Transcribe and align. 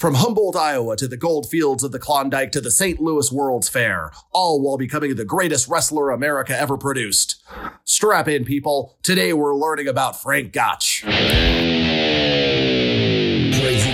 From 0.00 0.14
Humboldt, 0.14 0.56
Iowa 0.56 0.96
to 0.96 1.06
the 1.06 1.18
gold 1.18 1.46
fields 1.50 1.84
of 1.84 1.92
the 1.92 1.98
Klondike 1.98 2.52
to 2.52 2.62
the 2.62 2.70
St. 2.70 3.02
Louis 3.02 3.30
World's 3.30 3.68
Fair, 3.68 4.12
all 4.32 4.58
while 4.62 4.78
becoming 4.78 5.14
the 5.14 5.26
greatest 5.26 5.68
wrestler 5.68 6.08
America 6.08 6.58
ever 6.58 6.78
produced. 6.78 7.44
Strap 7.84 8.26
in, 8.26 8.46
people. 8.46 8.96
Today 9.02 9.34
we're 9.34 9.54
learning 9.54 9.88
about 9.88 10.18
Frank 10.18 10.54
Gotch. 10.54 11.02
Crazy 11.02 11.20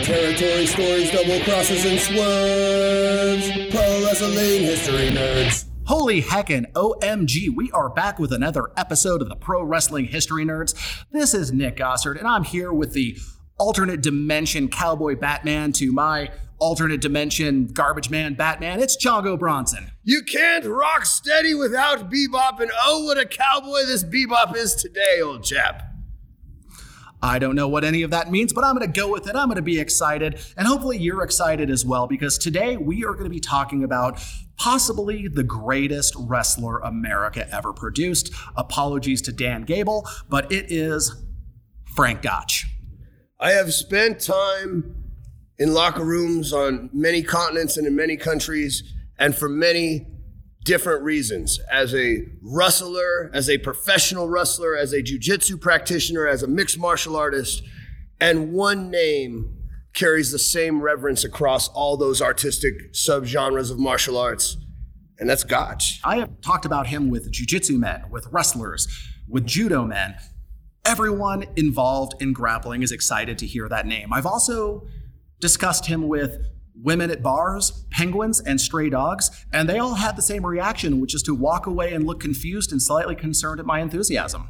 territory 0.04 0.66
stories, 0.66 1.10
double 1.10 1.40
crosses, 1.40 1.84
and 1.84 1.98
swerves. 1.98 3.50
Pro 3.74 4.04
wrestling 4.04 4.62
history 4.62 5.08
nerds. 5.08 5.64
Holy 5.86 6.22
heckin' 6.22 6.70
OMG, 6.74 7.48
we 7.52 7.72
are 7.72 7.88
back 7.88 8.20
with 8.20 8.32
another 8.32 8.70
episode 8.76 9.22
of 9.22 9.28
the 9.28 9.34
Pro 9.34 9.64
Wrestling 9.64 10.04
History 10.06 10.44
Nerds. 10.44 10.74
This 11.10 11.34
is 11.34 11.52
Nick 11.52 11.76
Gossard, 11.76 12.18
and 12.18 12.28
I'm 12.28 12.44
here 12.44 12.72
with 12.72 12.92
the 12.92 13.16
alternate 13.58 14.02
dimension 14.02 14.68
cowboy 14.68 15.16
Batman 15.16 15.72
to 15.72 15.92
my 15.92 16.30
alternate 16.58 17.00
dimension 17.00 17.66
garbage 17.66 18.10
man 18.10 18.34
Batman. 18.34 18.80
It's 18.80 18.96
Chongo 18.96 19.38
Bronson. 19.38 19.90
You 20.04 20.22
can't 20.22 20.64
rock 20.64 21.04
steady 21.04 21.54
without 21.54 22.10
bebop, 22.10 22.60
and 22.60 22.70
oh, 22.82 23.04
what 23.04 23.18
a 23.18 23.26
cowboy 23.26 23.84
this 23.86 24.04
bebop 24.04 24.56
is 24.56 24.74
today, 24.74 25.20
old 25.22 25.44
chap. 25.44 25.82
I 27.22 27.38
don't 27.38 27.56
know 27.56 27.66
what 27.66 27.82
any 27.82 28.02
of 28.02 28.10
that 28.10 28.30
means, 28.30 28.52
but 28.52 28.62
I'm 28.62 28.76
going 28.76 28.90
to 28.90 29.00
go 29.00 29.10
with 29.10 29.26
it. 29.26 29.34
I'm 29.34 29.48
going 29.48 29.56
to 29.56 29.62
be 29.62 29.80
excited, 29.80 30.38
and 30.56 30.66
hopefully 30.66 30.98
you're 30.98 31.22
excited 31.22 31.70
as 31.70 31.84
well, 31.84 32.06
because 32.06 32.38
today 32.38 32.76
we 32.76 33.04
are 33.04 33.12
going 33.12 33.24
to 33.24 33.30
be 33.30 33.40
talking 33.40 33.82
about 33.82 34.22
possibly 34.56 35.26
the 35.26 35.42
greatest 35.42 36.14
wrestler 36.18 36.78
America 36.78 37.48
ever 37.54 37.72
produced. 37.72 38.32
Apologies 38.54 39.22
to 39.22 39.32
Dan 39.32 39.62
Gable, 39.62 40.08
but 40.28 40.50
it 40.52 40.70
is 40.70 41.22
Frank 41.94 42.22
Gotch. 42.22 42.66
I 43.38 43.50
have 43.52 43.74
spent 43.74 44.20
time 44.20 44.94
in 45.58 45.74
locker 45.74 46.04
rooms 46.04 46.52
on 46.54 46.88
many 46.92 47.22
continents 47.22 47.76
and 47.76 47.86
in 47.86 47.94
many 47.94 48.16
countries, 48.16 48.94
and 49.18 49.36
for 49.36 49.48
many 49.48 50.06
different 50.64 51.02
reasons. 51.02 51.60
As 51.70 51.94
a 51.94 52.26
wrestler, 52.42 53.30
as 53.34 53.50
a 53.50 53.58
professional 53.58 54.28
wrestler, 54.28 54.74
as 54.74 54.92
a 54.92 55.02
jujitsu 55.02 55.60
practitioner, 55.60 56.26
as 56.26 56.42
a 56.42 56.46
mixed 56.46 56.78
martial 56.78 57.14
artist, 57.14 57.62
and 58.20 58.52
one 58.52 58.90
name 58.90 59.54
carries 59.92 60.32
the 60.32 60.38
same 60.38 60.80
reverence 60.80 61.22
across 61.22 61.68
all 61.68 61.96
those 61.96 62.22
artistic 62.22 62.92
subgenres 62.92 63.70
of 63.70 63.78
martial 63.78 64.16
arts, 64.16 64.56
and 65.18 65.28
that's 65.28 65.44
Gotch. 65.44 66.00
I 66.04 66.16
have 66.18 66.40
talked 66.40 66.64
about 66.64 66.86
him 66.86 67.10
with 67.10 67.30
jujitsu 67.32 67.78
men, 67.78 68.04
with 68.10 68.26
wrestlers, 68.30 68.88
with 69.28 69.46
judo 69.46 69.84
men. 69.84 70.16
Everyone 70.86 71.44
involved 71.56 72.22
in 72.22 72.32
grappling 72.32 72.82
is 72.82 72.92
excited 72.92 73.38
to 73.38 73.46
hear 73.46 73.68
that 73.68 73.86
name. 73.86 74.12
I've 74.12 74.24
also 74.24 74.86
discussed 75.40 75.86
him 75.86 76.06
with 76.06 76.38
women 76.80 77.10
at 77.10 77.24
bars, 77.24 77.84
penguins, 77.90 78.38
and 78.40 78.60
stray 78.60 78.88
dogs, 78.88 79.46
and 79.52 79.68
they 79.68 79.80
all 79.80 79.94
had 79.94 80.14
the 80.14 80.22
same 80.22 80.46
reaction, 80.46 81.00
which 81.00 81.12
is 81.12 81.22
to 81.24 81.34
walk 81.34 81.66
away 81.66 81.92
and 81.92 82.06
look 82.06 82.20
confused 82.20 82.70
and 82.70 82.80
slightly 82.80 83.16
concerned 83.16 83.58
at 83.58 83.66
my 83.66 83.80
enthusiasm. 83.80 84.48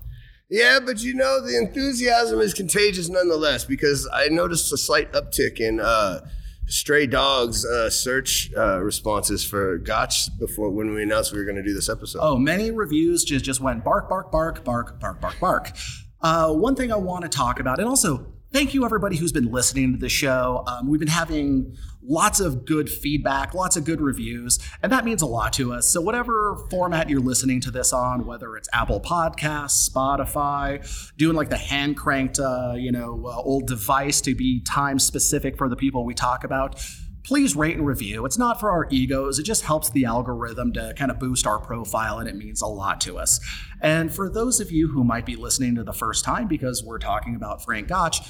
Yeah, 0.50 0.78
but 0.84 1.02
you 1.02 1.14
know, 1.14 1.40
the 1.40 1.56
enthusiasm 1.56 2.40
is 2.40 2.52
contagious 2.52 3.08
nonetheless 3.08 3.64
because 3.64 4.06
I 4.12 4.28
noticed 4.28 4.70
a 4.74 4.76
slight 4.76 5.12
uptick 5.14 5.58
in 5.58 5.80
uh, 5.80 6.28
stray 6.66 7.06
dogs 7.06 7.64
uh, 7.64 7.88
search 7.88 8.50
uh, 8.54 8.80
responses 8.80 9.42
for 9.42 9.78
Gotch 9.78 10.36
before 10.38 10.70
when 10.70 10.94
we 10.94 11.02
announced 11.02 11.32
we 11.32 11.38
were 11.38 11.44
going 11.44 11.56
to 11.56 11.62
do 11.62 11.74
this 11.74 11.88
episode. 11.88 12.18
Oh, 12.20 12.36
many 12.36 12.70
reviews 12.70 13.24
just, 13.24 13.44
just 13.44 13.60
went 13.62 13.84
bark, 13.84 14.10
bark, 14.10 14.30
bark, 14.30 14.64
bark, 14.64 15.00
bark, 15.00 15.20
bark, 15.20 15.40
bark. 15.40 15.70
Uh, 16.20 16.52
one 16.52 16.74
thing 16.74 16.92
I 16.92 16.96
want 16.96 17.22
to 17.22 17.28
talk 17.28 17.60
about, 17.60 17.78
and 17.78 17.88
also 17.88 18.32
thank 18.52 18.72
you 18.72 18.84
everybody 18.84 19.16
who's 19.16 19.32
been 19.32 19.50
listening 19.50 19.92
to 19.92 19.98
the 19.98 20.08
show. 20.08 20.64
Um, 20.66 20.88
we've 20.88 21.00
been 21.00 21.08
having 21.08 21.76
lots 22.02 22.40
of 22.40 22.64
good 22.64 22.88
feedback, 22.88 23.52
lots 23.52 23.76
of 23.76 23.84
good 23.84 24.00
reviews, 24.00 24.58
and 24.82 24.90
that 24.92 25.04
means 25.04 25.20
a 25.20 25.26
lot 25.26 25.52
to 25.54 25.72
us. 25.72 25.88
So 25.88 26.00
whatever 26.00 26.56
format 26.70 27.10
you're 27.10 27.20
listening 27.20 27.60
to 27.62 27.70
this 27.70 27.92
on, 27.92 28.24
whether 28.24 28.56
it's 28.56 28.68
Apple 28.72 29.00
Podcasts, 29.00 29.90
Spotify, 29.90 30.86
doing 31.16 31.36
like 31.36 31.50
the 31.50 31.58
hand 31.58 31.96
cranked, 31.96 32.38
uh, 32.38 32.74
you 32.76 32.92
know, 32.92 33.26
uh, 33.26 33.36
old 33.36 33.66
device 33.66 34.20
to 34.22 34.34
be 34.34 34.60
time 34.60 34.98
specific 34.98 35.58
for 35.58 35.68
the 35.68 35.76
people 35.76 36.04
we 36.04 36.14
talk 36.14 36.44
about. 36.44 36.82
Please 37.26 37.56
rate 37.56 37.76
and 37.76 37.84
review. 37.84 38.24
It's 38.24 38.38
not 38.38 38.60
for 38.60 38.70
our 38.70 38.86
egos. 38.88 39.40
It 39.40 39.42
just 39.42 39.64
helps 39.64 39.90
the 39.90 40.04
algorithm 40.04 40.72
to 40.74 40.94
kind 40.96 41.10
of 41.10 41.18
boost 41.18 41.44
our 41.44 41.58
profile, 41.58 42.20
and 42.20 42.28
it 42.28 42.36
means 42.36 42.62
a 42.62 42.66
lot 42.66 43.00
to 43.00 43.18
us. 43.18 43.40
And 43.82 44.14
for 44.14 44.30
those 44.30 44.60
of 44.60 44.70
you 44.70 44.86
who 44.86 45.02
might 45.02 45.26
be 45.26 45.34
listening 45.34 45.74
to 45.74 45.82
the 45.82 45.92
first 45.92 46.24
time 46.24 46.46
because 46.46 46.84
we're 46.84 47.00
talking 47.00 47.34
about 47.34 47.64
Frank 47.64 47.88
Gotch, 47.88 48.20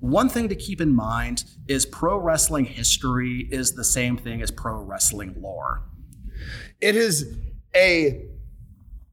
one 0.00 0.28
thing 0.28 0.48
to 0.48 0.56
keep 0.56 0.80
in 0.80 0.92
mind 0.92 1.44
is 1.68 1.86
pro 1.86 2.18
wrestling 2.18 2.64
history 2.64 3.48
is 3.52 3.74
the 3.74 3.84
same 3.84 4.16
thing 4.16 4.42
as 4.42 4.50
pro 4.50 4.80
wrestling 4.80 5.36
lore. 5.38 5.82
It 6.80 6.96
is 6.96 7.36
a 7.76 8.24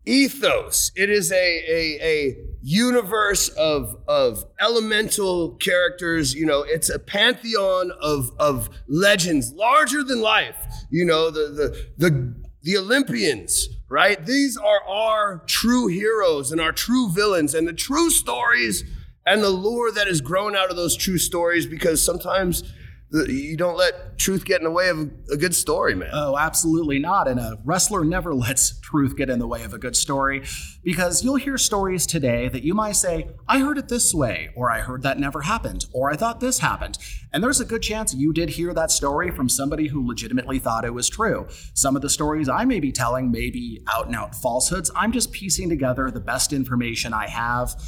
ethos. 0.08 0.92
It 0.96 1.10
is 1.10 1.32
a, 1.32 1.36
a, 1.36 2.00
a 2.02 2.38
universe 2.62 3.50
of, 3.50 3.98
of 4.08 4.46
elemental 4.60 5.56
characters. 5.56 6.34
You 6.34 6.46
know, 6.46 6.62
it's 6.62 6.90
a 6.90 7.00
pantheon 7.00 7.92
of, 8.02 8.32
of 8.40 8.70
legends 8.88 9.52
larger 9.54 10.04
than 10.04 10.22
life. 10.22 10.56
You 10.90 11.06
know, 11.06 11.30
the, 11.30 11.50
the, 11.50 12.10
the, 12.10 12.36
the 12.64 12.78
Olympians, 12.78 13.68
right? 13.90 14.26
These 14.26 14.58
are 14.58 14.84
our 14.88 15.44
true 15.46 15.88
heroes 15.88 16.52
and 16.52 16.62
our 16.62 16.72
true 16.72 17.10
villains 17.10 17.54
and 17.54 17.68
the 17.68 17.74
true 17.74 18.10
stories 18.10 18.84
and 19.26 19.44
the 19.44 19.50
lure 19.50 19.92
that 19.92 20.08
is 20.08 20.22
grown 20.22 20.56
out 20.56 20.70
of 20.70 20.78
those 20.78 20.96
true 20.96 21.18
stories 21.18 21.66
because 21.66 22.02
sometimes 22.02 22.64
you 23.10 23.56
don't 23.56 23.78
let 23.78 24.18
truth 24.18 24.44
get 24.44 24.60
in 24.60 24.66
the 24.66 24.72
way 24.72 24.90
of 24.90 25.10
a 25.32 25.38
good 25.38 25.56
story, 25.56 25.96
man. 25.96 26.10
Oh, 26.12 26.38
absolutely 26.38 27.00
not. 27.00 27.28
And 27.30 27.40
a 27.40 27.58
wrestler 27.64 28.04
never 28.04 28.34
lets 28.36 28.80
truth 28.82 29.16
get 29.16 29.30
in 29.30 29.40
the 29.40 29.48
way 29.48 29.64
of 29.64 29.74
a 29.74 29.78
good 29.78 29.96
story 29.96 30.44
because 30.84 31.24
you'll 31.24 31.36
hear 31.36 31.58
stories 31.58 32.06
today 32.06 32.50
that 32.50 32.64
you 32.64 32.74
might 32.74 32.98
say, 32.98 33.30
I 33.48 33.60
heard 33.60 33.78
it 33.78 33.88
this 33.88 34.14
way, 34.14 34.50
or 34.56 34.70
I 34.70 34.80
heard 34.80 35.04
that 35.04 35.20
never 35.20 35.42
happened, 35.42 35.86
or 35.94 36.12
I 36.12 36.16
thought 36.16 36.42
this 36.42 36.60
happened. 36.60 36.98
And 37.32 37.42
there's 37.42 37.62
a 37.62 37.66
good 37.66 37.82
chance 37.82 38.14
you 38.14 38.34
did 38.34 38.50
hear 38.50 38.74
that 38.74 38.92
story 38.92 39.32
from 39.32 39.48
somebody 39.48 39.88
who 39.88 40.06
legitimately 40.06 40.60
thought 40.60 40.84
it 40.84 40.94
was 40.94 41.08
true. 41.08 41.48
Some 41.74 41.96
of 41.96 42.02
the 42.02 42.10
stories 42.10 42.50
I 42.50 42.66
may 42.66 42.82
be 42.82 42.92
telling 42.92 43.32
may 43.32 43.50
be 43.50 43.82
out 43.94 44.08
and 44.08 44.16
out 44.16 44.36
falsehoods. 44.36 44.92
I'm 44.96 45.14
just 45.14 45.32
piecing 45.32 45.70
together 45.70 46.12
the 46.12 46.20
best 46.20 46.52
information 46.52 47.14
I 47.14 47.28
have 47.28 47.82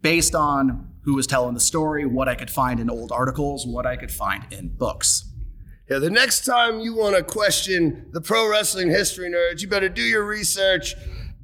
based 0.00 0.36
on 0.36 0.95
who 1.06 1.14
was 1.14 1.26
telling 1.26 1.54
the 1.54 1.60
story, 1.60 2.04
what 2.04 2.28
I 2.28 2.34
could 2.34 2.50
find 2.50 2.80
in 2.80 2.90
old 2.90 3.12
articles, 3.12 3.64
what 3.64 3.86
I 3.86 3.96
could 3.96 4.10
find 4.10 4.44
in 4.52 4.68
books. 4.68 5.32
Yeah, 5.88 6.00
the 6.00 6.10
next 6.10 6.44
time 6.44 6.80
you 6.80 6.96
want 6.96 7.16
to 7.16 7.22
question 7.22 8.10
the 8.12 8.20
pro 8.20 8.50
wrestling 8.50 8.90
history 8.90 9.30
nerds, 9.30 9.62
you 9.62 9.68
better 9.68 9.88
do 9.88 10.02
your 10.02 10.26
research, 10.26 10.96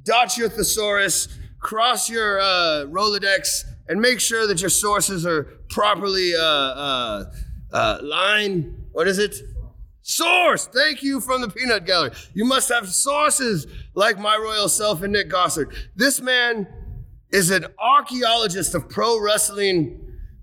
dot 0.03 0.37
your 0.37 0.49
thesaurus, 0.49 1.29
cross 1.61 2.09
your 2.09 2.41
uh, 2.41 2.85
Rolodex, 2.89 3.63
and 3.87 4.01
make 4.01 4.19
sure 4.19 4.45
that 4.47 4.59
your 4.59 4.69
sources 4.69 5.25
are 5.25 5.43
properly 5.69 6.35
uh, 6.35 6.41
uh, 6.41 7.25
uh, 7.71 7.99
line. 8.03 8.85
What 8.91 9.07
is 9.07 9.17
it? 9.17 9.33
Source. 10.01 10.67
Thank 10.67 11.03
you 11.03 11.21
from 11.21 11.39
the 11.39 11.47
Peanut 11.47 11.85
Gallery. 11.85 12.11
You 12.33 12.43
must 12.43 12.67
have 12.67 12.89
sources 12.89 13.65
like 13.95 14.19
my 14.19 14.35
royal 14.35 14.67
self 14.67 15.03
and 15.03 15.13
Nick 15.13 15.29
Gossard. 15.29 15.73
This 15.95 16.19
man 16.19 16.67
is 17.33 17.49
an 17.49 17.65
archaeologist 17.79 18.75
of 18.75 18.87
pro 18.87 19.19
wrestling 19.19 19.99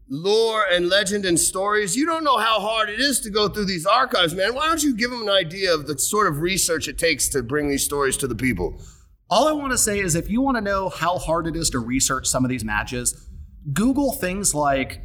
lore 0.08 0.64
and 0.70 0.88
legend 0.88 1.24
and 1.24 1.38
stories. 1.38 1.96
You 1.96 2.04
don't 2.04 2.24
know 2.24 2.36
how 2.36 2.58
hard 2.58 2.90
it 2.90 2.98
is 2.98 3.20
to 3.20 3.30
go 3.30 3.48
through 3.48 3.66
these 3.66 3.86
archives, 3.86 4.34
man. 4.34 4.56
Why 4.56 4.66
don't 4.66 4.82
you 4.82 4.96
give 4.96 5.12
them 5.12 5.22
an 5.22 5.28
idea 5.30 5.72
of 5.72 5.86
the 5.86 5.96
sort 5.96 6.26
of 6.26 6.40
research 6.40 6.88
it 6.88 6.98
takes 6.98 7.28
to 7.28 7.44
bring 7.44 7.68
these 7.68 7.84
stories 7.84 8.16
to 8.18 8.26
the 8.26 8.34
people? 8.34 8.82
All 9.30 9.46
I 9.46 9.52
want 9.52 9.70
to 9.70 9.78
say 9.78 10.00
is 10.00 10.16
if 10.16 10.28
you 10.28 10.40
want 10.40 10.56
to 10.56 10.60
know 10.60 10.88
how 10.88 11.16
hard 11.16 11.46
it 11.46 11.54
is 11.54 11.70
to 11.70 11.78
research 11.78 12.26
some 12.26 12.44
of 12.44 12.48
these 12.48 12.64
matches, 12.64 13.28
Google 13.72 14.12
things 14.12 14.52
like 14.52 15.04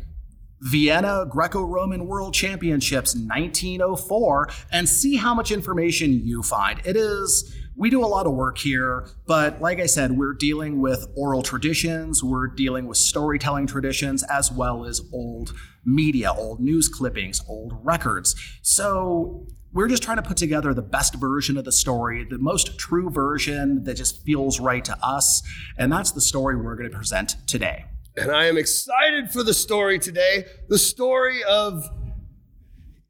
Vienna 0.61 1.27
Greco 1.29 1.61
Roman 1.61 2.07
World 2.07 2.33
Championships 2.33 3.15
1904 3.15 4.49
and 4.71 4.89
see 4.89 5.17
how 5.17 5.35
much 5.35 5.51
information 5.51 6.25
you 6.25 6.41
find. 6.41 6.81
It 6.83 6.97
is 6.97 7.54
we 7.77 7.89
do 7.89 8.03
a 8.03 8.07
lot 8.07 8.25
of 8.25 8.33
work 8.33 8.57
here, 8.57 9.07
but 9.27 9.61
like 9.61 9.79
I 9.79 9.85
said, 9.85 10.13
we're 10.13 10.33
dealing 10.33 10.79
with 10.79 11.07
oral 11.15 11.43
traditions, 11.43 12.23
we're 12.23 12.47
dealing 12.47 12.87
with 12.87 12.97
storytelling 12.97 13.67
traditions, 13.67 14.23
as 14.23 14.51
well 14.51 14.85
as 14.85 15.01
old 15.13 15.53
media, 15.85 16.31
old 16.31 16.59
news 16.59 16.87
clippings, 16.87 17.41
old 17.47 17.73
records. 17.83 18.35
So 18.61 19.45
we're 19.73 19.89
just 19.89 20.03
trying 20.03 20.17
to 20.17 20.23
put 20.23 20.37
together 20.37 20.73
the 20.73 20.81
best 20.81 21.15
version 21.15 21.57
of 21.57 21.65
the 21.65 21.71
story, 21.71 22.25
the 22.29 22.37
most 22.37 22.79
true 22.79 23.09
version 23.09 23.83
that 23.83 23.95
just 23.95 24.23
feels 24.23 24.59
right 24.59 24.85
to 24.85 24.97
us. 25.03 25.43
And 25.77 25.91
that's 25.91 26.11
the 26.11 26.21
story 26.21 26.55
we're 26.55 26.75
going 26.75 26.89
to 26.89 26.95
present 26.95 27.35
today. 27.45 27.85
And 28.15 28.31
I 28.31 28.45
am 28.45 28.57
excited 28.57 29.31
for 29.31 29.43
the 29.43 29.53
story 29.53 29.99
today 29.99 30.45
the 30.69 30.77
story 30.77 31.43
of 31.43 31.83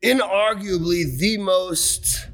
inarguably 0.04 1.18
the 1.20 1.38
most 1.38 2.30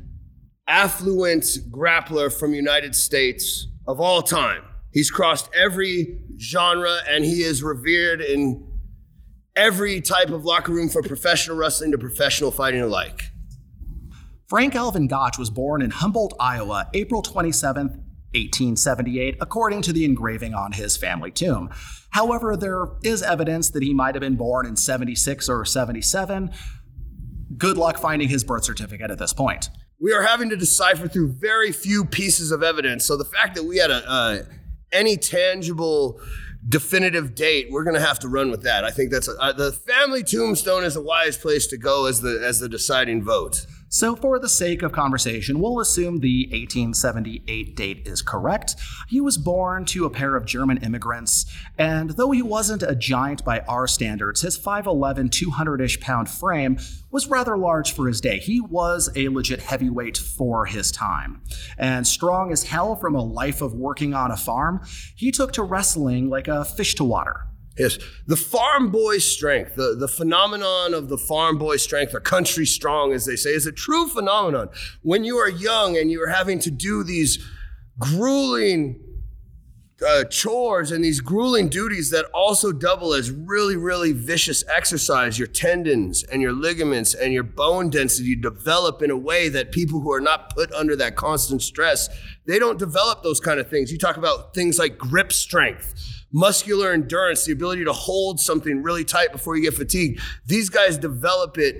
affluent 0.71 1.43
grappler 1.69 2.31
from 2.31 2.53
United 2.53 2.95
States 2.95 3.67
of 3.85 3.99
all 3.99 4.21
time. 4.21 4.63
He's 4.93 5.11
crossed 5.11 5.49
every 5.53 6.21
genre 6.39 6.97
and 7.09 7.25
he 7.25 7.43
is 7.43 7.61
revered 7.61 8.21
in 8.21 8.65
every 9.53 9.99
type 9.99 10.29
of 10.29 10.45
locker 10.45 10.71
room 10.71 10.87
from 10.87 11.03
professional 11.03 11.57
wrestling 11.57 11.91
to 11.91 11.97
professional 11.97 12.51
fighting 12.51 12.81
alike. 12.81 13.23
Frank 14.47 14.73
Alvin 14.73 15.07
Gotch 15.07 15.37
was 15.37 15.49
born 15.49 15.81
in 15.81 15.91
Humboldt, 15.91 16.33
Iowa, 16.39 16.89
April 16.93 17.21
27th, 17.21 17.97
1878, 18.33 19.37
according 19.41 19.81
to 19.81 19.91
the 19.91 20.05
engraving 20.05 20.53
on 20.53 20.71
his 20.71 20.95
family 20.95 21.31
tomb. 21.31 21.69
However, 22.11 22.55
there 22.55 22.87
is 23.03 23.21
evidence 23.21 23.69
that 23.71 23.83
he 23.83 23.93
might 23.93 24.15
have 24.15 24.21
been 24.21 24.35
born 24.37 24.65
in 24.65 24.77
76 24.77 25.49
or 25.49 25.65
77. 25.65 26.51
Good 27.57 27.77
luck 27.77 27.97
finding 27.97 28.29
his 28.29 28.45
birth 28.45 28.63
certificate 28.63 29.11
at 29.11 29.19
this 29.19 29.33
point. 29.33 29.69
We 30.01 30.13
are 30.13 30.23
having 30.23 30.49
to 30.49 30.55
decipher 30.55 31.07
through 31.07 31.33
very 31.33 31.71
few 31.71 32.05
pieces 32.05 32.51
of 32.51 32.63
evidence. 32.63 33.05
So 33.05 33.15
the 33.15 33.25
fact 33.25 33.53
that 33.55 33.63
we 33.63 33.77
had 33.77 33.91
a, 33.91 34.09
uh, 34.09 34.43
any 34.91 35.15
tangible 35.15 36.19
definitive 36.67 37.35
date, 37.35 37.67
we're 37.69 37.83
going 37.83 37.95
to 37.95 38.01
have 38.01 38.17
to 38.19 38.27
run 38.27 38.49
with 38.49 38.63
that. 38.63 38.83
I 38.83 38.89
think 38.89 39.11
that's 39.11 39.27
a, 39.27 39.33
uh, 39.39 39.51
the 39.51 39.71
family 39.71 40.23
tombstone 40.23 40.83
is 40.83 40.95
a 40.95 41.01
wise 41.01 41.37
place 41.37 41.67
to 41.67 41.77
go 41.77 42.07
as 42.07 42.21
the 42.21 42.43
as 42.43 42.59
the 42.59 42.67
deciding 42.67 43.23
vote. 43.23 43.65
So, 43.93 44.15
for 44.15 44.39
the 44.39 44.47
sake 44.47 44.83
of 44.83 44.93
conversation, 44.93 45.59
we'll 45.59 45.81
assume 45.81 46.21
the 46.21 46.45
1878 46.45 47.75
date 47.75 48.07
is 48.07 48.21
correct. 48.21 48.77
He 49.09 49.19
was 49.19 49.37
born 49.37 49.83
to 49.87 50.05
a 50.05 50.09
pair 50.09 50.37
of 50.37 50.45
German 50.45 50.77
immigrants, 50.77 51.45
and 51.77 52.11
though 52.11 52.31
he 52.31 52.41
wasn't 52.41 52.83
a 52.83 52.95
giant 52.95 53.43
by 53.43 53.59
our 53.67 53.87
standards, 53.87 54.43
his 54.43 54.57
5'11, 54.57 55.29
200 55.29 55.81
ish 55.81 55.99
pound 55.99 56.29
frame 56.29 56.79
was 57.11 57.27
rather 57.27 57.57
large 57.57 57.91
for 57.91 58.07
his 58.07 58.21
day. 58.21 58.39
He 58.39 58.61
was 58.61 59.09
a 59.13 59.27
legit 59.27 59.59
heavyweight 59.59 60.17
for 60.17 60.67
his 60.67 60.93
time. 60.93 61.41
And 61.77 62.07
strong 62.07 62.53
as 62.53 62.63
hell 62.63 62.95
from 62.95 63.13
a 63.13 63.21
life 63.21 63.61
of 63.61 63.73
working 63.73 64.13
on 64.13 64.31
a 64.31 64.37
farm, 64.37 64.79
he 65.17 65.33
took 65.33 65.51
to 65.53 65.63
wrestling 65.63 66.29
like 66.29 66.47
a 66.47 66.63
fish 66.63 66.95
to 66.95 67.03
water. 67.03 67.50
Yes, 67.77 67.97
the 68.27 68.35
farm 68.35 68.91
boy 68.91 69.19
strength, 69.19 69.75
the, 69.75 69.95
the 69.97 70.07
phenomenon 70.07 70.93
of 70.93 71.07
the 71.07 71.17
farm 71.17 71.57
boy 71.57 71.77
strength, 71.77 72.13
or 72.13 72.19
country 72.19 72.65
strong, 72.65 73.13
as 73.13 73.25
they 73.25 73.37
say, 73.37 73.51
is 73.51 73.65
a 73.65 73.71
true 73.71 74.07
phenomenon. 74.07 74.69
When 75.03 75.23
you 75.23 75.37
are 75.37 75.49
young 75.49 75.97
and 75.97 76.11
you 76.11 76.21
are 76.21 76.29
having 76.29 76.59
to 76.59 76.71
do 76.71 77.03
these 77.03 77.39
grueling 77.97 78.99
uh, 80.05 80.23
chores 80.25 80.91
and 80.91 81.03
these 81.03 81.21
grueling 81.21 81.69
duties 81.69 82.09
that 82.09 82.25
also 82.33 82.71
double 82.71 83.13
as 83.13 83.31
really, 83.31 83.77
really 83.77 84.11
vicious 84.11 84.63
exercise, 84.67 85.39
your 85.39 85.47
tendons 85.47 86.23
and 86.23 86.41
your 86.41 86.53
ligaments 86.53 87.13
and 87.13 87.31
your 87.31 87.43
bone 87.43 87.89
density 87.89 88.35
develop 88.35 89.01
in 89.01 89.11
a 89.11 89.17
way 89.17 89.47
that 89.47 89.71
people 89.71 90.01
who 90.01 90.11
are 90.11 90.21
not 90.21 90.53
put 90.53 90.71
under 90.73 90.95
that 90.95 91.15
constant 91.15 91.61
stress, 91.61 92.09
they 92.45 92.59
don't 92.59 92.79
develop 92.79 93.23
those 93.23 93.39
kind 93.39 93.59
of 93.59 93.69
things. 93.69 93.91
You 93.91 93.97
talk 93.97 94.17
about 94.17 94.53
things 94.53 94.77
like 94.77 94.97
grip 94.97 95.31
strength 95.31 96.20
muscular 96.31 96.91
endurance, 96.91 97.45
the 97.45 97.51
ability 97.51 97.85
to 97.85 97.93
hold 97.93 98.39
something 98.39 98.81
really 98.81 99.03
tight 99.03 99.31
before 99.31 99.55
you 99.55 99.63
get 99.63 99.73
fatigued. 99.73 100.21
These 100.45 100.69
guys 100.69 100.97
develop 100.97 101.57
it 101.57 101.75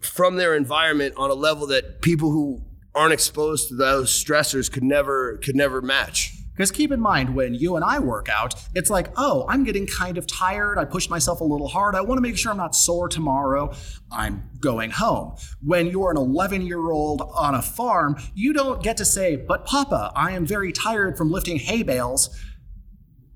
from 0.00 0.36
their 0.36 0.54
environment 0.54 1.14
on 1.16 1.30
a 1.30 1.34
level 1.34 1.66
that 1.68 2.02
people 2.02 2.30
who 2.30 2.62
aren't 2.94 3.12
exposed 3.12 3.68
to 3.68 3.74
those 3.74 4.10
stressors 4.10 4.70
could 4.72 4.82
never 4.84 5.38
could 5.38 5.56
never 5.56 5.82
match. 5.82 6.32
Because 6.56 6.70
keep 6.70 6.90
in 6.90 7.00
mind, 7.00 7.34
when 7.34 7.52
you 7.52 7.76
and 7.76 7.84
I 7.84 7.98
work 7.98 8.30
out, 8.30 8.54
it's 8.74 8.88
like, 8.88 9.08
oh, 9.18 9.44
I'm 9.46 9.62
getting 9.62 9.86
kind 9.86 10.16
of 10.16 10.26
tired. 10.26 10.78
I 10.78 10.86
pushed 10.86 11.10
myself 11.10 11.42
a 11.42 11.44
little 11.44 11.68
hard. 11.68 11.94
I 11.94 12.00
want 12.00 12.16
to 12.16 12.22
make 12.22 12.38
sure 12.38 12.50
I'm 12.50 12.56
not 12.56 12.74
sore 12.74 13.10
tomorrow. 13.10 13.74
I'm 14.10 14.48
going 14.58 14.90
home. 14.90 15.36
When 15.60 15.88
you're 15.88 16.10
an 16.10 16.16
11 16.16 16.62
year 16.62 16.90
old 16.90 17.20
on 17.20 17.54
a 17.54 17.60
farm, 17.60 18.16
you 18.34 18.54
don't 18.54 18.82
get 18.82 18.96
to 18.96 19.04
say, 19.04 19.36
but 19.36 19.66
Papa, 19.66 20.12
I 20.16 20.30
am 20.30 20.46
very 20.46 20.72
tired 20.72 21.18
from 21.18 21.30
lifting 21.30 21.58
hay 21.58 21.82
bales 21.82 22.34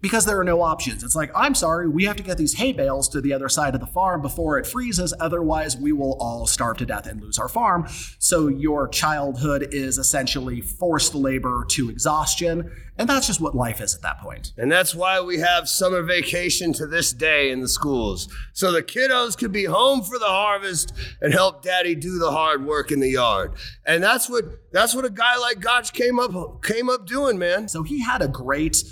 because 0.00 0.24
there 0.24 0.38
are 0.38 0.44
no 0.44 0.62
options. 0.62 1.02
It's 1.02 1.14
like, 1.14 1.30
I'm 1.34 1.54
sorry, 1.54 1.88
we 1.88 2.04
have 2.04 2.16
to 2.16 2.22
get 2.22 2.38
these 2.38 2.54
hay 2.54 2.72
bales 2.72 3.08
to 3.10 3.20
the 3.20 3.32
other 3.32 3.48
side 3.48 3.74
of 3.74 3.80
the 3.80 3.86
farm 3.86 4.22
before 4.22 4.58
it 4.58 4.66
freezes, 4.66 5.12
otherwise, 5.20 5.76
we 5.76 5.92
will 5.92 6.16
all 6.20 6.46
starve 6.46 6.78
to 6.78 6.86
death 6.86 7.06
and 7.06 7.20
lose 7.20 7.38
our 7.38 7.48
farm. 7.48 7.86
So, 8.18 8.48
your 8.48 8.88
childhood 8.88 9.68
is 9.72 9.98
essentially 9.98 10.60
forced 10.60 11.14
labor 11.14 11.64
to 11.70 11.90
exhaustion, 11.90 12.70
and 13.00 13.08
that's 13.08 13.26
just 13.26 13.40
what 13.40 13.54
life 13.54 13.80
is 13.80 13.94
at 13.94 14.02
that 14.02 14.20
point. 14.20 14.52
And 14.58 14.70
that's 14.70 14.94
why 14.94 15.22
we 15.22 15.38
have 15.38 15.70
summer 15.70 16.02
vacation 16.02 16.74
to 16.74 16.86
this 16.86 17.14
day 17.14 17.50
in 17.50 17.60
the 17.60 17.68
schools. 17.68 18.28
So 18.52 18.72
the 18.72 18.82
kiddos 18.82 19.38
could 19.38 19.52
be 19.52 19.64
home 19.64 20.02
for 20.02 20.18
the 20.18 20.26
harvest 20.26 20.92
and 21.22 21.32
help 21.32 21.62
daddy 21.62 21.94
do 21.94 22.18
the 22.18 22.30
hard 22.30 22.66
work 22.66 22.92
in 22.92 23.00
the 23.00 23.08
yard. 23.08 23.54
And 23.86 24.02
that's 24.02 24.28
what 24.28 24.44
that's 24.70 24.94
what 24.94 25.06
a 25.06 25.10
guy 25.10 25.38
like 25.38 25.60
Gotch 25.60 25.94
came 25.94 26.18
up 26.18 26.62
came 26.62 26.90
up 26.90 27.06
doing, 27.06 27.38
man. 27.38 27.68
So 27.68 27.82
he 27.82 28.02
had 28.02 28.20
a 28.20 28.28
great 28.28 28.82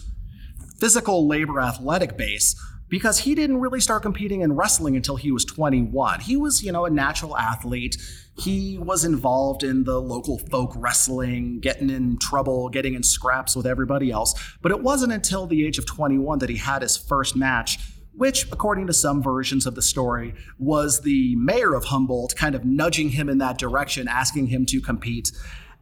physical 0.79 1.27
labor 1.27 1.61
athletic 1.61 2.17
base 2.17 2.55
because 2.89 3.19
he 3.19 3.35
didn't 3.35 3.61
really 3.61 3.81
start 3.81 4.03
competing 4.03 4.41
in 4.41 4.55
wrestling 4.55 4.97
until 4.97 5.17
he 5.17 5.31
was 5.31 5.45
21. 5.45 6.21
He 6.21 6.37
was, 6.37 6.63
you 6.63 6.73
know, 6.73 6.87
a 6.87 6.91
natural 6.91 7.37
athlete. 7.37 7.97
He 8.39 8.79
was 8.79 9.05
involved 9.05 9.63
in 9.63 9.85
the 9.85 10.01
local 10.01 10.39
folk 10.39 10.73
wrestling, 10.77 11.61
getting 11.61 11.91
in 11.91 12.19
trouble, 12.19 12.69
getting 12.69 12.95
in 12.95 13.03
scraps 13.03 13.55
with 13.55 13.67
everybody 13.67 14.11
else. 14.11 14.35
But 14.63 14.73
it 14.73 14.83
wasn't 14.83 15.13
until 15.13 15.47
the 15.47 15.67
age 15.67 15.79
of 15.79 15.87
21 15.87 16.39
that 16.39 16.49
he 16.49 16.57
had 16.57 16.83
his 16.83 16.97
first 16.97 17.37
match, 17.37 17.79
which, 18.15 18.51
according 18.51 18.87
to 18.87 18.93
some 18.93 19.23
versions 19.23 19.67
of 19.67 19.75
the 19.75 19.83
story, 19.83 20.35
was 20.59 21.03
the 21.03 21.37
mayor 21.37 21.75
of 21.75 21.85
Humboldt 21.85 22.37
kind 22.37 22.55
of 22.55 22.65
nudging 22.65 23.11
him 23.11 23.29
in 23.29 23.39
that 23.39 23.59
direction, 23.59 24.09
asking 24.09 24.47
him 24.47 24.65
to 24.67 24.81
compete. 24.81 25.31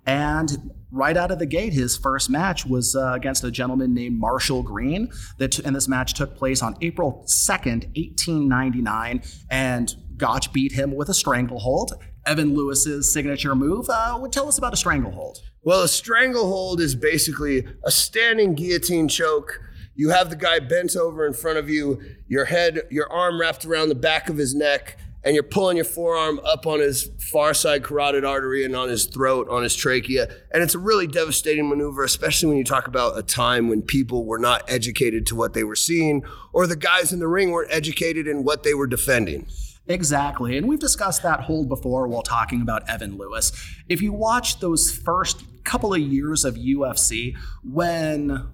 And 0.07 0.71
right 0.93 1.17
out 1.17 1.31
of 1.31 1.39
the 1.39 1.47
gate, 1.47 1.73
his 1.73 1.97
first 1.97 2.31
match 2.31 2.65
was 2.65 2.95
uh, 2.95 3.13
against 3.13 3.45
a 3.45 3.51
gentleman 3.51 3.93
named 3.93 4.19
Marshall 4.19 4.63
Green. 4.63 5.11
That 5.39 5.59
and 5.59 5.75
this 5.75 5.89
match 5.89 6.15
took 6.15 6.37
place 6.37 6.63
on 6.63 6.77
April 6.81 7.25
2nd, 7.27 7.87
1899, 7.97 9.23
and 9.51 9.95
Gotch 10.17 10.53
beat 10.53 10.73
him 10.73 10.95
with 10.95 11.09
a 11.09 11.15
stranglehold. 11.15 11.93
Evan 12.25 12.55
Lewis's 12.55 13.13
signature 13.13 13.55
move. 13.55 13.89
Uh, 13.89 14.19
would 14.21 14.33
tell 14.33 14.49
us 14.49 14.59
about 14.59 14.73
a 14.73 14.77
stranglehold. 14.77 15.43
Well, 15.63 15.83
a 15.83 15.89
stranglehold 15.89 16.81
is 16.81 16.95
basically 16.95 17.67
a 17.85 17.91
standing 17.91 18.55
guillotine 18.55 19.09
choke. 19.09 19.61
You 19.95 20.11
have 20.11 20.31
the 20.31 20.37
guy 20.37 20.59
bent 20.59 20.95
over 20.95 21.27
in 21.27 21.33
front 21.33 21.59
of 21.59 21.71
you, 21.71 22.01
your 22.29 22.45
head, 22.45 22.83
your 22.91 23.11
arm 23.11 23.41
wrapped 23.41 23.65
around 23.65 23.89
the 23.89 23.95
back 23.95 24.29
of 24.29 24.37
his 24.37 24.55
neck 24.55 24.99
and 25.27 25.35
you're 25.35 25.43
pulling 25.43 25.77
your 25.77 25.85
forearm 25.85 26.41
up 26.45 26.69
on 26.69 26.79
his 26.79 27.11
far 27.33 27.53
side 27.53 27.83
carotid 27.83 28.25
artery 28.25 28.65
and 28.65 28.77
on 28.77 28.89
his 28.89 29.07
throat, 29.07 29.49
on 29.51 29.65
his 29.65 29.75
trachea. 29.75 30.29
And 30.53 30.63
it's 30.63 30.77
a 30.77 30.79
really 30.79 31.09
devastating 31.09 31.69
maneuver, 31.69 32.05
especially 32.05 32.49
when 32.49 32.59
you 32.59 32.65
talk 32.65 32.87
about 32.87 33.19
a 33.19 33.25
time 33.25 33.69
when 33.69 33.83
people 33.83 34.25
were 34.25 34.39
not 34.39 34.63
educated 34.69 35.27
to 35.27 35.35
what 35.35 35.53
they 35.53 35.65
were 35.65 35.75
seeing, 35.75 36.25
or 36.53 36.69
the 36.69 36.77
guys 36.77 37.13
in 37.13 37.19
the 37.19 37.27
ring 37.27 37.51
weren't 37.51 37.73
educated 37.73 38.29
in 38.29 38.45
what 38.45 38.63
they 38.63 38.73
were 38.73 38.87
defending. 38.87 39.49
Exactly. 39.89 40.57
And 40.57 40.69
we've 40.69 40.79
discussed 40.79 41.25
that 41.25 41.41
hold 41.41 41.69
before 41.69 42.07
while 42.07 42.23
talking 42.23 42.63
about 42.63 42.89
Evan 42.89 43.19
Lewis. 43.19 43.51
If 43.89 44.01
you 44.01 44.13
watch 44.13 44.61
those 44.61 44.97
first 44.97 45.43
couple 45.65 45.93
of 45.93 46.01
years 46.01 46.45
of 46.45 46.55
UFC, 46.55 47.37
when 47.65 48.47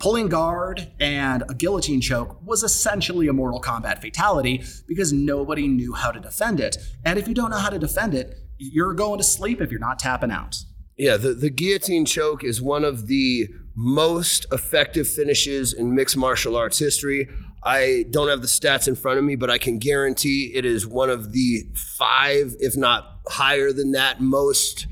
Pulling 0.00 0.28
guard 0.28 0.90
and 0.98 1.44
a 1.50 1.54
guillotine 1.54 2.00
choke 2.00 2.38
was 2.42 2.62
essentially 2.62 3.28
a 3.28 3.34
Mortal 3.34 3.60
Kombat 3.60 4.00
fatality 4.00 4.64
because 4.88 5.12
nobody 5.12 5.68
knew 5.68 5.92
how 5.92 6.10
to 6.10 6.18
defend 6.18 6.58
it. 6.58 6.78
And 7.04 7.18
if 7.18 7.28
you 7.28 7.34
don't 7.34 7.50
know 7.50 7.58
how 7.58 7.68
to 7.68 7.78
defend 7.78 8.14
it, 8.14 8.38
you're 8.56 8.94
going 8.94 9.18
to 9.18 9.24
sleep 9.24 9.60
if 9.60 9.70
you're 9.70 9.78
not 9.78 9.98
tapping 9.98 10.30
out. 10.30 10.56
Yeah, 10.96 11.18
the, 11.18 11.34
the 11.34 11.50
guillotine 11.50 12.06
choke 12.06 12.42
is 12.42 12.62
one 12.62 12.82
of 12.82 13.08
the 13.08 13.48
most 13.76 14.46
effective 14.50 15.06
finishes 15.06 15.74
in 15.74 15.94
mixed 15.94 16.16
martial 16.16 16.56
arts 16.56 16.78
history. 16.78 17.28
I 17.62 18.06
don't 18.08 18.28
have 18.28 18.40
the 18.40 18.46
stats 18.46 18.88
in 18.88 18.94
front 18.96 19.18
of 19.18 19.24
me, 19.24 19.36
but 19.36 19.50
I 19.50 19.58
can 19.58 19.78
guarantee 19.78 20.50
it 20.54 20.64
is 20.64 20.86
one 20.86 21.10
of 21.10 21.32
the 21.32 21.66
five, 21.74 22.56
if 22.58 22.74
not 22.74 23.20
higher 23.28 23.70
than 23.70 23.92
that, 23.92 24.18
most 24.22 24.86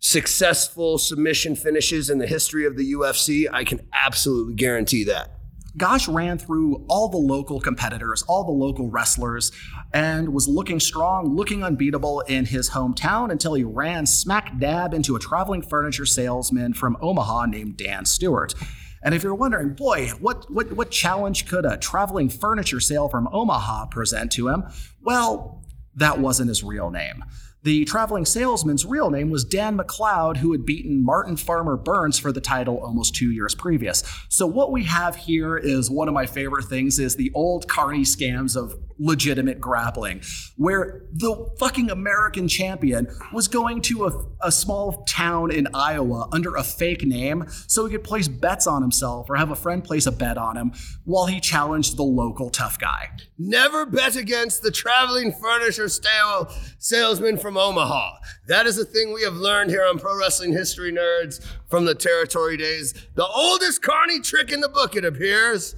successful 0.00 0.98
submission 0.98 1.56
finishes 1.56 2.10
in 2.10 2.18
the 2.18 2.26
history 2.26 2.64
of 2.64 2.76
the 2.76 2.92
UFC. 2.92 3.46
I 3.52 3.64
can 3.64 3.86
absolutely 3.92 4.54
guarantee 4.54 5.04
that. 5.04 5.38
Gotch 5.76 6.08
ran 6.08 6.38
through 6.38 6.84
all 6.88 7.08
the 7.08 7.18
local 7.18 7.60
competitors, 7.60 8.22
all 8.22 8.44
the 8.44 8.50
local 8.50 8.90
wrestlers, 8.90 9.52
and 9.92 10.30
was 10.30 10.48
looking 10.48 10.80
strong, 10.80 11.36
looking 11.36 11.62
unbeatable 11.62 12.20
in 12.22 12.46
his 12.46 12.70
hometown 12.70 13.30
until 13.30 13.54
he 13.54 13.62
ran 13.64 14.04
smack 14.04 14.58
dab 14.58 14.92
into 14.92 15.14
a 15.14 15.20
traveling 15.20 15.62
furniture 15.62 16.06
salesman 16.06 16.74
from 16.74 16.96
Omaha 17.00 17.46
named 17.46 17.76
Dan 17.76 18.04
Stewart. 18.04 18.54
And 19.02 19.14
if 19.14 19.22
you're 19.22 19.34
wondering, 19.34 19.74
boy, 19.74 20.08
what, 20.20 20.50
what, 20.50 20.72
what 20.72 20.90
challenge 20.90 21.46
could 21.46 21.64
a 21.64 21.76
traveling 21.76 22.28
furniture 22.28 22.80
sale 22.80 23.08
from 23.08 23.28
Omaha 23.32 23.86
present 23.86 24.32
to 24.32 24.48
him? 24.48 24.64
Well, 25.00 25.64
that 25.94 26.18
wasn't 26.18 26.48
his 26.48 26.64
real 26.64 26.90
name. 26.90 27.24
The 27.68 27.84
traveling 27.84 28.24
salesman's 28.24 28.86
real 28.86 29.10
name 29.10 29.28
was 29.28 29.44
Dan 29.44 29.76
McLeod, 29.76 30.38
who 30.38 30.52
had 30.52 30.64
beaten 30.64 31.04
Martin 31.04 31.36
Farmer 31.36 31.76
Burns 31.76 32.18
for 32.18 32.32
the 32.32 32.40
title 32.40 32.78
almost 32.78 33.14
two 33.14 33.30
years 33.30 33.54
previous. 33.54 34.02
So 34.30 34.46
what 34.46 34.72
we 34.72 34.84
have 34.84 35.16
here 35.16 35.58
is 35.58 35.90
one 35.90 36.08
of 36.08 36.14
my 36.14 36.24
favorite 36.24 36.64
things 36.64 36.98
is 36.98 37.16
the 37.16 37.30
old 37.34 37.68
carny 37.68 38.04
scams 38.04 38.56
of 38.56 38.74
legitimate 38.98 39.60
grappling, 39.60 40.20
where 40.56 41.02
the 41.12 41.50
fucking 41.58 41.90
American 41.90 42.48
champion 42.48 43.08
was 43.32 43.48
going 43.48 43.80
to 43.82 44.06
a, 44.06 44.26
a 44.46 44.52
small 44.52 45.04
town 45.04 45.50
in 45.50 45.68
Iowa 45.74 46.28
under 46.32 46.56
a 46.56 46.62
fake 46.62 47.04
name 47.04 47.44
so 47.66 47.86
he 47.86 47.92
could 47.92 48.04
place 48.04 48.28
bets 48.28 48.66
on 48.66 48.82
himself 48.82 49.30
or 49.30 49.36
have 49.36 49.50
a 49.50 49.56
friend 49.56 49.84
place 49.84 50.06
a 50.06 50.12
bet 50.12 50.36
on 50.36 50.56
him 50.56 50.72
while 51.04 51.26
he 51.26 51.40
challenged 51.40 51.96
the 51.96 52.02
local 52.02 52.50
tough 52.50 52.78
guy. 52.78 53.10
Never 53.38 53.86
bet 53.86 54.16
against 54.16 54.62
the 54.62 54.70
traveling 54.70 55.32
furniture 55.32 55.88
stale 55.88 56.52
salesman 56.78 57.38
from 57.38 57.56
Omaha. 57.56 58.18
That 58.48 58.66
is 58.66 58.78
a 58.78 58.84
thing 58.84 59.12
we 59.12 59.22
have 59.22 59.34
learned 59.34 59.70
here 59.70 59.84
on 59.84 59.98
Pro 59.98 60.18
Wrestling 60.18 60.52
History 60.52 60.92
Nerds 60.92 61.44
from 61.68 61.84
the 61.84 61.94
territory 61.94 62.56
days. 62.56 62.94
The 63.14 63.26
oldest 63.26 63.82
carny 63.82 64.20
trick 64.20 64.52
in 64.52 64.60
the 64.60 64.68
book, 64.68 64.96
it 64.96 65.04
appears. 65.04 65.74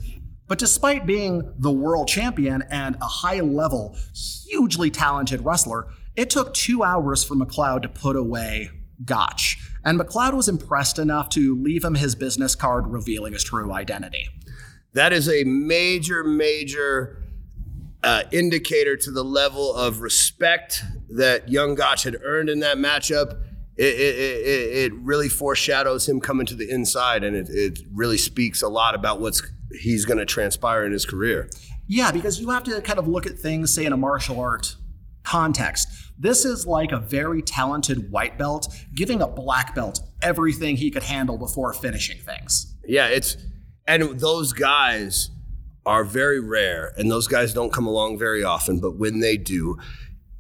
But 0.51 0.59
despite 0.59 1.07
being 1.07 1.55
the 1.59 1.71
world 1.71 2.09
champion 2.09 2.65
and 2.71 2.97
a 2.97 3.07
high 3.07 3.39
level, 3.39 3.97
hugely 4.49 4.91
talented 4.91 5.45
wrestler, 5.45 5.87
it 6.17 6.29
took 6.29 6.53
two 6.55 6.83
hours 6.83 7.23
for 7.23 7.37
McLeod 7.37 7.83
to 7.83 7.89
put 7.89 8.17
away 8.17 8.69
Gotch. 9.05 9.65
And 9.85 9.97
McLeod 9.97 10.35
was 10.35 10.49
impressed 10.49 10.99
enough 10.99 11.29
to 11.31 11.55
leave 11.55 11.85
him 11.85 11.95
his 11.95 12.17
business 12.17 12.57
card 12.57 12.89
revealing 12.89 13.33
his 13.33 13.45
true 13.45 13.73
identity. 13.73 14.27
That 14.93 15.13
is 15.13 15.29
a 15.29 15.45
major, 15.45 16.25
major 16.25 17.23
uh, 18.03 18.25
indicator 18.33 18.97
to 18.97 19.13
the 19.13 19.23
level 19.23 19.73
of 19.73 20.01
respect 20.01 20.83
that 21.11 21.49
young 21.49 21.77
Gotch 21.77 22.03
had 22.03 22.17
earned 22.25 22.49
in 22.49 22.59
that 22.59 22.77
matchup. 22.77 23.41
It, 23.77 23.85
it, 23.85 24.17
it, 24.19 24.77
it 24.77 24.95
really 24.95 25.29
foreshadows 25.29 26.09
him 26.09 26.21
coming 26.21 26.47
to 26.47 26.57
the 26.57 26.69
inside, 26.69 27.23
and 27.23 27.37
it, 27.37 27.49
it 27.51 27.79
really 27.95 28.19
speaks 28.19 28.63
a 28.63 28.69
lot 28.69 28.97
about 28.97 29.21
what's 29.21 29.41
he's 29.79 30.05
going 30.05 30.19
to 30.19 30.27
transpire 30.27 30.85
in 30.85 30.93
his 30.93 31.07
career. 31.07 31.49
Yeah, 31.87 32.13
because 32.13 32.41
you 32.41 32.51
have 32.51 32.65
to 32.65 32.81
kind 32.81 32.99
of 32.99 33.09
look 33.09 33.27
at 33.27 33.39
things, 33.39 33.75
say, 33.75 33.85
in 33.85 33.93
a 33.93 33.97
martial 33.97 34.41
art 34.41 34.77
context. 35.25 35.89
This 36.19 36.45
is 36.45 36.67
like 36.67 36.93
a 36.93 36.99
very 36.99 37.43
talented 37.43 38.11
white 38.11 38.39
belt 38.39 38.69
giving 38.95 39.23
a 39.23 39.27
black 39.27 39.75
belt 39.75 40.01
everything 40.23 40.77
he 40.77 40.91
could 40.91 41.03
handle 41.03 41.39
before 41.39 41.73
finishing 41.73 42.19
things. 42.19 42.77
Yeah, 42.87 43.07
it's 43.07 43.37
and 43.87 44.21
those 44.21 44.53
guys 44.53 45.31
are 45.87 46.05
very 46.05 46.41
rare 46.41 46.93
and 46.97 47.11
those 47.11 47.27
guys 47.27 47.55
don't 47.55 47.73
come 47.73 47.87
along 47.87 48.19
very 48.19 48.45
often, 48.45 48.81
but 48.81 48.97
when 48.97 49.21
they 49.21 49.37
do, 49.37 49.79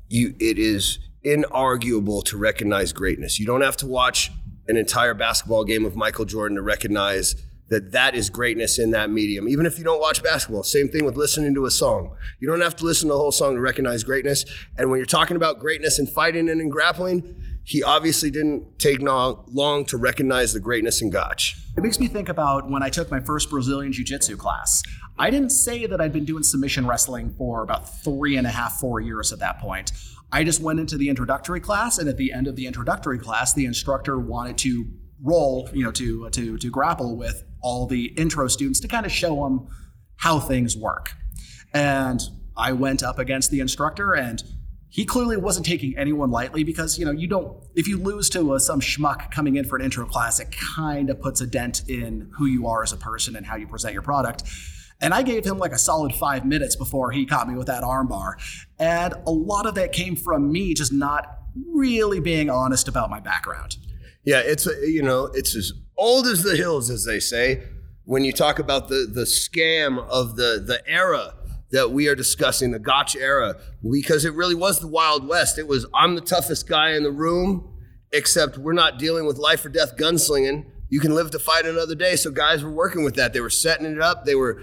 you 0.08 0.34
it 0.38 0.58
is 0.58 0.98
inarguable 1.24 2.24
to 2.24 2.36
recognize 2.36 2.92
greatness. 2.92 3.38
You 3.38 3.46
don't 3.46 3.62
have 3.62 3.76
to 3.78 3.86
watch 3.86 4.30
an 4.68 4.76
entire 4.76 5.14
basketball 5.14 5.64
game 5.64 5.84
of 5.84 5.96
Michael 5.96 6.24
Jordan 6.24 6.56
to 6.56 6.62
recognize 6.62 7.36
that 7.70 7.92
that 7.92 8.14
is 8.14 8.28
greatness 8.28 8.78
in 8.78 8.90
that 8.90 9.10
medium. 9.10 9.48
Even 9.48 9.64
if 9.64 9.78
you 9.78 9.84
don't 9.84 10.00
watch 10.00 10.22
basketball, 10.22 10.62
same 10.62 10.88
thing 10.88 11.04
with 11.04 11.16
listening 11.16 11.54
to 11.54 11.66
a 11.66 11.70
song. 11.70 12.16
You 12.40 12.48
don't 12.48 12.60
have 12.60 12.76
to 12.76 12.84
listen 12.84 13.08
to 13.08 13.14
the 13.14 13.18
whole 13.18 13.32
song 13.32 13.54
to 13.54 13.60
recognize 13.60 14.04
greatness. 14.04 14.44
And 14.76 14.90
when 14.90 14.98
you're 14.98 15.06
talking 15.06 15.36
about 15.36 15.60
greatness 15.60 15.98
in 15.98 16.06
fighting 16.06 16.50
and 16.50 16.60
in 16.60 16.68
grappling, 16.68 17.42
he 17.62 17.82
obviously 17.82 18.30
didn't 18.30 18.78
take 18.80 19.00
long 19.00 19.84
to 19.86 19.96
recognize 19.96 20.52
the 20.52 20.60
greatness 20.60 21.00
in 21.00 21.10
Gotch. 21.10 21.56
It 21.76 21.82
makes 21.82 22.00
me 22.00 22.08
think 22.08 22.28
about 22.28 22.68
when 22.68 22.82
I 22.82 22.88
took 22.88 23.10
my 23.10 23.20
first 23.20 23.48
Brazilian 23.48 23.92
Jiu 23.92 24.04
Jitsu 24.04 24.36
class. 24.36 24.82
I 25.16 25.30
didn't 25.30 25.50
say 25.50 25.86
that 25.86 26.00
I'd 26.00 26.12
been 26.12 26.24
doing 26.24 26.42
submission 26.42 26.86
wrestling 26.86 27.34
for 27.38 27.62
about 27.62 28.02
three 28.02 28.36
and 28.36 28.46
a 28.46 28.50
half, 28.50 28.80
four 28.80 29.00
years 29.00 29.32
at 29.32 29.38
that 29.38 29.60
point. 29.60 29.92
I 30.32 30.42
just 30.42 30.60
went 30.60 30.80
into 30.80 30.96
the 30.96 31.08
introductory 31.08 31.60
class, 31.60 31.98
and 31.98 32.08
at 32.08 32.16
the 32.16 32.32
end 32.32 32.48
of 32.48 32.56
the 32.56 32.66
introductory 32.66 33.18
class, 33.18 33.52
the 33.52 33.66
instructor 33.66 34.18
wanted 34.18 34.58
to 34.58 34.86
roll, 35.22 35.68
you 35.72 35.84
know, 35.84 35.92
to 35.92 36.30
to 36.30 36.56
to 36.56 36.70
grapple 36.70 37.16
with 37.16 37.44
all 37.62 37.86
the 37.86 38.06
intro 38.16 38.48
students 38.48 38.80
to 38.80 38.88
kind 38.88 39.06
of 39.06 39.12
show 39.12 39.44
them 39.44 39.68
how 40.16 40.38
things 40.38 40.76
work. 40.76 41.14
And 41.72 42.20
I 42.56 42.72
went 42.72 43.02
up 43.02 43.18
against 43.18 43.50
the 43.50 43.60
instructor 43.60 44.14
and 44.14 44.42
he 44.90 45.04
clearly 45.04 45.36
wasn't 45.36 45.64
taking 45.64 45.96
anyone 45.96 46.30
lightly 46.30 46.64
because 46.64 46.98
you 46.98 47.04
know 47.04 47.12
you 47.12 47.28
don't 47.28 47.56
if 47.74 47.86
you 47.86 47.96
lose 47.96 48.28
to 48.30 48.54
a, 48.54 48.60
some 48.60 48.80
schmuck 48.80 49.30
coming 49.30 49.56
in 49.56 49.64
for 49.64 49.76
an 49.76 49.84
intro 49.84 50.04
class 50.04 50.40
it 50.40 50.48
kind 50.76 51.08
of 51.10 51.20
puts 51.20 51.40
a 51.40 51.46
dent 51.46 51.88
in 51.88 52.28
who 52.36 52.46
you 52.46 52.66
are 52.66 52.82
as 52.82 52.92
a 52.92 52.96
person 52.96 53.36
and 53.36 53.46
how 53.46 53.56
you 53.56 53.66
present 53.66 53.94
your 53.94 54.02
product. 54.02 54.42
And 55.00 55.14
i 55.14 55.22
gave 55.22 55.46
him 55.46 55.58
like 55.58 55.72
a 55.72 55.78
solid 55.78 56.12
five 56.14 56.44
minutes 56.44 56.76
before 56.76 57.12
he 57.12 57.24
caught 57.24 57.48
me 57.48 57.54
with 57.54 57.68
that 57.68 57.82
armbar 57.82 58.34
and 58.78 59.14
a 59.26 59.30
lot 59.30 59.64
of 59.64 59.76
that 59.76 59.92
came 59.92 60.16
from 60.16 60.52
me 60.52 60.74
just 60.74 60.92
not 60.92 61.38
really 61.72 62.20
being 62.20 62.50
honest 62.50 62.88
about 62.88 63.08
my 63.08 63.20
background 63.20 63.76
yeah 64.30 64.42
it's 64.52 64.66
a, 64.66 64.74
you 64.96 65.02
know 65.02 65.20
it's 65.38 65.54
as 65.54 65.72
old 66.00 66.26
as 66.26 66.42
the 66.42 66.56
hills, 66.56 66.90
as 66.90 67.04
they 67.04 67.20
say, 67.20 67.62
when 68.04 68.24
you 68.24 68.32
talk 68.32 68.58
about 68.58 68.88
the, 68.88 69.06
the 69.12 69.22
scam 69.24 69.98
of 70.08 70.34
the, 70.34 70.62
the 70.66 70.82
era 70.90 71.34
that 71.70 71.92
we 71.92 72.08
are 72.08 72.16
discussing, 72.16 72.72
the 72.72 72.78
Gotch 72.80 73.14
era, 73.14 73.54
because 73.88 74.24
it 74.24 74.34
really 74.34 74.56
was 74.56 74.80
the 74.80 74.88
Wild 74.88 75.28
West. 75.28 75.58
It 75.58 75.68
was, 75.68 75.86
I'm 75.94 76.16
the 76.16 76.20
toughest 76.22 76.66
guy 76.68 76.92
in 76.92 77.04
the 77.04 77.12
room, 77.12 77.78
except 78.12 78.58
we're 78.58 78.72
not 78.72 78.98
dealing 78.98 79.26
with 79.26 79.36
life 79.36 79.64
or 79.64 79.68
death 79.68 79.96
gunslinging. 79.96 80.64
You 80.88 80.98
can 80.98 81.14
live 81.14 81.30
to 81.32 81.38
fight 81.38 81.66
another 81.66 81.94
day. 81.94 82.16
So 82.16 82.32
guys 82.32 82.64
were 82.64 82.72
working 82.72 83.04
with 83.04 83.14
that. 83.14 83.32
They 83.32 83.40
were 83.40 83.50
setting 83.50 83.86
it 83.86 84.00
up. 84.00 84.24
They 84.24 84.34
were 84.34 84.62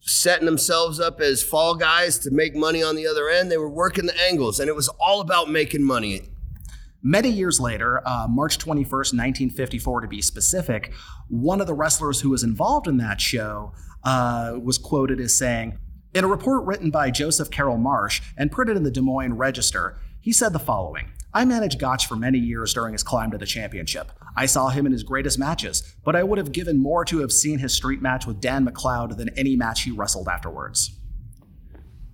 setting 0.00 0.46
themselves 0.46 1.00
up 1.00 1.20
as 1.20 1.42
fall 1.42 1.74
guys 1.74 2.18
to 2.20 2.30
make 2.30 2.54
money 2.54 2.82
on 2.82 2.94
the 2.94 3.06
other 3.06 3.28
end. 3.28 3.50
They 3.50 3.58
were 3.58 3.68
working 3.68 4.06
the 4.06 4.20
angles, 4.20 4.60
and 4.60 4.68
it 4.68 4.76
was 4.76 4.88
all 5.00 5.20
about 5.20 5.50
making 5.50 5.82
money. 5.82 6.28
Many 7.02 7.28
years 7.28 7.60
later, 7.60 8.02
uh, 8.06 8.26
March 8.28 8.58
21st, 8.58 9.14
1954 9.14 10.00
to 10.00 10.08
be 10.08 10.20
specific, 10.20 10.92
one 11.28 11.60
of 11.60 11.66
the 11.66 11.74
wrestlers 11.74 12.20
who 12.20 12.30
was 12.30 12.42
involved 12.42 12.88
in 12.88 12.96
that 12.96 13.20
show 13.20 13.72
uh, 14.04 14.54
was 14.60 14.78
quoted 14.78 15.20
as 15.20 15.36
saying, 15.38 15.78
in 16.14 16.24
a 16.24 16.28
report 16.28 16.64
written 16.64 16.90
by 16.90 17.10
Joseph 17.10 17.50
Carroll 17.50 17.76
Marsh 17.76 18.22
and 18.36 18.50
printed 18.50 18.76
in 18.76 18.82
the 18.82 18.90
Des 18.90 19.00
Moines 19.00 19.34
Register, 19.34 19.98
he 20.20 20.32
said 20.32 20.52
the 20.52 20.58
following 20.58 21.12
I 21.32 21.44
managed 21.44 21.78
Gotch 21.78 22.06
for 22.06 22.16
many 22.16 22.38
years 22.38 22.72
during 22.72 22.94
his 22.94 23.02
climb 23.02 23.30
to 23.30 23.38
the 23.38 23.46
championship. 23.46 24.10
I 24.34 24.46
saw 24.46 24.70
him 24.70 24.86
in 24.86 24.92
his 24.92 25.02
greatest 25.02 25.38
matches, 25.38 25.94
but 26.04 26.16
I 26.16 26.22
would 26.22 26.38
have 26.38 26.52
given 26.52 26.78
more 26.78 27.04
to 27.04 27.18
have 27.18 27.30
seen 27.30 27.58
his 27.58 27.74
street 27.74 28.00
match 28.00 28.26
with 28.26 28.40
Dan 28.40 28.66
McLeod 28.66 29.16
than 29.16 29.28
any 29.36 29.54
match 29.54 29.82
he 29.82 29.90
wrestled 29.90 30.26
afterwards. 30.26 30.98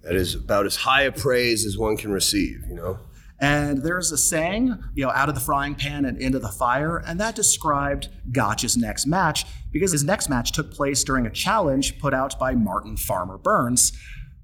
That 0.02 0.16
is 0.16 0.34
about 0.34 0.66
as 0.66 0.76
high 0.76 1.02
a 1.02 1.12
praise 1.12 1.64
as 1.64 1.78
one 1.78 1.96
can 1.96 2.10
receive, 2.10 2.64
you 2.68 2.74
know? 2.74 2.98
And 3.44 3.82
there's 3.82 4.10
a 4.10 4.16
saying, 4.16 4.82
you 4.94 5.04
know, 5.04 5.10
out 5.10 5.28
of 5.28 5.34
the 5.34 5.40
frying 5.40 5.74
pan 5.74 6.06
and 6.06 6.16
into 6.18 6.38
the 6.38 6.48
fire, 6.48 6.96
and 7.06 7.20
that 7.20 7.34
described 7.34 8.08
Gotch's 8.32 8.74
next 8.74 9.06
match 9.06 9.44
because 9.70 9.92
his 9.92 10.02
next 10.02 10.30
match 10.30 10.52
took 10.52 10.72
place 10.72 11.04
during 11.04 11.26
a 11.26 11.30
challenge 11.30 11.98
put 11.98 12.14
out 12.14 12.38
by 12.38 12.54
Martin 12.54 12.96
Farmer 12.96 13.36
Burns, 13.36 13.92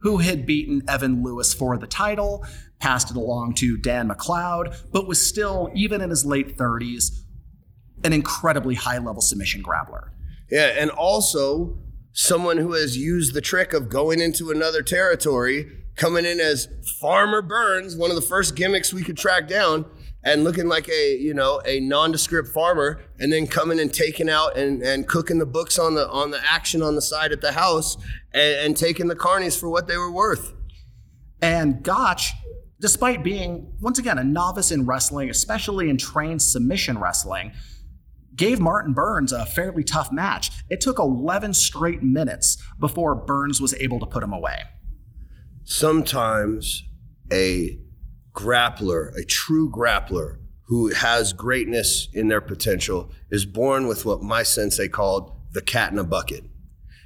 who 0.03 0.19
had 0.19 0.45
beaten 0.45 0.83
Evan 0.87 1.23
Lewis 1.23 1.55
for 1.55 1.79
the 1.79 1.87
title, 1.87 2.45
passed 2.79 3.11
it 3.11 3.17
along 3.17 3.55
to 3.55 3.79
Dan 3.79 4.07
McLeod, 4.07 4.77
but 4.93 5.09
was 5.09 5.27
still, 5.27 5.71
even 5.75 6.03
in 6.03 6.11
his 6.11 6.27
late 6.27 6.59
30s, 6.59 7.11
an 8.05 8.13
incredibly 8.13 8.75
high 8.75 8.99
level 8.99 9.23
submission 9.23 9.63
grappler. 9.63 10.11
Yeah, 10.51 10.75
and 10.77 10.91
also 10.91 11.79
someone 12.13 12.59
who 12.59 12.75
has 12.75 12.99
used 12.99 13.33
the 13.33 13.41
trick 13.41 13.73
of 13.73 13.89
going 13.89 14.21
into 14.21 14.51
another 14.51 14.83
territory 14.83 15.80
coming 15.97 16.25
in 16.25 16.41
as 16.41 16.69
Farmer 17.01 17.43
Burns, 17.43 17.97
one 17.97 18.11
of 18.11 18.17
the 18.17 18.23
first 18.23 18.57
gimmicks 18.57 18.93
we 18.93 19.03
could 19.03 19.17
track 19.17 19.49
down, 19.49 19.85
and 20.23 20.45
looking 20.45 20.69
like 20.69 20.89
a 20.89 21.17
you 21.17 21.33
know 21.35 21.61
a 21.65 21.81
nondescript 21.81 22.49
farmer, 22.49 23.01
and 23.19 23.33
then 23.33 23.47
coming 23.47 23.81
and 23.81 23.93
taking 23.93 24.29
out 24.29 24.57
and, 24.57 24.83
and 24.83 25.07
cooking 25.07 25.39
the 25.39 25.47
books 25.47 25.79
on 25.79 25.95
the 25.95 26.09
on 26.09 26.31
the 26.31 26.41
action 26.49 26.83
on 26.83 26.95
the 26.95 27.03
side 27.03 27.33
at 27.33 27.41
the 27.41 27.53
house, 27.53 27.97
and, 28.33 28.67
and 28.67 28.77
taking 28.77 29.09
the 29.09 29.17
carnies 29.17 29.59
for 29.59 29.69
what 29.69 29.89
they 29.89 29.97
were 29.97 30.11
worth. 30.11 30.53
And 31.43 31.83
Gotch, 31.83 32.33
despite 32.81 33.25
being 33.25 33.73
once 33.81 33.99
again 33.99 34.19
a 34.19 34.25
novice 34.25 34.71
in 34.71 34.87
wrestling, 34.87 35.31
especially 35.31 35.89
in 35.89 35.97
trained 35.97 36.43
submission 36.43 36.99
wrestling, 36.99 37.53
gave 38.37 38.61
Martin 38.61 38.93
Burns 38.93 39.33
a 39.33 39.47
fairly 39.47 39.85
tough 39.85 40.13
match. 40.13 40.51
It 40.69 40.81
took 40.81 40.99
11 40.99 41.55
straight 41.55 42.03
minutes 42.03 42.57
before 42.79 43.15
Burns 43.15 43.61
was 43.61 43.75
able 43.75 44.01
to 44.01 44.07
put 44.07 44.23
him 44.23 44.33
away 44.33 44.65
sometimes 45.71 46.83
a 47.33 47.79
grappler, 48.35 49.17
a 49.17 49.25
true 49.25 49.71
grappler 49.71 50.39
who 50.65 50.93
has 50.93 51.33
greatness 51.33 52.09
in 52.13 52.27
their 52.27 52.41
potential 52.41 53.11
is 53.31 53.47
born 53.47 53.87
with 53.87 54.05
what 54.05 54.21
my 54.21 54.43
sensei 54.43 54.89
called 54.89 55.33
the 55.53 55.63
cat 55.63 55.93
in 55.93 55.99
a 55.99 56.05
bucket. 56.05 56.45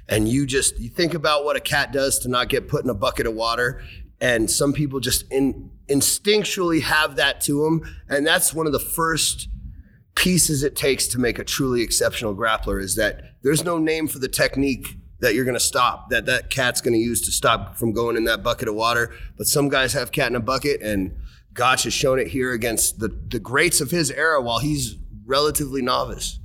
And 0.09 0.27
you 0.27 0.47
just 0.47 0.79
you 0.79 0.89
think 0.89 1.13
about 1.13 1.45
what 1.45 1.55
a 1.55 1.59
cat 1.59 1.91
does 1.91 2.19
to 2.19 2.27
not 2.27 2.49
get 2.49 2.67
put 2.67 2.83
in 2.83 2.89
a 2.89 2.95
bucket 2.95 3.27
of 3.27 3.35
water 3.35 3.81
and 4.19 4.49
some 4.49 4.73
people 4.73 4.99
just 4.99 5.31
in, 5.31 5.69
instinctually 5.87 6.81
have 6.81 7.17
that 7.17 7.41
to 7.41 7.63
them 7.63 7.81
and 8.09 8.25
that's 8.25 8.53
one 8.53 8.65
of 8.65 8.71
the 8.71 8.79
first 8.79 9.47
pieces 10.15 10.63
it 10.63 10.75
takes 10.75 11.07
to 11.07 11.19
make 11.19 11.37
a 11.37 11.43
truly 11.43 11.81
exceptional 11.81 12.35
grappler 12.35 12.81
is 12.81 12.95
that 12.95 13.21
there's 13.43 13.63
no 13.63 13.77
name 13.77 14.07
for 14.07 14.19
the 14.19 14.27
technique 14.29 14.95
that 15.25 15.33
you're 15.33 15.43
going 15.43 15.55
to 15.55 15.59
stop, 15.59 16.11
that 16.11 16.27
that 16.27 16.51
cat's 16.51 16.81
going 16.81 16.93
to 16.93 16.99
use 16.99 17.25
to 17.25 17.31
stop 17.31 17.77
from 17.77 17.91
going 17.93 18.15
in 18.15 18.25
that 18.25 18.43
bucket 18.43 18.67
of 18.67 18.75
water. 18.75 19.11
But 19.37 19.47
some 19.47 19.69
guys 19.69 19.93
have 19.93 20.11
cat 20.11 20.29
in 20.29 20.35
a 20.35 20.39
bucket, 20.39 20.83
and 20.83 21.17
Gotch 21.51 21.83
has 21.85 21.93
shown 21.93 22.19
it 22.19 22.27
here 22.27 22.51
against 22.51 22.99
the, 22.99 23.07
the 23.07 23.39
greats 23.39 23.81
of 23.81 23.89
his 23.89 24.11
era 24.11 24.39
while 24.39 24.59
he's 24.59 24.97
relatively 25.25 25.81
novice. 25.81 26.37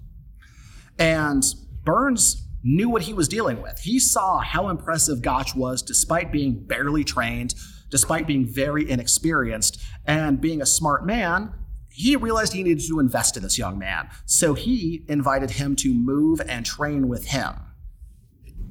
And 0.98 1.44
Burns 1.84 2.48
knew 2.62 2.88
what 2.88 3.02
he 3.02 3.12
was 3.12 3.28
dealing 3.28 3.60
with. 3.60 3.80
He 3.80 3.98
saw 3.98 4.38
how 4.38 4.70
impressive 4.70 5.20
Gotch 5.20 5.54
was 5.54 5.82
despite 5.82 6.32
being 6.32 6.64
barely 6.66 7.04
trained, 7.04 7.54
despite 7.90 8.26
being 8.26 8.46
very 8.46 8.90
inexperienced, 8.90 9.78
and 10.06 10.40
being 10.40 10.62
a 10.62 10.66
smart 10.66 11.04
man. 11.04 11.52
He 11.90 12.16
realized 12.16 12.54
he 12.54 12.62
needed 12.62 12.86
to 12.88 12.98
invest 12.98 13.36
in 13.36 13.42
this 13.42 13.58
young 13.58 13.78
man. 13.78 14.08
So 14.24 14.54
he 14.54 15.04
invited 15.06 15.50
him 15.50 15.76
to 15.76 15.92
move 15.92 16.40
and 16.48 16.64
train 16.64 17.08
with 17.08 17.26
him. 17.26 17.56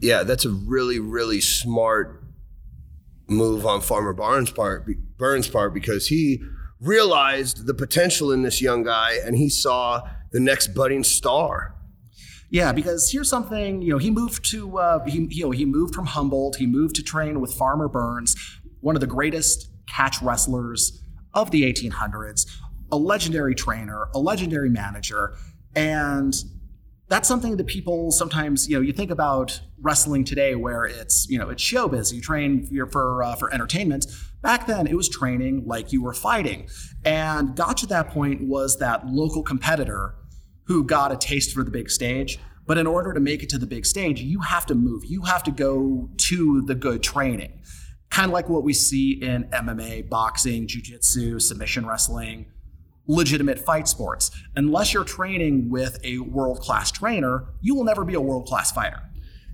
Yeah, 0.02 0.24
that's 0.24 0.46
a 0.46 0.50
really, 0.50 1.00
really 1.00 1.42
smart 1.42 2.24
move 3.28 3.66
on 3.66 3.82
Farmer 3.82 4.14
Barnes' 4.14 4.52
part, 4.52 4.88
Burns' 5.18 5.48
part, 5.48 5.74
because 5.74 6.08
he 6.08 6.42
realized 6.80 7.68
the 7.68 7.74
potential 7.74 8.32
in 8.32 8.42
this 8.42 8.62
young 8.62 8.84
guy 8.84 9.18
and 9.24 9.36
he 9.36 9.50
saw 9.50 10.02
the 10.32 10.40
next 10.40 10.70
budding 10.70 11.04
star. 11.04 11.76
Yeah, 12.50 12.72
because 12.72 13.12
here's 13.12 13.30
something, 13.30 13.82
you 13.82 13.92
know, 13.92 14.00
he 14.00 14.10
moved 14.10 14.50
to, 14.52 14.80
uh, 14.80 15.06
he, 15.06 15.28
you 15.30 15.44
know, 15.44 15.52
he 15.52 15.66
moved 15.66 15.94
from 15.94 16.08
Humboldt, 16.08 16.56
he 16.56 16.66
moved 16.66 16.96
to 16.96 17.04
train 17.04 17.42
with 17.42 17.54
Farmer 17.54 17.88
Burns, 17.88 18.36
one 18.82 18.96
of 18.96 19.02
the 19.02 19.08
greatest 19.08 19.70
catch 19.88 20.22
wrestlers 20.22 21.04
of 21.34 21.52
the 21.52 21.72
1800s, 21.72 22.48
a 22.92 22.98
legendary 22.98 23.54
trainer, 23.54 24.08
a 24.16 24.20
legendary 24.20 24.70
manager, 24.70 25.36
and 25.76 26.34
that's 27.10 27.28
something 27.28 27.58
that 27.58 27.66
people 27.68 28.12
sometimes, 28.12 28.70
you 28.70 28.76
know, 28.76 28.82
you 28.82 28.94
think 28.94 29.10
about 29.10 29.60
wrestling 29.82 30.24
today 30.24 30.56
where 30.56 30.86
it's, 30.86 31.28
you 31.30 31.40
know, 31.40 31.50
it's 31.50 31.64
showbiz. 31.64 32.14
You 32.14 32.22
train 32.22 32.68
for 32.92 33.24
uh, 33.24 33.36
for 33.36 33.52
entertainment. 33.54 34.06
Back 34.42 34.68
then, 34.68 34.88
it 34.88 34.96
was 34.96 35.10
training 35.10 35.64
like 35.66 35.92
you 35.92 36.04
were 36.04 36.14
fighting. 36.14 36.70
And 37.04 37.56
Gotch 37.56 37.84
at 37.84 37.90
that 37.90 38.10
point 38.10 38.48
was 38.48 38.78
that 38.78 39.08
local 39.08 39.44
competitor 39.44 40.16
who 40.66 40.84
got 40.84 41.12
a 41.12 41.18
taste 41.18 41.54
for 41.54 41.64
the 41.64 41.72
big 41.72 41.90
stage. 41.90 42.40
But 42.68 42.78
in 42.78 42.86
order 42.86 43.12
to 43.14 43.20
make 43.20 43.42
it 43.42 43.50
to 43.50 43.58
the 43.58 43.66
big 43.66 43.88
stage, 43.88 44.22
you 44.22 44.42
have 44.42 44.68
to 44.68 44.76
move. 44.76 45.04
You 45.04 45.24
have 45.24 45.42
to 45.44 45.52
go 45.52 46.10
to 46.16 46.62
the 46.62 46.76
good 46.76 47.02
training. 47.02 47.64
Kind 48.12 48.28
of 48.28 48.34
like 48.34 48.48
what 48.48 48.64
we 48.64 48.74
see 48.74 49.14
in 49.14 49.46
MMA, 49.46 50.08
boxing, 50.08 50.68
jiu-jitsu, 50.68 51.40
submission 51.40 51.88
wrestling, 51.88 52.46
legitimate 53.10 53.60
fight 53.60 53.88
sports. 53.88 54.32
Unless 54.56 54.94
you're 54.94 55.04
training 55.04 55.70
with 55.70 56.00
a 56.04 56.20
world-class 56.20 56.92
trainer, 56.92 57.48
you 57.60 57.76
will 57.76 57.84
never 57.84 58.06
be 58.06 58.14
a 58.14 58.22
world-class 58.22 58.72
fighter. 58.72 59.02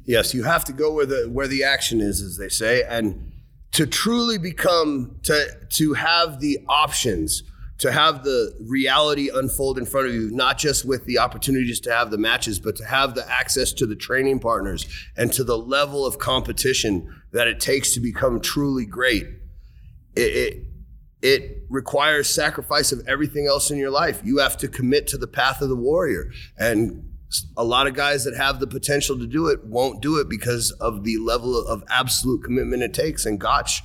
Yes, 0.04 0.34
you 0.34 0.44
have 0.44 0.66
to 0.66 0.74
go 0.74 0.94
where 0.94 1.08
the 1.08 1.28
where 1.32 1.48
the 1.48 1.64
action 1.64 2.00
is, 2.00 2.22
as 2.22 2.38
they 2.38 2.50
say, 2.50 2.84
and 2.84 3.32
to 3.72 3.88
truly 3.88 4.38
become 4.38 5.20
to 5.24 5.48
to 5.72 5.94
have 5.94 6.40
the 6.40 6.60
options 6.70 7.42
to 7.78 7.92
have 7.92 8.24
the 8.24 8.54
reality 8.62 9.30
unfold 9.34 9.78
in 9.78 9.86
front 9.86 10.08
of 10.08 10.14
you, 10.14 10.32
not 10.32 10.58
just 10.58 10.86
with 10.86 11.06
the 11.06 11.18
opportunities 11.18 11.80
to 11.82 11.92
have 11.92 12.10
the 12.10 12.18
matches, 12.18 12.60
but 12.60 12.76
to 12.78 12.86
have 12.86 13.16
the 13.16 13.30
access 13.30 13.74
to 13.74 13.86
the 13.86 13.96
training 13.96 14.40
partners 14.40 14.86
and 15.18 15.34
to 15.34 15.44
the 15.44 15.58
level 15.58 16.06
of 16.06 16.18
competition 16.18 17.22
that 17.34 17.48
it 17.48 17.60
takes 17.60 17.94
to 17.94 18.00
become 18.00 18.40
truly 18.40 18.86
great. 18.86 19.26
It, 20.16 20.22
it, 20.22 20.64
it 21.22 21.64
requires 21.70 22.30
sacrifice 22.30 22.92
of 22.92 23.02
everything 23.08 23.48
else 23.48 23.72
in 23.72 23.78
your 23.78 23.90
life. 23.90 24.22
You 24.24 24.38
have 24.40 24.58
to 24.58 24.68
commit 24.68 25.08
to 25.08 25.18
the 25.18 25.28
path 25.28 25.62
of 25.62 25.70
the 25.70 25.76
warrior. 25.76 26.32
And 26.58 27.12
a 27.58 27.64
lot 27.64 27.88
of 27.88 27.96
guys 27.96 28.24
that 28.26 28.36
have 28.36 28.60
the 28.60 28.68
potential 28.68 29.18
to 29.18 29.28
do 29.28 29.48
it 29.48 29.66
won't 29.66 30.02
do 30.02 30.20
it 30.20 30.30
because 30.30 30.72
of 30.80 31.04
the 31.04 31.18
level 31.18 31.58
of 31.68 31.84
absolute 31.90 32.44
commitment 32.44 32.84
it 32.84 32.94
takes. 32.94 33.26
And 33.26 33.40
Gotch 33.40 33.82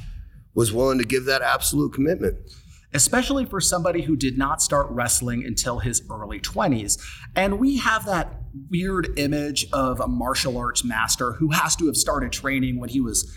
was 0.55 0.73
willing 0.73 0.99
to 0.99 1.05
give 1.05 1.25
that 1.25 1.43
absolute 1.43 1.93
commitment 1.93 2.37
especially 2.93 3.45
for 3.45 3.61
somebody 3.61 4.03
who 4.03 4.17
did 4.17 4.37
not 4.37 4.61
start 4.61 4.89
wrestling 4.91 5.45
until 5.45 5.79
his 5.79 6.03
early 6.11 6.41
20s. 6.41 7.01
And 7.37 7.59
we 7.59 7.79
have 7.79 8.07
that 8.07 8.41
weird 8.69 9.19
image 9.19 9.67
of 9.73 10.01
a 10.01 10.09
martial 10.09 10.59
arts 10.59 10.85
master 10.85 11.33
who 11.33 11.51
has 11.51 11.77
to 11.77 11.87
have 11.87 11.97
started 11.97 12.33
training 12.33 12.81
when 12.81 12.89
he 12.89 13.01
was, 13.01 13.37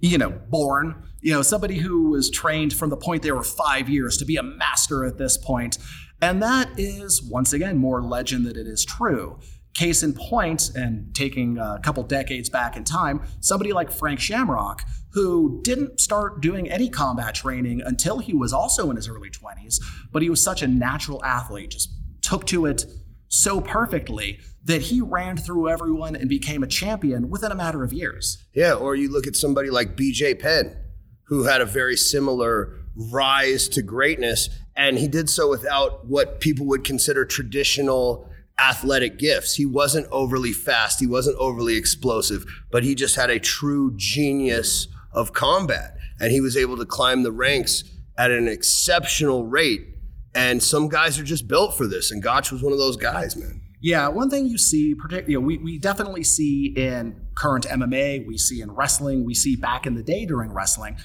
you 0.00 0.18
know, 0.18 0.30
born. 0.30 1.02
You 1.20 1.32
know, 1.32 1.42
somebody 1.42 1.78
who 1.78 2.10
was 2.10 2.30
trained 2.30 2.72
from 2.72 2.90
the 2.90 2.96
point 2.96 3.22
they 3.22 3.32
were 3.32 3.42
five 3.42 3.88
years 3.88 4.16
to 4.18 4.24
be 4.24 4.36
a 4.36 4.42
master 4.42 5.04
at 5.04 5.18
this 5.18 5.36
point. 5.36 5.78
And 6.20 6.42
that 6.42 6.70
is, 6.76 7.22
once 7.22 7.52
again, 7.52 7.76
more 7.76 8.02
legend 8.02 8.46
than 8.46 8.56
it 8.56 8.66
is 8.66 8.84
true. 8.84 9.38
Case 9.74 10.02
in 10.02 10.14
point, 10.14 10.70
and 10.74 11.14
taking 11.14 11.58
a 11.58 11.78
couple 11.82 12.02
decades 12.02 12.48
back 12.48 12.76
in 12.76 12.84
time, 12.84 13.22
somebody 13.40 13.72
like 13.72 13.92
Frank 13.92 14.18
Shamrock, 14.18 14.82
who 15.12 15.60
didn't 15.62 16.00
start 16.00 16.40
doing 16.40 16.68
any 16.68 16.88
combat 16.88 17.34
training 17.34 17.82
until 17.84 18.18
he 18.18 18.34
was 18.34 18.52
also 18.52 18.90
in 18.90 18.96
his 18.96 19.08
early 19.08 19.30
20s, 19.30 19.76
but 20.12 20.22
he 20.22 20.30
was 20.30 20.42
such 20.42 20.62
a 20.62 20.66
natural 20.66 21.24
athlete, 21.24 21.70
just 21.70 21.92
took 22.22 22.46
to 22.46 22.66
it 22.66 22.84
so 23.28 23.60
perfectly 23.60 24.40
that 24.64 24.82
he 24.82 25.00
ran 25.00 25.36
through 25.36 25.68
everyone 25.68 26.16
and 26.16 26.28
became 26.28 26.62
a 26.62 26.66
champion 26.66 27.30
within 27.30 27.52
a 27.52 27.54
matter 27.54 27.82
of 27.84 27.92
years. 27.92 28.44
Yeah, 28.52 28.74
or 28.74 28.94
you 28.94 29.10
look 29.10 29.26
at 29.26 29.36
somebody 29.36 29.70
like 29.70 29.96
BJ 29.96 30.38
Penn, 30.38 30.76
who 31.24 31.44
had 31.44 31.60
a 31.60 31.66
very 31.66 31.96
similar 31.96 32.74
rise 32.94 33.68
to 33.68 33.82
greatness, 33.82 34.48
and 34.74 34.98
he 34.98 35.08
did 35.08 35.30
so 35.30 35.48
without 35.48 36.06
what 36.06 36.40
people 36.40 36.66
would 36.66 36.84
consider 36.84 37.24
traditional 37.24 38.28
athletic 38.58 39.18
gifts. 39.18 39.54
He 39.54 39.66
wasn't 39.66 40.08
overly 40.10 40.52
fast, 40.52 41.00
he 41.00 41.06
wasn't 41.06 41.36
overly 41.38 41.76
explosive, 41.76 42.44
but 42.70 42.82
he 42.82 42.94
just 42.94 43.16
had 43.16 43.30
a 43.30 43.38
true 43.38 43.92
genius 43.96 44.88
of 45.12 45.32
combat. 45.32 45.96
And 46.20 46.32
he 46.32 46.40
was 46.40 46.56
able 46.56 46.76
to 46.76 46.84
climb 46.84 47.22
the 47.22 47.32
ranks 47.32 47.84
at 48.16 48.32
an 48.32 48.48
exceptional 48.48 49.46
rate. 49.46 49.86
And 50.34 50.62
some 50.62 50.88
guys 50.88 51.18
are 51.18 51.24
just 51.24 51.48
built 51.48 51.76
for 51.76 51.86
this. 51.86 52.10
And 52.10 52.22
Gotch 52.22 52.52
was 52.52 52.62
one 52.62 52.72
of 52.72 52.78
those 52.78 52.96
guys, 52.96 53.36
man. 53.36 53.60
Yeah, 53.80 54.08
one 54.08 54.28
thing 54.28 54.46
you 54.46 54.58
see, 54.58 54.94
particularly, 54.94 55.32
you 55.32 55.40
know, 55.40 55.46
we, 55.46 55.58
we 55.58 55.78
definitely 55.78 56.24
see 56.24 56.74
in 56.76 57.28
current 57.36 57.64
MMA, 57.66 58.26
we 58.26 58.36
see 58.36 58.60
in 58.60 58.72
wrestling, 58.72 59.24
we 59.24 59.34
see 59.34 59.54
back 59.54 59.86
in 59.86 59.94
the 59.94 60.02
day 60.02 60.26
during 60.26 60.52
wrestling, 60.52 60.98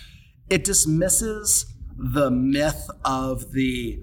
it 0.49 0.63
dismisses 0.63 1.71
the 1.95 2.31
myth 2.31 2.89
of 3.05 3.51
the 3.51 3.99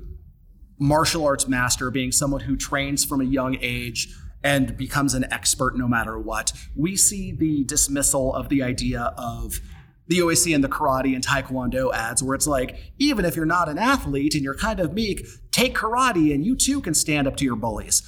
martial 0.79 1.27
arts 1.27 1.49
master 1.49 1.91
being 1.91 2.13
someone 2.13 2.41
who 2.43 2.57
trains 2.57 3.05
from 3.05 3.21
a 3.21 3.25
young 3.25 3.59
age 3.61 4.15
and 4.43 4.77
becomes 4.77 5.15
an 5.15 5.31
expert 5.33 5.77
no 5.77 5.87
matter 5.87 6.19
what. 6.19 6.53
We 6.75 6.97
see 6.97 7.33
the 7.33 7.65
dismissal 7.65 8.35
of 8.35 8.49
the 8.49 8.63
idea 8.63 9.13
of 9.19 9.61
the 10.11 10.21
always 10.21 10.45
and 10.45 10.63
the 10.63 10.69
karate 10.69 11.15
and 11.15 11.25
taekwondo 11.25 11.95
ads 11.95 12.21
where 12.21 12.35
it's 12.35 12.49
like, 12.49 12.93
even 12.99 13.25
if 13.25 13.37
you're 13.37 13.47
not 13.47 13.69
an 13.69 13.79
athlete 13.79 14.35
and 14.35 14.43
you're 14.43 14.57
kind 14.57 14.81
of 14.81 14.93
meek, 14.93 15.25
take 15.53 15.73
karate 15.73 16.35
and 16.35 16.45
you 16.45 16.57
too 16.57 16.81
can 16.81 16.95
stand 16.95 17.29
up 17.29 17.37
to 17.37 17.45
your 17.45 17.55
bullies. 17.55 18.03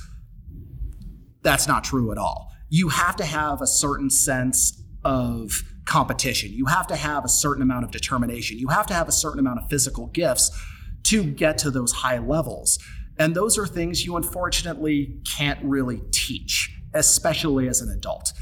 That's 1.42 1.68
not 1.68 1.84
true 1.84 2.10
at 2.10 2.18
all. 2.18 2.50
You 2.68 2.88
have 2.88 3.14
to 3.16 3.24
have 3.24 3.62
a 3.62 3.68
certain 3.68 4.10
sense 4.10 4.82
of 5.04 5.52
competition. 5.84 6.50
You 6.52 6.66
have 6.66 6.88
to 6.88 6.96
have 6.96 7.24
a 7.24 7.28
certain 7.28 7.62
amount 7.62 7.84
of 7.84 7.92
determination. 7.92 8.58
You 8.58 8.68
have 8.68 8.86
to 8.86 8.94
have 8.94 9.08
a 9.08 9.12
certain 9.12 9.38
amount 9.38 9.60
of 9.60 9.70
physical 9.70 10.08
gifts 10.08 10.50
to 11.04 11.22
get 11.22 11.56
to 11.58 11.70
those 11.70 11.92
high 11.92 12.18
levels. 12.18 12.80
And 13.16 13.36
those 13.36 13.56
are 13.56 13.66
things 13.66 14.04
you 14.04 14.16
unfortunately 14.16 15.20
can't 15.36 15.60
really 15.62 16.02
teach, 16.10 16.76
especially 16.94 17.68
as 17.68 17.80
an 17.80 17.90
adult 17.90 18.32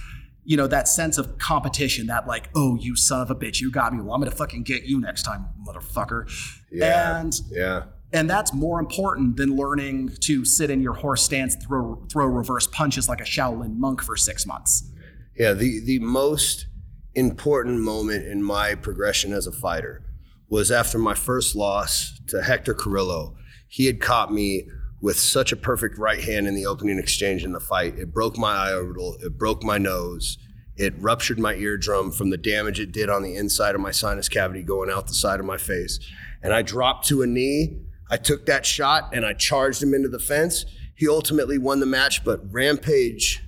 you 0.51 0.57
know, 0.57 0.67
that 0.67 0.89
sense 0.89 1.17
of 1.17 1.39
competition, 1.39 2.09
that 2.09 2.27
like, 2.27 2.49
oh, 2.57 2.75
you 2.75 2.97
son 2.97 3.21
of 3.21 3.31
a 3.31 3.37
bitch, 3.37 3.61
you 3.61 3.71
got 3.71 3.95
me. 3.95 4.03
Well, 4.03 4.13
I'm 4.15 4.21
gonna 4.21 4.33
fucking 4.33 4.65
get 4.65 4.83
you 4.83 5.01
next 5.01 5.23
time, 5.23 5.47
motherfucker. 5.65 6.29
Yeah. 6.73 7.21
And 7.21 7.33
yeah. 7.53 7.85
And 8.13 8.29
that's 8.29 8.53
more 8.53 8.81
important 8.81 9.37
than 9.37 9.55
learning 9.55 10.11
to 10.23 10.45
sit 10.45 10.69
in 10.69 10.83
your 10.83 10.95
horse 10.95 11.23
stance, 11.23 11.55
throw 11.55 12.05
throw 12.11 12.27
reverse 12.27 12.67
punches 12.67 13.09
like 13.09 13.21
a 13.21 13.25
Shaolin 13.25 13.77
monk 13.77 14.03
for 14.03 14.17
six 14.17 14.45
months. 14.45 14.91
Yeah, 15.37 15.53
the 15.53 15.85
the 15.85 16.01
most 16.01 16.67
important 17.15 17.79
moment 17.79 18.27
in 18.27 18.43
my 18.43 18.75
progression 18.75 19.33
as 19.33 19.47
a 19.47 19.53
fighter 19.53 20.03
was 20.49 20.73
after 20.73 20.99
my 20.99 21.15
first 21.15 21.55
loss 21.55 22.21
to 22.27 22.43
Hector 22.43 22.75
Carrillo. 22.75 23.37
He 23.69 23.87
had 23.87 24.01
caught 24.01 24.33
me 24.33 24.67
with 25.01 25.19
such 25.19 25.53
a 25.53 25.57
perfect 25.57 25.99
right 25.99 26.23
hand 26.23 26.47
in 26.47 26.55
the 26.55 26.67
opening 26.67 26.99
exchange 26.99 27.45
in 27.45 27.53
the 27.53 27.61
fight. 27.61 27.99
It 27.99 28.13
broke 28.13 28.37
my 28.37 28.55
eye 28.55 28.75
orbital, 28.75 29.17
it 29.21 29.39
broke 29.39 29.63
my 29.63 29.79
nose, 29.79 30.37
it 30.77 30.95
ruptured 30.99 31.39
my 31.39 31.55
eardrum 31.55 32.11
from 32.11 32.31
the 32.31 32.37
damage 32.37 32.81
it 32.81 32.93
did 32.93 33.09
on 33.09 33.23
the 33.23 33.37
inside 33.37 33.75
of 33.75 33.81
my 33.81 33.91
sinus 33.91 34.29
cavity 34.29 34.63
going 34.63 34.91
out 34.91 35.07
the 35.07 35.15
side 35.15 35.41
of 35.41 35.47
my 35.47 35.57
face. 35.57 35.99
And 36.43 36.53
I 36.53 36.63
dropped 36.63 37.07
to 37.09 37.23
a 37.23 37.27
knee. 37.27 37.83
I 38.11 38.17
took 38.17 38.47
that 38.47 38.67
shot 38.67 39.11
and 39.15 39.25
I 39.25 39.35
charged 39.35 39.83
him 39.83 39.95
into 39.95 40.09
the 40.09 40.19
fence. 40.19 40.65
He 40.97 41.09
ultimately 41.09 41.59
won 41.59 41.81
the 41.81 41.87
match, 41.87 42.25
but 42.25 42.41
Rampage 42.53 43.43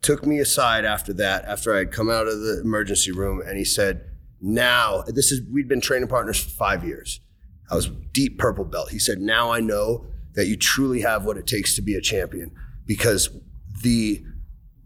took 0.00 0.26
me 0.26 0.40
aside 0.40 0.84
after 0.84 1.12
that, 1.14 1.44
after 1.44 1.74
I 1.74 1.78
had 1.78 1.92
come 1.92 2.10
out 2.10 2.26
of 2.26 2.40
the 2.40 2.60
emergency 2.60 3.12
room, 3.12 3.40
and 3.46 3.56
he 3.56 3.64
said, 3.64 4.04
Now, 4.40 5.04
this 5.06 5.30
is, 5.30 5.42
we'd 5.50 5.68
been 5.68 5.80
training 5.80 6.08
partners 6.08 6.42
for 6.42 6.50
five 6.50 6.84
years. 6.84 7.20
I 7.70 7.76
was 7.76 7.88
deep 7.88 8.38
purple 8.38 8.64
belt. 8.64 8.90
He 8.90 8.98
said, 8.98 9.20
Now 9.20 9.52
I 9.52 9.60
know 9.60 10.06
that 10.34 10.46
you 10.46 10.56
truly 10.56 11.00
have 11.00 11.24
what 11.24 11.36
it 11.36 11.46
takes 11.46 11.74
to 11.76 11.82
be 11.82 11.94
a 11.94 12.00
champion 12.00 12.50
because 12.86 13.30
the 13.82 14.22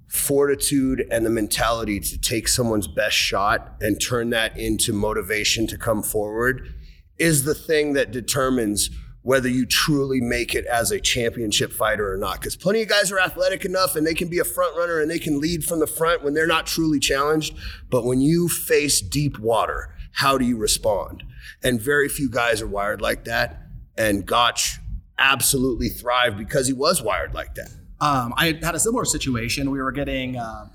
fortitude 0.08 1.06
and 1.10 1.26
the 1.26 1.30
mentality 1.30 2.00
to 2.00 2.18
take 2.18 2.48
someone's 2.48 2.88
best 2.88 3.16
shot 3.16 3.76
and 3.80 4.00
turn 4.00 4.30
that 4.30 4.56
into 4.56 4.92
motivation 4.92 5.66
to 5.66 5.76
come 5.76 6.02
forward 6.02 6.74
is 7.18 7.44
the 7.44 7.54
thing 7.54 7.94
that 7.94 8.12
determines 8.12 8.90
whether 9.22 9.48
you 9.48 9.66
truly 9.66 10.20
make 10.20 10.54
it 10.54 10.64
as 10.66 10.92
a 10.92 11.00
championship 11.00 11.72
fighter 11.72 12.12
or 12.12 12.16
not. 12.16 12.38
Because 12.38 12.54
plenty 12.54 12.82
of 12.82 12.88
guys 12.88 13.10
are 13.10 13.18
athletic 13.18 13.64
enough 13.64 13.96
and 13.96 14.06
they 14.06 14.14
can 14.14 14.28
be 14.28 14.38
a 14.38 14.44
front 14.44 14.76
runner 14.76 15.00
and 15.00 15.10
they 15.10 15.18
can 15.18 15.40
lead 15.40 15.64
from 15.64 15.80
the 15.80 15.86
front 15.86 16.22
when 16.22 16.32
they're 16.32 16.46
not 16.46 16.66
truly 16.66 17.00
challenged. 17.00 17.56
But 17.90 18.04
when 18.04 18.20
you 18.20 18.48
face 18.48 19.00
deep 19.00 19.36
water, 19.40 19.96
how 20.12 20.38
do 20.38 20.44
you 20.44 20.56
respond? 20.56 21.24
And 21.64 21.80
very 21.80 22.08
few 22.08 22.30
guys 22.30 22.62
are 22.62 22.68
wired 22.68 23.02
like 23.02 23.24
that. 23.24 23.62
And 23.98 24.24
Gotch 24.24 24.78
absolutely 25.18 25.88
thrived 25.88 26.38
because 26.38 26.66
he 26.66 26.72
was 26.72 27.02
wired 27.02 27.34
like 27.34 27.54
that. 27.54 27.70
Um, 28.00 28.34
I 28.36 28.58
had 28.62 28.74
a 28.74 28.80
similar 28.80 29.04
situation. 29.04 29.70
We 29.70 29.80
were 29.80 29.92
getting 29.92 30.36
uh, 30.36 30.68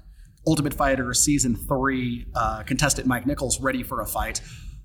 Ultimate 0.47 0.73
Fighter 0.73 1.13
season 1.13 1.55
three 1.55 2.25
uh, 2.33 2.63
contestant 2.63 3.07
Mike 3.07 3.27
Nickels 3.27 3.59
ready 3.59 3.83
for 3.83 4.01
a 4.01 4.07
fight 4.07 4.41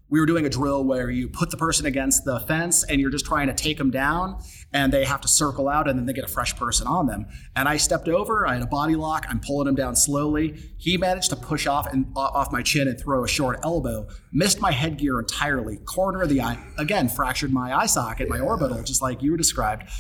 we 0.09 0.21
were 0.21 0.27
doing 0.27 0.47
a 0.47 0.49
drill 0.49 0.85
where 0.85 1.11
you 1.11 1.29
put 1.29 1.51
the 1.51 1.57
person 1.57 1.85
against 1.87 2.25
the 2.25 2.39
fence 2.41 2.85
and 2.85 3.01
you're 3.01 3.11
just 3.11 3.27
trying 3.27 3.49
to 3.49 3.55
take 3.55 3.77
them 3.77 3.91
down 3.91 4.41
and 4.73 4.93
they 4.93 5.05
have 5.05 5.21
to 5.21 5.29
circle 5.29 5.69
out 5.69 5.89
and 5.89 5.99
then 5.99 6.07
they 6.07 6.13
get 6.13 6.25
a 6.25 6.29
fresh 6.29 6.55
person 6.55 6.87
on 6.87 7.07
them. 7.07 7.27
And 7.57 7.69
I 7.69 7.77
stepped 7.77 8.09
over, 8.09 8.47
I 8.47 8.55
had 8.55 8.63
a 8.63 8.67
body 8.67 8.95
lock, 8.95 9.27
I'm 9.29 9.41
pulling 9.41 9.67
him 9.67 9.75
down 9.75 9.97
slowly. 9.97 10.61
He 10.79 10.97
managed 10.97 11.31
to 11.31 11.37
push 11.37 11.67
off 11.67 11.93
and 11.93 12.07
off 12.15 12.53
my 12.53 12.63
chin 12.63 12.87
and 12.87 12.99
throw 12.99 13.25
a 13.25 13.29
short 13.29 13.59
elbow, 13.65 14.07
missed 14.33 14.61
my 14.61 14.71
headgear 14.71 15.19
entirely, 15.19 15.79
corner 15.79 16.23
of 16.23 16.29
the 16.29 16.41
eye, 16.41 16.59
again, 16.79 17.09
fractured 17.09 17.53
my 17.53 17.77
eye 17.77 17.87
socket, 17.87 18.29
my 18.29 18.39
orbital, 18.39 18.83
just 18.85 19.03
like 19.03 19.23
you 19.23 19.33
were 19.33 19.37
described. 19.37 19.91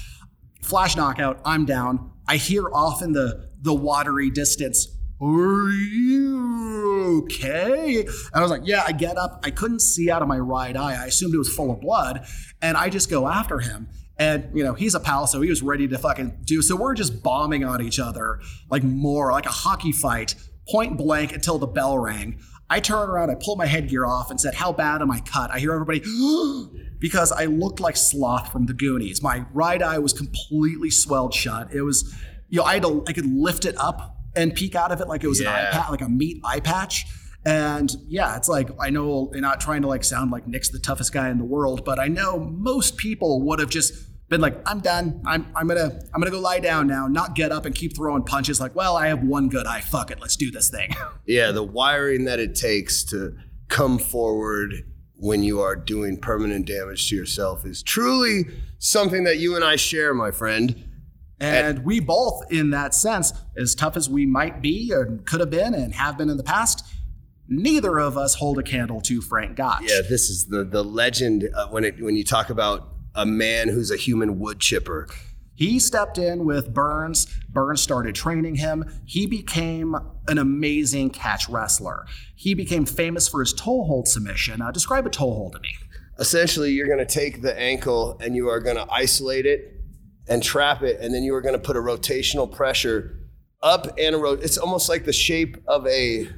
Flash 0.62 0.97
knockout, 0.97 1.40
I'm 1.45 1.64
down. 1.64 2.12
I 2.29 2.37
hear 2.37 2.69
off 2.73 3.03
in 3.03 3.12
the 3.12 3.47
the 3.61 3.75
watery 3.75 4.31
distance, 4.31 4.96
are 5.21 5.71
you 5.71 7.25
okay? 7.25 8.01
And 8.01 8.35
I 8.35 8.43
was 8.43 8.51
like, 8.51 8.63
Yeah, 8.65 8.85
I 8.87 8.93
get 8.93 9.17
up. 9.17 9.41
I 9.45 9.51
couldn't 9.51 9.81
see 9.81 10.11
out 10.11 10.23
of 10.23 10.29
my 10.29 10.39
right 10.39 10.77
eye. 10.77 10.95
I 10.95 11.07
assumed 11.07 11.35
it 11.35 11.39
was 11.39 11.53
full 11.53 11.71
of 11.71 11.81
blood. 11.81 12.27
And 12.61 12.77
I 12.77 12.91
just 12.91 13.11
go 13.11 13.29
after 13.29 13.61
him. 13.61 13.89
And, 14.19 14.49
you 14.55 14.65
know, 14.65 14.73
he's 14.73 14.95
a 14.95 15.01
pal, 15.01 15.27
so 15.27 15.43
he 15.43 15.51
was 15.51 15.63
ready 15.63 15.87
to 15.89 15.99
fucking 15.99 16.39
do. 16.45 16.63
So 16.63 16.75
we're 16.75 16.95
just 16.95 17.23
bombing 17.23 17.65
on 17.65 17.83
each 17.83 17.99
other 17.99 18.41
like 18.71 18.83
more, 18.83 19.31
like 19.31 19.45
a 19.45 19.51
hockey 19.51 19.93
fight, 19.93 20.35
point 20.69 20.97
blank 20.97 21.35
until 21.35 21.59
the 21.59 21.67
bell 21.67 21.99
rang. 21.99 22.39
I 22.69 22.81
turn 22.81 23.09
around, 23.11 23.31
I 23.31 23.37
pull 23.37 23.57
my 23.57 23.67
headgear 23.67 24.07
off 24.07 24.31
and 24.31 24.41
said, 24.41 24.55
How 24.55 24.73
bad 24.73 25.03
am 25.03 25.11
I 25.11 25.21
cut? 25.21 25.51
I 25.51 25.59
hear 25.59 25.73
everybody, 25.73 26.01
because 26.99 27.31
I 27.31 27.45
looked 27.45 27.79
like 27.79 27.97
Sloth 27.97 28.51
from 28.51 28.67
the 28.67 28.73
Goonies. 28.73 29.23
My 29.23 29.45
right 29.53 29.81
eye 29.81 29.99
was 29.99 30.13
completely 30.13 30.91
swelled 30.91 31.33
shut. 31.33 31.73
It 31.73 31.83
was, 31.83 32.15
you 32.49 32.59
know, 32.59 32.65
I 32.65 32.75
had 32.75 32.83
to, 32.83 33.05
I 33.07 33.13
could 33.13 33.27
lift 33.27 33.67
it 33.67 33.77
up 33.79 34.16
and 34.37 34.55
peek 34.55 34.75
out 34.75 34.92
of 34.92 35.01
it 35.01 35.09
like 35.09 35.25
it 35.25 35.29
was 35.29 35.40
yeah. 35.40 35.51
an 35.51 35.66
eye 35.66 35.70
patch, 35.70 35.90
like 35.90 36.03
a 36.03 36.09
meat 36.09 36.40
eye 36.44 36.61
patch. 36.61 37.07
And 37.44 37.90
yeah, 38.07 38.37
it's 38.37 38.49
like 38.49 38.68
I 38.81 38.90
know 38.90 39.31
you're 39.33 39.40
not 39.40 39.61
trying 39.61 39.83
to 39.83 39.88
like 39.88 40.05
sound 40.05 40.31
like 40.31 40.46
Nick's 40.46 40.68
the 40.68 40.79
toughest 40.79 41.12
guy 41.12 41.31
in 41.31 41.38
the 41.38 41.44
world, 41.44 41.85
but 41.85 41.99
I 41.99 42.09
know 42.09 42.38
most 42.38 42.96
people 42.96 43.42
would 43.42 43.61
have 43.61 43.70
just 43.70 43.94
been 44.29 44.40
like, 44.40 44.61
I'm 44.66 44.81
done. 44.81 45.22
I'm 45.25 45.46
I'm 45.55 45.68
gonna 45.68 46.01
I'm 46.12 46.20
gonna 46.20 46.31
go 46.31 46.40
lie 46.40 46.59
down 46.59 46.87
now, 46.87 47.07
not 47.07 47.35
get 47.35 47.53
up 47.53 47.64
and 47.64 47.75
keep 47.75 47.94
throwing 47.94 48.25
punches 48.25 48.61
like, 48.61 48.75
well, 48.75 48.96
I 48.96 49.07
have 49.09 49.22
one 49.22 49.49
good 49.49 49.66
eye. 49.66 49.81
Fuck 49.81 50.11
it, 50.11 50.20
let's 50.20 50.37
do 50.37 50.51
this 50.51 50.70
thing. 50.70 50.90
Yeah, 51.29 51.51
the 51.51 51.64
wiring 51.64 52.25
that 52.27 52.38
it 52.38 52.55
takes 52.55 53.03
to 53.07 53.37
come 53.66 53.99
forward 53.99 54.85
when 55.16 55.42
you 55.42 55.61
are 55.61 55.75
doing 55.75 56.18
permanent 56.18 56.66
damage 56.66 57.09
to 57.09 57.16
yourself 57.16 57.66
is 57.66 57.83
truly 57.83 58.44
something 58.79 59.25
that 59.25 59.38
you 59.38 59.57
and 59.57 59.64
I 59.64 59.75
share, 59.75 60.14
my 60.14 60.31
friend. 60.31 60.86
And 61.38 61.85
we 61.85 62.01
both, 62.01 62.51
in 62.51 62.70
that 62.70 62.94
sense, 62.94 63.33
as 63.59 63.75
tough 63.75 63.96
as 63.96 64.09
we 64.09 64.25
might 64.25 64.62
be 64.62 64.92
and 64.92 65.25
could 65.27 65.40
have 65.40 65.51
been 65.51 65.75
and 65.75 65.94
have 65.94 66.16
been 66.16 66.31
in 66.31 66.38
the 66.38 66.42
past, 66.42 66.87
neither 67.49 67.99
of 67.99 68.16
us 68.16 68.35
hold 68.37 68.59
a 68.59 68.62
candle 68.62 69.01
to 69.03 69.20
Frank 69.20 69.57
Gotch. 69.57 69.83
Yeah, 69.83 70.01
this 70.09 70.31
is 70.31 70.46
the 70.46 70.64
the 70.64 70.83
legend 70.83 71.49
uh, 71.55 71.68
when 71.68 71.85
it 71.85 72.03
when 72.03 72.16
you 72.16 72.25
talk 72.25 72.49
about 72.49 72.88
a 73.14 73.27
man 73.27 73.68
who's 73.68 73.90
a 73.90 73.96
human 73.96 74.38
wood 74.38 74.61
chipper. 74.61 75.09
He 75.55 75.79
stepped 75.79 76.18
in 76.18 76.44
with 76.44 76.72
Burns. 76.75 77.27
Burns 77.49 77.81
started 77.81 78.14
training 78.14 78.57
him. 78.57 78.85
He 79.07 79.27
became 79.27 79.96
an 80.29 80.37
amazing 80.37 81.11
catch 81.11 81.49
wrestler. 81.49 82.05
He 82.35 82.53
became 82.53 82.85
famous 82.85 83.27
for 83.27 83.40
his 83.40 83.55
toe 83.55 83.85
hold 83.85 84.07
submission. 84.07 84.61
Uh, 84.61 84.70
describe 84.70 85.07
a 85.07 85.11
toe 85.11 85.33
hold 85.33 85.55
to 85.55 85.61
me. 85.61 85.75
Essentially, 86.18 86.72
you're 86.72 86.87
going 86.87 86.99
to 86.99 87.07
take 87.07 87.40
the 87.40 87.59
ankle 87.59 88.18
and 88.20 88.37
you 88.37 88.49
are 88.49 88.61
going 88.61 88.77
to 88.77 88.87
isolate 88.92 89.46
it 89.46 89.76
and 90.29 90.43
trap 90.43 90.83
it, 90.83 91.01
and 91.01 91.15
then 91.15 91.23
you 91.23 91.35
are 91.35 91.41
going 91.41 91.55
to 91.55 91.61
put 91.61 91.77
a 91.77 91.81
rotational 91.81 92.51
pressure 92.51 93.19
up 93.62 93.87
and 93.99 94.15
a 94.15 94.19
rotate. 94.19 94.45
It's 94.45 94.59
almost 94.59 94.89
like 94.89 95.05
the 95.05 95.12
shape 95.12 95.57
of 95.67 95.87
a 95.87 96.29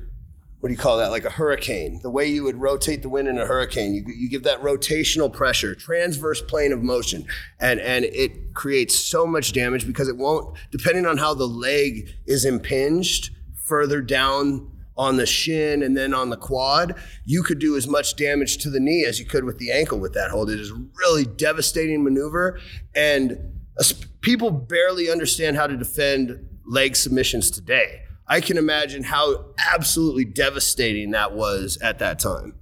what 0.61 0.71
do 0.71 0.73
you 0.73 0.79
call 0.79 0.99
that? 0.99 1.13
Like 1.13 1.25
a 1.25 1.31
hurricane. 1.31 2.01
The 2.03 2.11
way 2.11 2.27
you 2.27 2.43
would 2.43 2.57
rotate 2.57 3.03
the 3.03 3.09
wind 3.09 3.29
in 3.29 3.39
a 3.39 3.47
hurricane, 3.47 3.95
you, 3.95 4.05
you 4.09 4.29
give 4.29 4.43
that 4.43 4.61
rotational 4.61 5.33
pressure, 5.33 5.77
transverse 5.77 6.43
plane 6.43 6.73
of 6.73 6.83
motion, 6.83 7.27
and 7.61 7.79
and 7.81 8.05
it 8.05 8.55
creates 8.55 8.99
so 8.99 9.27
much 9.27 9.53
damage 9.53 9.87
because 9.87 10.09
it 10.09 10.17
won't, 10.17 10.57
depending 10.73 11.07
on 11.07 11.17
how 11.17 11.33
the 11.33 11.47
leg 11.47 12.11
is 12.27 12.45
impinged 12.45 13.31
further 13.55 14.01
down 14.01 14.73
on 14.97 15.17
the 15.17 15.27
shin 15.27 15.81
and 15.85 15.97
then 15.97 16.13
on 16.13 16.29
the 16.29 16.37
quad, 16.37 16.97
you 17.25 17.45
could 17.45 17.61
do 17.61 17.77
as 17.77 17.87
much 17.87 18.17
damage 18.17 18.59
to 18.59 18.69
the 18.69 18.81
knee 18.81 19.05
as 19.05 19.21
you 19.21 19.25
could 19.25 19.45
with 19.45 19.59
the 19.59 19.71
ankle 19.71 20.01
with 20.01 20.13
that 20.15 20.33
hold. 20.33 20.51
It 20.51 20.59
is 20.59 20.73
really 20.73 21.25
devastating 21.25 22.03
maneuver 22.03 22.59
and 22.97 23.58
people 24.21 24.51
barely 24.51 25.11
understand 25.11 25.57
how 25.57 25.67
to 25.67 25.77
defend 25.77 26.49
leg 26.67 26.97
submissions 26.97 27.51
today. 27.51 28.03
I 28.27 28.41
can 28.41 28.59
imagine 28.59 29.05
how 29.05 29.47
absolutely 29.73 30.25
devastating 30.25 31.13
that 31.13 31.33
was 31.33 31.79
at 31.81 31.99
that 32.01 32.19
time. 32.19 32.55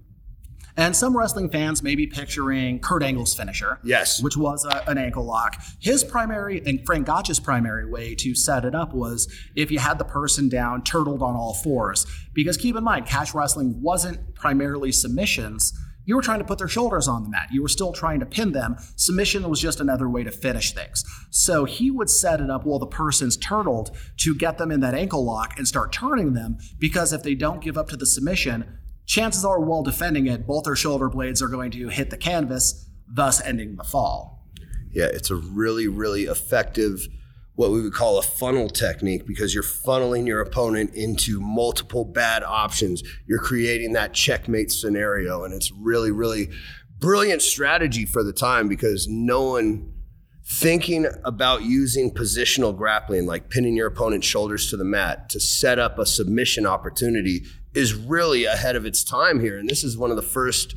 And 0.79 0.95
some 0.95 1.17
wrestling 1.17 1.49
fans 1.49 1.83
may 1.83 1.95
be 1.95 2.07
picturing 2.07 2.81
Kurt 2.81 3.03
Angle's 3.03 3.35
finisher. 3.35 3.81
Yes. 3.83 4.23
Which 4.23 4.37
was 4.37 4.65
a, 4.67 4.89
an 4.89 4.99
ankle 4.99 5.25
lock. 5.25 5.57
His 5.81 6.05
primary, 6.05 6.63
and 6.67 6.85
Frank 6.85 7.07
Gotch's 7.07 7.41
primary 7.41 7.89
way 7.89 8.15
to 8.17 8.35
set 8.35 8.67
it 8.67 8.75
up 8.75 8.93
was 8.93 9.27
if 9.55 9.71
you 9.71 9.79
had 9.79 9.99
the 9.99 10.05
person 10.05 10.51
down, 10.51 10.83
turtled 10.83 11.23
on 11.23 11.35
all 11.35 11.55
fours. 11.55 12.07
Because 12.35 12.59
keep 12.59 12.77
in 12.77 12.85
mind, 12.85 13.07
catch 13.07 13.35
wrestling 13.35 13.81
wasn't 13.81 14.35
primarily 14.35 14.93
submissions 14.93 15.73
you 16.07 16.17
were 16.17 16.23
trying 16.23 16.39
to 16.39 16.45
put 16.45 16.59
their 16.59 16.69
shoulders 16.69 17.09
on 17.09 17.25
the 17.25 17.29
mat. 17.29 17.49
You 17.53 17.61
were 17.61 17.69
still 17.69 17.93
trying 17.93 18.21
to 18.21 18.27
pin 18.27 18.53
them. 18.53 18.77
Submission 18.95 19.49
was 19.49 19.61
just 19.61 19.81
another 19.81 20.09
way 20.09 20.25
to 20.25 20.31
finish 20.31 20.73
things. 20.73 21.05
So 21.31 21.65
he 21.65 21.91
would 21.91 22.09
set 22.09 22.41
it 22.41 22.49
up 22.49 22.65
while 22.65 22.79
the 22.79 22.87
person's 22.87 23.37
turtled 23.37 23.91
to 24.19 24.35
get 24.35 24.57
them 24.57 24.71
in 24.71 24.81
that 24.81 24.95
ankle 24.95 25.25
lock 25.25 25.59
and 25.59 25.69
start 25.69 25.93
turning 25.93 26.33
them 26.33 26.59
because 26.79 27.13
if 27.13 27.23
they 27.23 27.35
don't 27.35 27.61
give 27.61 27.77
up 27.77 27.89
to 27.89 27.97
the 27.97 28.07
submission, 28.07 28.79
chances 29.05 29.45
are 29.45 29.61
while 29.61 29.83
defending 29.83 30.27
it, 30.27 30.47
both 30.47 30.65
their 30.65 30.77
shoulder 30.77 31.09
blades 31.09 31.43
are 31.43 31.49
going 31.49 31.73
to 31.73 31.89
hit 31.89 32.11
the 32.11 32.17
canvas, 32.17 32.89
thus 33.09 33.41
ending 33.43 33.77
the 33.77 33.85
fall. 33.85 34.49
Yeah, 34.93 35.07
it's 35.07 35.31
a 35.31 35.37
really, 35.37 35.89
really 35.89 36.25
effective 36.25 37.07
what 37.57 37.71
we 37.71 37.81
would 37.83 37.95
call 37.95 38.19
a 38.19 38.23
funnel 38.23 38.69
technique 38.69 39.27
because 39.27 39.55
you're 39.55 39.63
funneling 39.63 40.27
your 40.27 40.41
opponent 40.41 40.95
into 40.95 41.41
multiple 41.41 42.05
bad 42.05 42.43
options. 42.45 43.03
You're 43.27 43.39
creating 43.39 43.95
that 43.95 44.13
checkmate 44.13 44.71
scenario. 44.71 45.43
And 45.43 45.55
it's 45.55 45.73
really, 45.73 46.11
really 46.11 46.51
brilliant 46.99 47.43
strategy 47.43 48.05
for 48.05 48.23
the 48.23 48.33
time 48.33 48.69
because 48.69 49.09
no 49.09 49.43
one 49.43 49.93
thinking 50.45 51.07
about 51.25 51.63
using 51.63 52.13
positional 52.13 52.77
grappling, 52.77 53.27
like 53.27 53.51
pinning 53.51 53.75
your 53.75 53.89
opponent's 53.89 54.27
shoulders 54.27 54.71
to 54.71 54.77
the 54.77 54.85
mat 54.85 55.29
to 55.31 55.41
set 55.41 55.79
up 55.79 55.99
a 55.99 56.07
submission 56.07 56.67
opportunity, 56.67 57.45
is 57.75 57.95
really 57.95 58.45
ahead 58.45 58.77
of 58.77 58.87
its 58.87 59.03
time 59.03 59.41
here. 59.41 59.59
And 59.59 59.69
this 59.69 59.83
is 59.83 59.97
one 59.99 60.11
of 60.11 60.17
the 60.17 60.23
first 60.23 60.75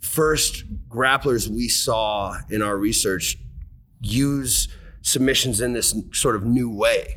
first 0.00 0.64
grapplers 0.88 1.48
we 1.48 1.68
saw 1.68 2.36
in 2.48 2.62
our 2.62 2.76
research 2.76 3.36
use 4.00 4.68
submissions 5.02 5.60
in 5.60 5.72
this 5.72 5.94
sort 6.12 6.36
of 6.36 6.44
new 6.44 6.70
way. 6.70 7.16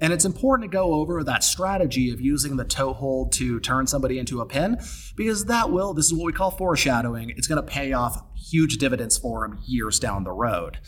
And 0.00 0.12
it's 0.12 0.24
important 0.24 0.70
to 0.70 0.76
go 0.76 0.94
over 0.94 1.22
that 1.22 1.44
strategy 1.44 2.10
of 2.10 2.20
using 2.20 2.56
the 2.56 2.64
toe 2.64 2.92
hold 2.92 3.32
to 3.32 3.60
turn 3.60 3.86
somebody 3.86 4.18
into 4.18 4.40
a 4.40 4.46
pin 4.46 4.78
because 5.16 5.44
that 5.46 5.70
will, 5.70 5.94
this 5.94 6.06
is 6.06 6.14
what 6.14 6.26
we 6.26 6.32
call 6.32 6.50
foreshadowing, 6.50 7.30
it's 7.30 7.46
going 7.46 7.64
to 7.64 7.66
pay 7.66 7.92
off 7.92 8.22
huge 8.36 8.78
dividends 8.78 9.16
for 9.16 9.44
him 9.44 9.58
years 9.64 10.00
down 10.00 10.24
the 10.24 10.32
road. 10.32 10.78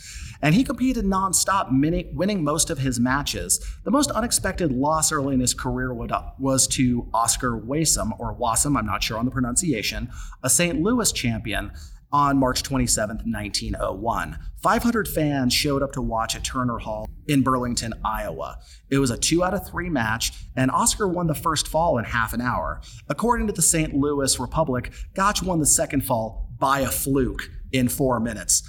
And 0.42 0.54
he 0.54 0.64
competed 0.64 1.04
nonstop, 1.04 1.68
winning 2.14 2.44
most 2.44 2.68
of 2.68 2.78
his 2.78 3.00
matches. 3.00 3.64
The 3.84 3.90
most 3.90 4.10
unexpected 4.10 4.72
loss 4.72 5.12
early 5.12 5.34
in 5.34 5.40
his 5.40 5.54
career 5.54 5.94
was 5.94 6.66
to 6.68 7.08
Oscar 7.14 7.58
Wasem, 7.58 8.10
or 8.18 8.36
Wasem, 8.36 8.76
I'm 8.76 8.86
not 8.86 9.02
sure 9.02 9.18
on 9.18 9.24
the 9.24 9.30
pronunciation, 9.30 10.10
a 10.42 10.50
St. 10.50 10.82
Louis 10.82 11.10
champion 11.12 11.70
on 12.12 12.38
March 12.38 12.62
27, 12.62 13.16
1901. 13.24 14.38
500 14.62 15.08
fans 15.08 15.52
showed 15.52 15.82
up 15.82 15.92
to 15.92 16.02
watch 16.02 16.34
at 16.34 16.44
Turner 16.44 16.78
Hall 16.78 17.08
in 17.26 17.42
Burlington, 17.42 17.92
Iowa. 18.04 18.58
It 18.90 18.98
was 18.98 19.10
a 19.10 19.18
two 19.18 19.44
out 19.44 19.54
of 19.54 19.66
three 19.66 19.90
match, 19.90 20.32
and 20.56 20.70
Oscar 20.70 21.08
won 21.08 21.26
the 21.26 21.34
first 21.34 21.68
fall 21.68 21.98
in 21.98 22.04
half 22.04 22.32
an 22.32 22.40
hour. 22.40 22.80
According 23.08 23.48
to 23.48 23.52
the 23.52 23.62
St. 23.62 23.94
Louis 23.94 24.38
Republic, 24.38 24.92
Gotch 25.14 25.42
won 25.42 25.60
the 25.60 25.66
second 25.66 26.04
fall 26.04 26.50
by 26.58 26.80
a 26.80 26.88
fluke 26.88 27.50
in 27.72 27.88
four 27.88 28.20
minutes. 28.20 28.62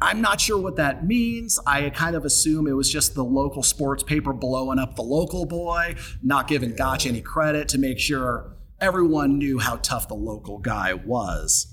I'm 0.00 0.20
not 0.20 0.40
sure 0.40 0.58
what 0.58 0.76
that 0.76 1.06
means. 1.06 1.60
I 1.64 1.88
kind 1.90 2.16
of 2.16 2.24
assume 2.24 2.66
it 2.66 2.72
was 2.72 2.90
just 2.90 3.14
the 3.14 3.24
local 3.24 3.62
sports 3.62 4.02
paper 4.02 4.32
blowing 4.32 4.80
up 4.80 4.96
the 4.96 5.02
local 5.02 5.46
boy, 5.46 5.94
not 6.22 6.48
giving 6.48 6.74
Gotch 6.74 7.06
any 7.06 7.20
credit 7.20 7.68
to 7.68 7.78
make 7.78 8.00
sure 8.00 8.56
everyone 8.80 9.38
knew 9.38 9.60
how 9.60 9.76
tough 9.76 10.08
the 10.08 10.14
local 10.14 10.58
guy 10.58 10.92
was. 10.92 11.71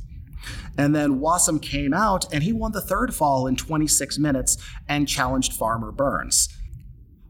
And 0.77 0.95
then 0.95 1.19
Wasem 1.19 1.61
came 1.61 1.93
out 1.93 2.31
and 2.33 2.43
he 2.43 2.53
won 2.53 2.71
the 2.71 2.81
third 2.81 3.13
fall 3.13 3.47
in 3.47 3.55
26 3.55 4.17
minutes 4.17 4.57
and 4.87 5.07
challenged 5.07 5.53
Farmer 5.53 5.91
Burns. 5.91 6.49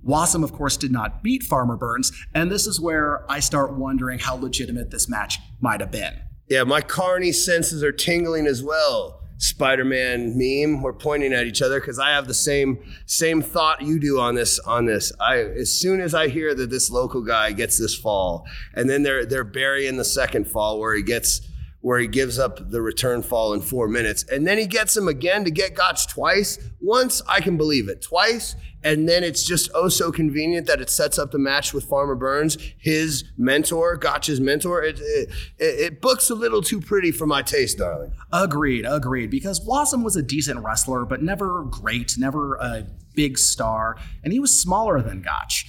Wasem, 0.06 0.44
of 0.44 0.54
course, 0.54 0.78
did 0.78 0.92
not 0.92 1.24
beat 1.24 1.44
Farmer 1.44 1.76
Burns, 1.76 2.12
and 2.34 2.50
this 2.50 2.66
is 2.66 2.80
where 2.80 3.30
I 3.30 3.40
start 3.40 3.74
wondering 3.74 4.20
how 4.20 4.36
legitimate 4.36 4.92
this 4.92 5.10
match 5.10 5.40
might 5.60 5.82
have 5.82 5.92
been. 5.92 6.14
Yeah, 6.48 6.64
my 6.64 6.82
carny 6.82 7.32
senses 7.32 7.84
are 7.84 7.92
tingling 7.92 8.48
as 8.48 8.64
well. 8.64 9.20
Spider-Man 9.40 10.38
meme. 10.38 10.82
We're 10.82 10.94
pointing 10.94 11.32
at 11.32 11.48
each 11.48 11.62
other 11.62 11.80
because 11.80 11.98
I 11.98 12.10
have 12.12 12.28
the 12.28 12.34
same 12.34 12.80
same 13.06 13.42
thought 13.42 13.82
you 13.82 13.98
do 13.98 14.20
on 14.20 14.36
this. 14.36 14.60
On 14.60 14.86
this, 14.86 15.14
I 15.20 15.38
as 15.38 15.72
soon 15.72 16.02
as 16.02 16.14
I 16.14 16.28
hear 16.28 16.54
that 16.54 16.70
this 16.70 16.90
local 16.90 17.22
guy 17.22 17.54
gets 17.54 17.78
this 17.78 17.96
fall, 17.96 18.46
and 18.74 18.90
then 18.90 19.04
they're 19.04 19.26
they're 19.26 19.46
burying 19.46 19.96
the 19.96 20.04
second 20.04 20.46
fall 20.46 20.80
where 20.80 20.94
he 20.94 21.04
gets 21.04 21.40
where 21.82 22.00
he 22.00 22.08
gives 22.08 22.38
up 22.38 22.72
the 22.72 22.82
return 22.82 23.22
fall 23.22 23.54
in 23.54 23.62
four 23.62 23.88
minutes, 23.88 24.24
and 24.24 24.46
then 24.46 24.58
he 24.58 24.66
gets 24.66 24.96
him 24.96 25.08
again 25.08 25.46
to 25.46 25.52
get 25.52 25.76
Gotch 25.76 26.08
twice. 26.08 26.60
Once 26.82 27.22
I 27.28 27.40
can 27.42 27.58
believe 27.58 27.88
it, 27.88 28.02
twice 28.02 28.56
and 28.84 29.10
then 29.10 29.24
it's 29.24 29.44
just 29.44 29.70
oh 29.74 29.90
so 29.90 30.12
convenient 30.12 30.68
that 30.68 30.82
it 30.82 30.90
sets 30.90 31.20
up 31.20 31.32
the 31.32 31.40
match 31.40 31.74
with 31.74 31.84
Farmer 31.86 32.16
Burns, 32.16 32.58
his 32.78 33.24
mentor, 33.38 33.98
Gotch's 33.98 34.40
mentor. 34.40 34.84
It, 34.84 35.00
it, 35.00 35.30
it 35.58 36.02
books 36.02 36.30
a 36.30 36.36
little 36.36 36.62
too 36.62 36.80
pretty 36.80 37.12
for 37.12 37.26
my 37.26 37.42
taste, 37.42 37.78
darling. 37.78 38.14
Agreed, 38.32 38.86
agreed. 38.86 39.30
Because 39.32 39.60
Wasem 39.60 40.04
was 40.04 40.16
a 40.16 40.22
decent 40.22 40.64
wrestler, 40.64 41.06
but 41.06 41.22
never 41.22 41.64
great, 41.64 42.16
never 42.18 42.56
a 42.56 42.86
big 43.16 43.38
star, 43.38 43.98
and 44.24 44.32
he 44.32 44.40
was 44.40 44.58
smaller 44.58 45.02
than 45.02 45.22
Gotch. 45.22 45.66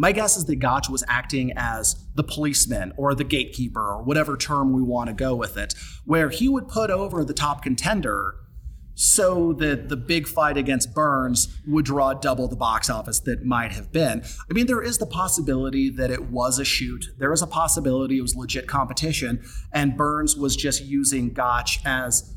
My 0.00 0.12
guess 0.12 0.36
is 0.36 0.44
that 0.44 0.60
Gotch 0.60 0.88
was 0.88 1.02
acting 1.08 1.52
as 1.56 2.06
the 2.14 2.22
policeman 2.22 2.92
or 2.96 3.16
the 3.16 3.24
gatekeeper 3.24 3.80
or 3.80 4.04
whatever 4.04 4.36
term 4.36 4.72
we 4.72 4.80
want 4.80 5.08
to 5.08 5.12
go 5.12 5.34
with 5.34 5.56
it, 5.56 5.74
where 6.04 6.30
he 6.30 6.48
would 6.48 6.68
put 6.68 6.88
over 6.88 7.24
the 7.24 7.34
top 7.34 7.62
contender 7.62 8.36
so 8.94 9.52
that 9.54 9.88
the 9.88 9.96
big 9.96 10.28
fight 10.28 10.56
against 10.56 10.94
Burns 10.94 11.48
would 11.66 11.84
draw 11.84 12.14
double 12.14 12.46
the 12.46 12.54
box 12.54 12.88
office 12.88 13.18
that 13.20 13.44
might 13.44 13.72
have 13.72 13.90
been. 13.90 14.22
I 14.48 14.54
mean, 14.54 14.66
there 14.66 14.82
is 14.82 14.98
the 14.98 15.06
possibility 15.06 15.90
that 15.90 16.12
it 16.12 16.30
was 16.30 16.60
a 16.60 16.64
shoot. 16.64 17.06
There 17.18 17.32
is 17.32 17.42
a 17.42 17.46
possibility 17.48 18.18
it 18.18 18.22
was 18.22 18.36
legit 18.36 18.68
competition, 18.68 19.42
and 19.72 19.96
Burns 19.96 20.36
was 20.36 20.54
just 20.54 20.84
using 20.84 21.32
Gotch 21.32 21.80
as 21.84 22.36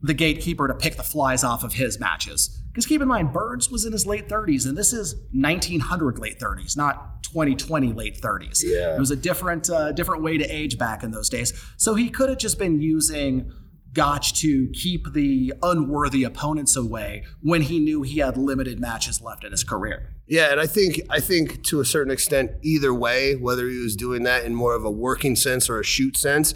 the 0.00 0.14
gatekeeper 0.14 0.68
to 0.68 0.74
pick 0.74 0.96
the 0.96 1.02
flies 1.02 1.44
off 1.44 1.64
of 1.64 1.74
his 1.74 2.00
matches. 2.00 2.61
Because 2.72 2.86
keep 2.86 3.02
in 3.02 3.08
mind, 3.08 3.32
Burns 3.32 3.70
was 3.70 3.84
in 3.84 3.92
his 3.92 4.06
late 4.06 4.28
30s, 4.28 4.66
and 4.66 4.76
this 4.76 4.94
is 4.94 5.14
1900 5.32 6.18
late 6.18 6.38
30s, 6.38 6.74
not 6.74 7.22
2020 7.24 7.92
late 7.92 8.20
30s. 8.20 8.62
Yeah. 8.64 8.96
It 8.96 8.98
was 8.98 9.10
a 9.10 9.16
different, 9.16 9.68
uh, 9.68 9.92
different 9.92 10.22
way 10.22 10.38
to 10.38 10.44
age 10.44 10.78
back 10.78 11.02
in 11.02 11.10
those 11.10 11.28
days. 11.28 11.52
So 11.76 11.94
he 11.94 12.08
could 12.08 12.30
have 12.30 12.38
just 12.38 12.58
been 12.58 12.80
using 12.80 13.52
Gotch 13.92 14.40
to 14.40 14.68
keep 14.72 15.12
the 15.12 15.52
unworthy 15.62 16.24
opponents 16.24 16.76
away 16.76 17.24
when 17.42 17.62
he 17.62 17.78
knew 17.78 18.02
he 18.02 18.20
had 18.20 18.38
limited 18.38 18.80
matches 18.80 19.20
left 19.20 19.44
in 19.44 19.50
his 19.50 19.64
career. 19.64 20.08
Yeah, 20.26 20.50
and 20.50 20.60
I 20.60 20.66
think 20.66 21.00
I 21.10 21.20
think 21.20 21.62
to 21.64 21.80
a 21.80 21.84
certain 21.84 22.10
extent, 22.10 22.52
either 22.62 22.94
way, 22.94 23.34
whether 23.34 23.68
he 23.68 23.78
was 23.78 23.96
doing 23.96 24.22
that 24.22 24.44
in 24.44 24.54
more 24.54 24.74
of 24.74 24.84
a 24.84 24.90
working 24.90 25.36
sense 25.36 25.68
or 25.68 25.78
a 25.78 25.84
shoot 25.84 26.16
sense, 26.16 26.54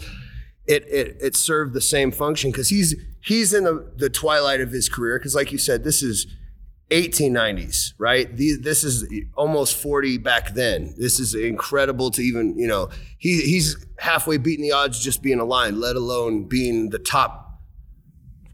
it 0.65 0.83
it, 0.87 1.17
it 1.21 1.35
served 1.35 1.73
the 1.73 1.81
same 1.81 2.11
function 2.11 2.49
because 2.49 2.69
he's 2.69 2.95
he's 3.27 3.53
in 3.53 3.65
the, 3.65 3.91
the 3.97 4.09
twilight 4.09 4.61
of 4.61 4.71
his 4.71 4.87
career. 4.87 5.19
Because 5.19 5.35
like 5.35 5.51
you 5.51 5.57
said, 5.57 5.83
this 5.83 6.01
is 6.01 6.27
1890s, 6.91 7.93
right? 7.97 8.29
This 8.33 8.85
is 8.85 9.05
almost 9.35 9.75
40 9.75 10.17
back 10.19 10.53
then. 10.53 10.95
This 10.97 11.19
is 11.19 11.35
incredible 11.35 12.09
to 12.11 12.21
even, 12.21 12.57
you 12.57 12.67
know, 12.67 12.89
he, 13.17 13.41
he's 13.41 13.85
halfway 13.99 14.37
beating 14.37 14.63
the 14.63 14.71
odds 14.71 15.03
just 15.03 15.21
being 15.21 15.41
aligned, 15.41 15.77
let 15.77 15.97
alone 15.97 16.45
being 16.45 16.89
the 16.89 16.99
top 16.99 17.43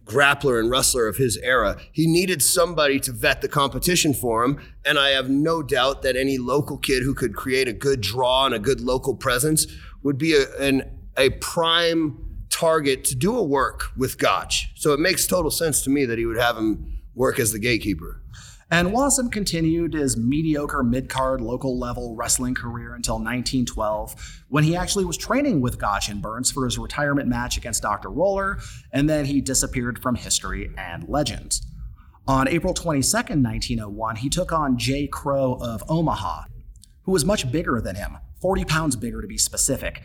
grappler 0.06 0.60
and 0.60 0.72
wrestler 0.72 1.08
of 1.08 1.18
his 1.18 1.38
era. 1.38 1.78
He 1.92 2.08
needed 2.08 2.42
somebody 2.42 3.00
to 3.02 3.12
vet 3.12 3.42
the 3.42 3.48
competition 3.48 4.16
for 4.16 4.44
him. 4.44 4.60
And 4.84 4.98
I 4.98 5.10
have 5.10 5.30
no 5.30 5.62
doubt 5.62 6.02
that 6.02 6.16
any 6.16 6.40
local 6.40 6.80
kid 6.80 7.04
who 7.04 7.14
could 7.14 7.36
create 7.36 7.68
a 7.68 7.74
good 7.74 8.02
draw 8.02 8.48
and 8.48 8.56
a 8.56 8.60
good 8.60 8.82
local 8.82 9.16
presence 9.16 9.68
would 10.02 10.18
be 10.18 10.34
a, 10.34 10.50
an, 10.60 10.98
a 11.16 11.30
prime 11.30 12.33
target 12.54 13.04
to 13.06 13.16
do 13.16 13.36
a 13.36 13.44
work 13.44 13.86
with 13.98 14.18
Gotch. 14.18 14.72
So 14.76 14.94
it 14.94 15.00
makes 15.00 15.26
total 15.26 15.52
sense 15.52 15.82
to 15.84 15.90
me 15.90 16.06
that 16.06 16.18
he 16.18 16.26
would 16.26 16.38
have 16.38 16.56
him 16.56 17.00
work 17.16 17.40
as 17.40 17.52
the 17.52 17.60
gatekeeper. 17.60 18.22
And 18.70 18.90
Wasem 18.90 19.32
continued 19.32 19.94
his 19.94 20.18
mediocre 20.18 20.84
mid 20.84 21.10
card 21.10 21.42
local 21.42 21.78
level 21.78 22.16
wrestling 22.16 22.56
career 22.56 22.96
until 22.96 23.16
1912, 23.16 24.44
when 24.50 24.64
he 24.64 24.76
actually 24.76 25.06
was 25.06 25.18
training 25.18 25.62
with 25.62 25.80
Gotch 25.80 26.10
and 26.10 26.22
Burns 26.22 26.52
for 26.52 26.66
his 26.66 26.78
retirement 26.78 27.28
match 27.28 27.58
against 27.58 27.84
Dr. 27.84 28.10
Roller, 28.10 28.60
and 28.92 29.10
then 29.10 29.26
he 29.26 29.42
disappeared 29.42 30.02
from 30.02 30.16
history 30.16 30.72
and 30.78 31.08
legend. 31.08 31.60
On 32.28 32.48
April 32.48 32.74
22, 32.74 33.16
1901, 33.16 34.16
he 34.16 34.30
took 34.30 34.52
on 34.52 34.78
Jay 34.78 35.08
Crow 35.08 35.58
of 35.62 35.84
Omaha, 35.90 36.46
who 37.04 37.12
was 37.12 37.26
much 37.26 37.52
bigger 37.52 37.82
than 37.82 37.96
him, 37.96 38.18
40 38.42 38.66
pounds 38.66 38.96
bigger 38.96 39.22
to 39.22 39.28
be 39.28 39.38
specific. 39.38 40.02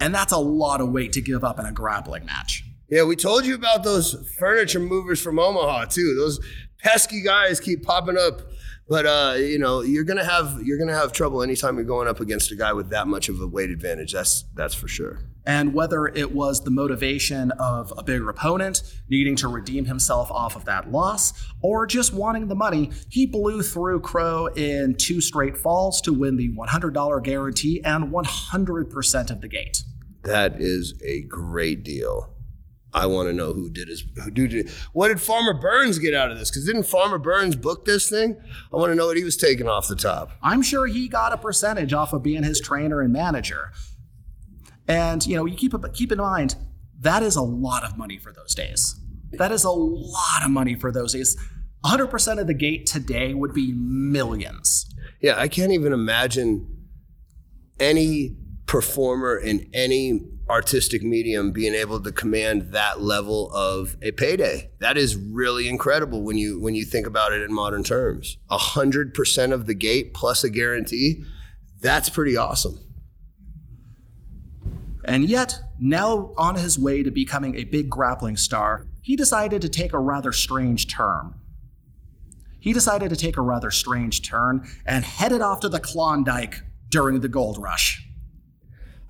And 0.00 0.14
that's 0.14 0.32
a 0.32 0.38
lot 0.38 0.80
of 0.80 0.90
weight 0.90 1.12
to 1.14 1.20
give 1.20 1.44
up 1.44 1.58
in 1.58 1.66
a 1.66 1.72
grappling 1.72 2.24
match. 2.24 2.64
Yeah, 2.88 3.02
we 3.04 3.16
told 3.16 3.44
you 3.44 3.54
about 3.54 3.82
those 3.82 4.14
furniture 4.38 4.80
movers 4.80 5.20
from 5.20 5.38
Omaha 5.38 5.86
too. 5.86 6.14
Those 6.14 6.40
pesky 6.78 7.22
guys 7.22 7.60
keep 7.60 7.82
popping 7.82 8.16
up. 8.16 8.42
But 8.88 9.04
uh, 9.04 9.34
you 9.36 9.58
know, 9.58 9.82
you're 9.82 10.04
gonna 10.04 10.24
have 10.24 10.60
you're 10.64 10.78
gonna 10.78 10.94
have 10.94 11.12
trouble 11.12 11.42
anytime 11.42 11.76
you're 11.76 11.84
going 11.84 12.08
up 12.08 12.20
against 12.20 12.50
a 12.50 12.56
guy 12.56 12.72
with 12.72 12.88
that 12.90 13.06
much 13.06 13.28
of 13.28 13.40
a 13.40 13.46
weight 13.46 13.68
advantage. 13.70 14.14
That's 14.14 14.44
that's 14.54 14.74
for 14.74 14.88
sure. 14.88 15.18
And 15.48 15.72
whether 15.72 16.06
it 16.06 16.32
was 16.32 16.62
the 16.62 16.70
motivation 16.70 17.52
of 17.52 17.90
a 17.96 18.02
bigger 18.02 18.28
opponent 18.28 18.82
needing 19.08 19.34
to 19.36 19.48
redeem 19.48 19.86
himself 19.86 20.30
off 20.30 20.54
of 20.54 20.66
that 20.66 20.92
loss, 20.92 21.32
or 21.62 21.86
just 21.86 22.12
wanting 22.12 22.48
the 22.48 22.54
money, 22.54 22.90
he 23.08 23.24
blew 23.24 23.62
through 23.62 24.00
Crow 24.00 24.48
in 24.48 24.94
two 24.94 25.22
straight 25.22 25.56
falls 25.56 26.02
to 26.02 26.12
win 26.12 26.36
the 26.36 26.50
$100 26.50 27.22
guarantee 27.24 27.80
and 27.82 28.12
100% 28.12 29.30
of 29.30 29.40
the 29.40 29.48
gate. 29.48 29.82
That 30.24 30.60
is 30.60 31.00
a 31.02 31.22
great 31.22 31.82
deal. 31.82 32.34
I 32.92 33.06
want 33.06 33.28
to 33.28 33.32
know 33.32 33.52
who 33.52 33.70
did 33.70 33.88
his 33.88 34.04
who 34.24 34.30
did 34.30 34.70
what 34.92 35.08
did 35.08 35.20
Farmer 35.20 35.52
Burns 35.52 35.98
get 35.98 36.14
out 36.14 36.30
of 36.30 36.38
this? 36.38 36.50
Because 36.50 36.64
didn't 36.64 36.84
Farmer 36.84 37.18
Burns 37.18 37.54
book 37.54 37.84
this 37.84 38.08
thing? 38.08 38.36
I 38.72 38.76
want 38.76 38.90
to 38.90 38.94
know 38.94 39.06
what 39.06 39.16
he 39.16 39.24
was 39.24 39.36
taking 39.36 39.68
off 39.68 39.88
the 39.88 39.96
top. 39.96 40.32
I'm 40.42 40.62
sure 40.62 40.86
he 40.86 41.06
got 41.06 41.32
a 41.32 41.36
percentage 41.36 41.92
off 41.92 42.12
of 42.12 42.22
being 42.22 42.42
his 42.42 42.60
trainer 42.60 43.02
and 43.02 43.12
manager. 43.12 43.72
And 44.88 45.24
you 45.26 45.36
know, 45.36 45.44
you 45.44 45.56
keep 45.56 45.74
keep 45.92 46.10
in 46.10 46.18
mind 46.18 46.56
that 47.00 47.22
is 47.22 47.36
a 47.36 47.42
lot 47.42 47.84
of 47.84 47.96
money 47.96 48.18
for 48.18 48.32
those 48.32 48.54
days. 48.54 48.98
That 49.32 49.52
is 49.52 49.64
a 49.64 49.70
lot 49.70 50.42
of 50.42 50.50
money 50.50 50.74
for 50.74 50.90
those 50.90 51.12
days. 51.12 51.36
100% 51.84 52.40
of 52.40 52.46
the 52.46 52.54
gate 52.54 52.86
today 52.86 53.34
would 53.34 53.54
be 53.54 53.72
millions. 53.72 54.92
Yeah, 55.20 55.38
I 55.38 55.46
can't 55.48 55.70
even 55.70 55.92
imagine 55.92 56.86
any 57.78 58.36
performer 58.66 59.36
in 59.36 59.70
any 59.72 60.20
artistic 60.50 61.02
medium 61.02 61.52
being 61.52 61.74
able 61.74 62.00
to 62.00 62.10
command 62.10 62.72
that 62.72 63.00
level 63.00 63.52
of 63.52 63.96
a 64.00 64.10
payday 64.12 64.70
that 64.80 64.96
is 64.96 65.14
really 65.14 65.68
incredible 65.68 66.22
when 66.22 66.38
you 66.38 66.58
when 66.58 66.74
you 66.74 66.86
think 66.86 67.06
about 67.06 67.32
it 67.32 67.42
in 67.42 67.52
modern 67.52 67.84
terms 67.84 68.38
hundred 68.50 69.12
percent 69.12 69.52
of 69.52 69.66
the 69.66 69.74
gate 69.74 70.14
plus 70.14 70.42
a 70.44 70.48
guarantee 70.48 71.22
that's 71.80 72.08
pretty 72.08 72.34
awesome 72.34 72.78
and 75.04 75.28
yet 75.28 75.60
now 75.78 76.32
on 76.36 76.56
his 76.56 76.78
way 76.78 77.02
to 77.02 77.10
becoming 77.10 77.56
a 77.56 77.64
big 77.64 77.88
grappling 77.88 78.36
star 78.36 78.86
he 79.08 79.16
decided 79.16 79.62
to 79.62 79.70
take 79.70 79.94
a 79.94 79.98
rather 79.98 80.32
strange 80.32 80.86
turn. 80.86 81.32
He 82.60 82.74
decided 82.74 83.08
to 83.08 83.16
take 83.16 83.38
a 83.38 83.40
rather 83.40 83.70
strange 83.70 84.20
turn 84.20 84.68
and 84.84 85.02
headed 85.02 85.40
off 85.40 85.60
to 85.60 85.70
the 85.70 85.80
klondike 85.80 86.60
during 86.90 87.20
the 87.20 87.28
gold 87.28 87.56
rush. 87.56 88.06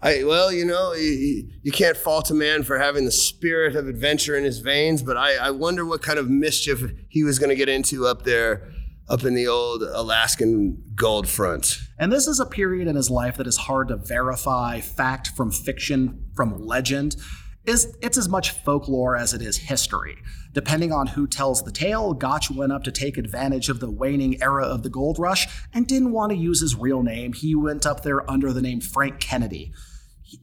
I 0.01 0.23
well, 0.23 0.53
you 0.53 0.65
know, 0.65 0.93
you, 0.93 1.49
you, 1.65 1.73
can't 1.73 1.97
fault 1.97 2.31
a 2.31 2.35
man 2.35 2.63
for 2.63 2.79
having 2.79 3.07
the 3.07 3.11
spirit 3.11 3.75
of 3.75 3.89
adventure 3.89 4.37
in 4.37 4.45
his 4.45 4.61
veins, 4.61 5.03
but 5.03 5.17
I, 5.17 5.35
I 5.35 5.51
wonder 5.51 5.85
what 5.85 6.01
kind 6.01 6.21
of 6.21 6.31
mischief 6.31 6.81
he 7.09 7.25
was 7.25 7.41
going 7.41 7.51
to 7.51 7.57
get 7.57 7.69
into 7.69 8.07
up 8.07 8.23
there, 8.23 8.71
up 9.09 9.25
in 9.25 9.35
the 9.35 9.49
old 9.49 9.83
Alaskan 9.83 10.83
gold 10.95 11.29
front. 11.29 11.79
And 11.99 12.13
this 12.13 12.27
is 12.27 12.41
a 12.41 12.47
period 12.47 12.89
in 12.89 12.97
his 12.97 13.11
life 13.11 13.37
that 13.37 13.47
is 13.47 13.57
hard 13.57 13.89
to 13.89 13.97
verify 13.97 14.81
fact 14.81 15.29
from 15.29 15.51
fiction, 15.51 16.27
from 16.35 16.65
legend. 16.65 17.17
Is 17.65 17.95
it's 18.01 18.17
as 18.17 18.29
much 18.31 18.53
folklore 18.53 19.15
as 19.17 19.35
it 19.35 19.43
is 19.43 19.59
history. 19.59 20.17
Depending 20.53 20.91
on 20.91 21.07
who 21.07 21.27
tells 21.27 21.63
the 21.63 21.73
tale, 21.73 22.15
Gotch 22.15 22.51
went 22.51 22.73
up 22.73 22.83
to 22.85 22.93
take 22.93 23.19
advantage 23.19 23.69
of 23.69 23.81
the 23.81 23.91
waning 23.91 24.43
era 24.43 24.65
of 24.65 24.83
the 24.83 24.89
gold 24.89 25.19
rush 25.19 25.47
and 25.75 25.87
didn't 25.87 26.13
want 26.13 26.31
to 26.31 26.39
use 26.39 26.63
his 26.63 26.75
real 26.75 27.03
name. 27.03 27.35
He 27.35 27.55
went 27.55 27.85
up 27.85 28.03
there 28.03 28.29
under 28.31 28.55
the 28.55 28.63
name 28.63 28.81
Frank 28.81 29.21
Kennedy 29.21 29.73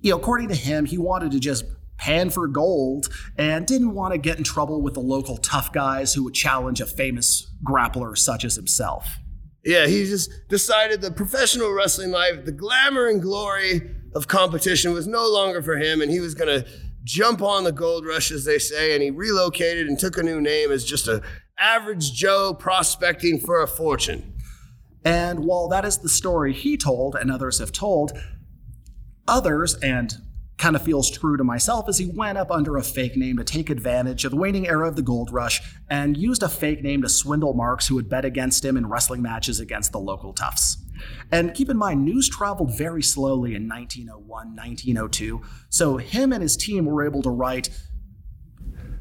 know, 0.03 0.15
according 0.15 0.49
to 0.49 0.55
him, 0.55 0.85
he 0.85 0.97
wanted 0.97 1.31
to 1.31 1.39
just 1.39 1.65
pan 1.97 2.29
for 2.29 2.47
gold 2.47 3.07
and 3.37 3.65
didn't 3.65 3.93
want 3.93 4.13
to 4.13 4.17
get 4.17 4.37
in 4.37 4.43
trouble 4.43 4.81
with 4.81 4.93
the 4.93 4.99
local 4.99 5.37
tough 5.37 5.71
guys 5.71 6.13
who 6.13 6.23
would 6.23 6.33
challenge 6.33 6.81
a 6.81 6.85
famous 6.85 7.51
grappler 7.63 8.17
such 8.17 8.43
as 8.43 8.55
himself. 8.55 9.07
Yeah, 9.63 9.87
he 9.87 10.05
just 10.05 10.29
decided 10.47 11.01
the 11.01 11.11
professional 11.11 11.73
wrestling 11.73 12.11
life, 12.11 12.45
the 12.45 12.51
glamour 12.51 13.07
and 13.07 13.21
glory 13.21 13.81
of 14.13 14.27
competition 14.27 14.93
was 14.93 15.07
no 15.07 15.27
longer 15.27 15.61
for 15.61 15.77
him, 15.77 16.01
and 16.01 16.11
he 16.11 16.19
was 16.19 16.35
going 16.35 16.61
to 16.61 16.69
jump 17.03 17.41
on 17.41 17.63
the 17.63 17.71
gold 17.71 18.05
rush, 18.05 18.31
as 18.31 18.45
they 18.45 18.59
say, 18.59 18.93
and 18.93 19.01
he 19.01 19.09
relocated 19.09 19.87
and 19.87 19.97
took 19.97 20.17
a 20.17 20.23
new 20.23 20.39
name 20.39 20.71
as 20.71 20.85
just 20.85 21.07
a 21.07 21.21
average 21.57 22.13
Joe 22.13 22.53
prospecting 22.53 23.39
for 23.39 23.61
a 23.61 23.67
fortune. 23.67 24.33
And 25.03 25.45
while 25.45 25.67
that 25.69 25.85
is 25.85 25.99
the 25.99 26.09
story 26.09 26.51
he 26.53 26.77
told 26.77 27.15
and 27.15 27.31
others 27.31 27.59
have 27.59 27.71
told, 27.71 28.17
others, 29.27 29.75
and 29.75 30.15
kind 30.57 30.75
of 30.75 30.81
feels 30.81 31.11
true 31.11 31.35
to 31.37 31.43
myself 31.43 31.89
as 31.89 31.97
he 31.97 32.05
went 32.05 32.37
up 32.37 32.49
under 32.49 32.77
a 32.77 32.83
fake 32.83 33.17
name 33.17 33.37
to 33.37 33.43
take 33.43 33.69
advantage 33.69 34.23
of 34.23 34.31
the 34.31 34.37
waning 34.37 34.67
era 34.67 34.87
of 34.87 34.95
the 34.95 35.01
gold 35.01 35.31
rush 35.31 35.61
and 35.89 36.15
used 36.15 36.43
a 36.43 36.49
fake 36.49 36.81
name 36.81 37.01
to 37.01 37.09
swindle 37.09 37.53
marks 37.53 37.87
who 37.87 37.95
would 37.95 38.09
bet 38.09 38.23
against 38.23 38.63
him 38.63 38.77
in 38.77 38.87
wrestling 38.87 39.21
matches 39.21 39.59
against 39.59 39.91
the 39.91 39.99
local 39.99 40.33
toughs. 40.33 40.77
And 41.31 41.53
keep 41.53 41.69
in 41.69 41.77
mind, 41.77 42.05
news 42.05 42.29
traveled 42.29 42.75
very 42.77 43.03
slowly 43.03 43.53
in 43.53 43.67
1901, 43.67 44.27
1902, 44.55 45.41
so 45.69 45.97
him 45.97 46.31
and 46.31 46.41
his 46.41 46.55
team 46.55 46.85
were 46.85 47.05
able 47.05 47.21
to 47.23 47.29
write 47.29 47.69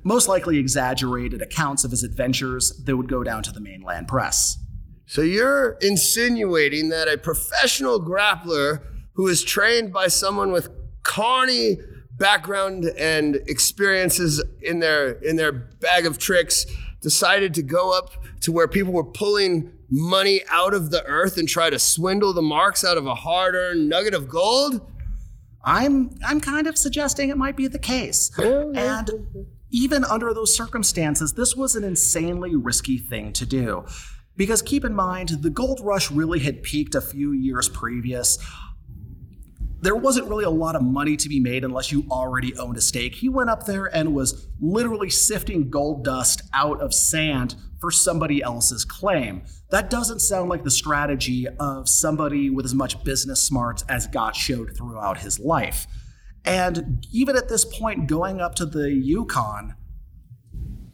most 0.02 0.28
likely 0.28 0.58
exaggerated 0.58 1.40
accounts 1.40 1.84
of 1.84 1.90
his 1.90 2.02
adventures 2.02 2.82
that 2.84 2.96
would 2.96 3.08
go 3.08 3.22
down 3.22 3.42
to 3.42 3.52
the 3.52 3.60
mainland 3.60 4.06
press. 4.06 4.58
So 5.06 5.22
you're 5.22 5.78
insinuating 5.80 6.90
that 6.90 7.08
a 7.08 7.16
professional 7.16 8.00
grappler 8.00 8.82
who 9.14 9.28
is 9.28 9.42
trained 9.42 9.92
by 9.92 10.08
someone 10.08 10.52
with 10.52 10.68
carny 11.04 11.78
background 12.18 12.84
and 12.98 13.36
experiences 13.46 14.42
in 14.62 14.80
their 14.80 15.12
in 15.12 15.36
their 15.36 15.52
bag 15.52 16.06
of 16.06 16.18
tricks 16.18 16.66
decided 17.00 17.54
to 17.54 17.62
go 17.62 17.96
up 17.96 18.10
to 18.40 18.52
where 18.52 18.68
people 18.68 18.92
were 18.92 19.04
pulling 19.04 19.72
money 19.90 20.40
out 20.50 20.74
of 20.74 20.90
the 20.90 21.04
earth 21.04 21.36
and 21.36 21.48
try 21.48 21.70
to 21.70 21.78
swindle 21.78 22.32
the 22.32 22.42
marks 22.42 22.84
out 22.84 22.96
of 22.96 23.06
a 23.06 23.14
hard-earned 23.14 23.88
nugget 23.88 24.14
of 24.14 24.28
gold 24.28 24.80
I'm 25.64 26.10
I'm 26.24 26.40
kind 26.40 26.66
of 26.66 26.76
suggesting 26.76 27.30
it 27.30 27.38
might 27.38 27.56
be 27.56 27.68
the 27.68 27.78
case. 27.78 28.30
And 28.38 29.10
even 29.70 30.04
under 30.04 30.32
those 30.34 30.54
circumstances, 30.54 31.32
this 31.32 31.56
was 31.56 31.74
an 31.74 31.84
insanely 31.84 32.54
risky 32.54 32.98
thing 32.98 33.32
to 33.32 33.46
do. 33.46 33.84
Because 34.36 34.62
keep 34.62 34.84
in 34.84 34.94
mind, 34.94 35.30
the 35.42 35.50
gold 35.50 35.80
rush 35.82 36.10
really 36.10 36.40
had 36.40 36.62
peaked 36.62 36.94
a 36.94 37.00
few 37.00 37.32
years 37.32 37.68
previous 37.68 38.38
there 39.84 39.94
wasn't 39.94 40.26
really 40.28 40.44
a 40.44 40.50
lot 40.50 40.76
of 40.76 40.82
money 40.82 41.14
to 41.14 41.28
be 41.28 41.38
made 41.38 41.62
unless 41.62 41.92
you 41.92 42.06
already 42.10 42.56
owned 42.56 42.76
a 42.78 42.80
stake. 42.80 43.14
He 43.14 43.28
went 43.28 43.50
up 43.50 43.66
there 43.66 43.84
and 43.84 44.14
was 44.14 44.48
literally 44.58 45.10
sifting 45.10 45.68
gold 45.68 46.04
dust 46.04 46.42
out 46.54 46.80
of 46.80 46.94
sand 46.94 47.54
for 47.80 47.90
somebody 47.90 48.42
else's 48.42 48.82
claim. 48.82 49.42
That 49.70 49.90
doesn't 49.90 50.20
sound 50.20 50.48
like 50.48 50.64
the 50.64 50.70
strategy 50.70 51.46
of 51.60 51.86
somebody 51.86 52.48
with 52.48 52.64
as 52.64 52.74
much 52.74 53.04
business 53.04 53.42
smarts 53.42 53.84
as 53.88 54.06
Gotch 54.06 54.38
showed 54.38 54.74
throughout 54.74 55.18
his 55.18 55.38
life. 55.38 55.86
And 56.46 57.06
even 57.12 57.36
at 57.36 57.50
this 57.50 57.66
point, 57.66 58.06
going 58.06 58.40
up 58.40 58.54
to 58.54 58.66
the 58.66 58.90
Yukon 58.90 59.74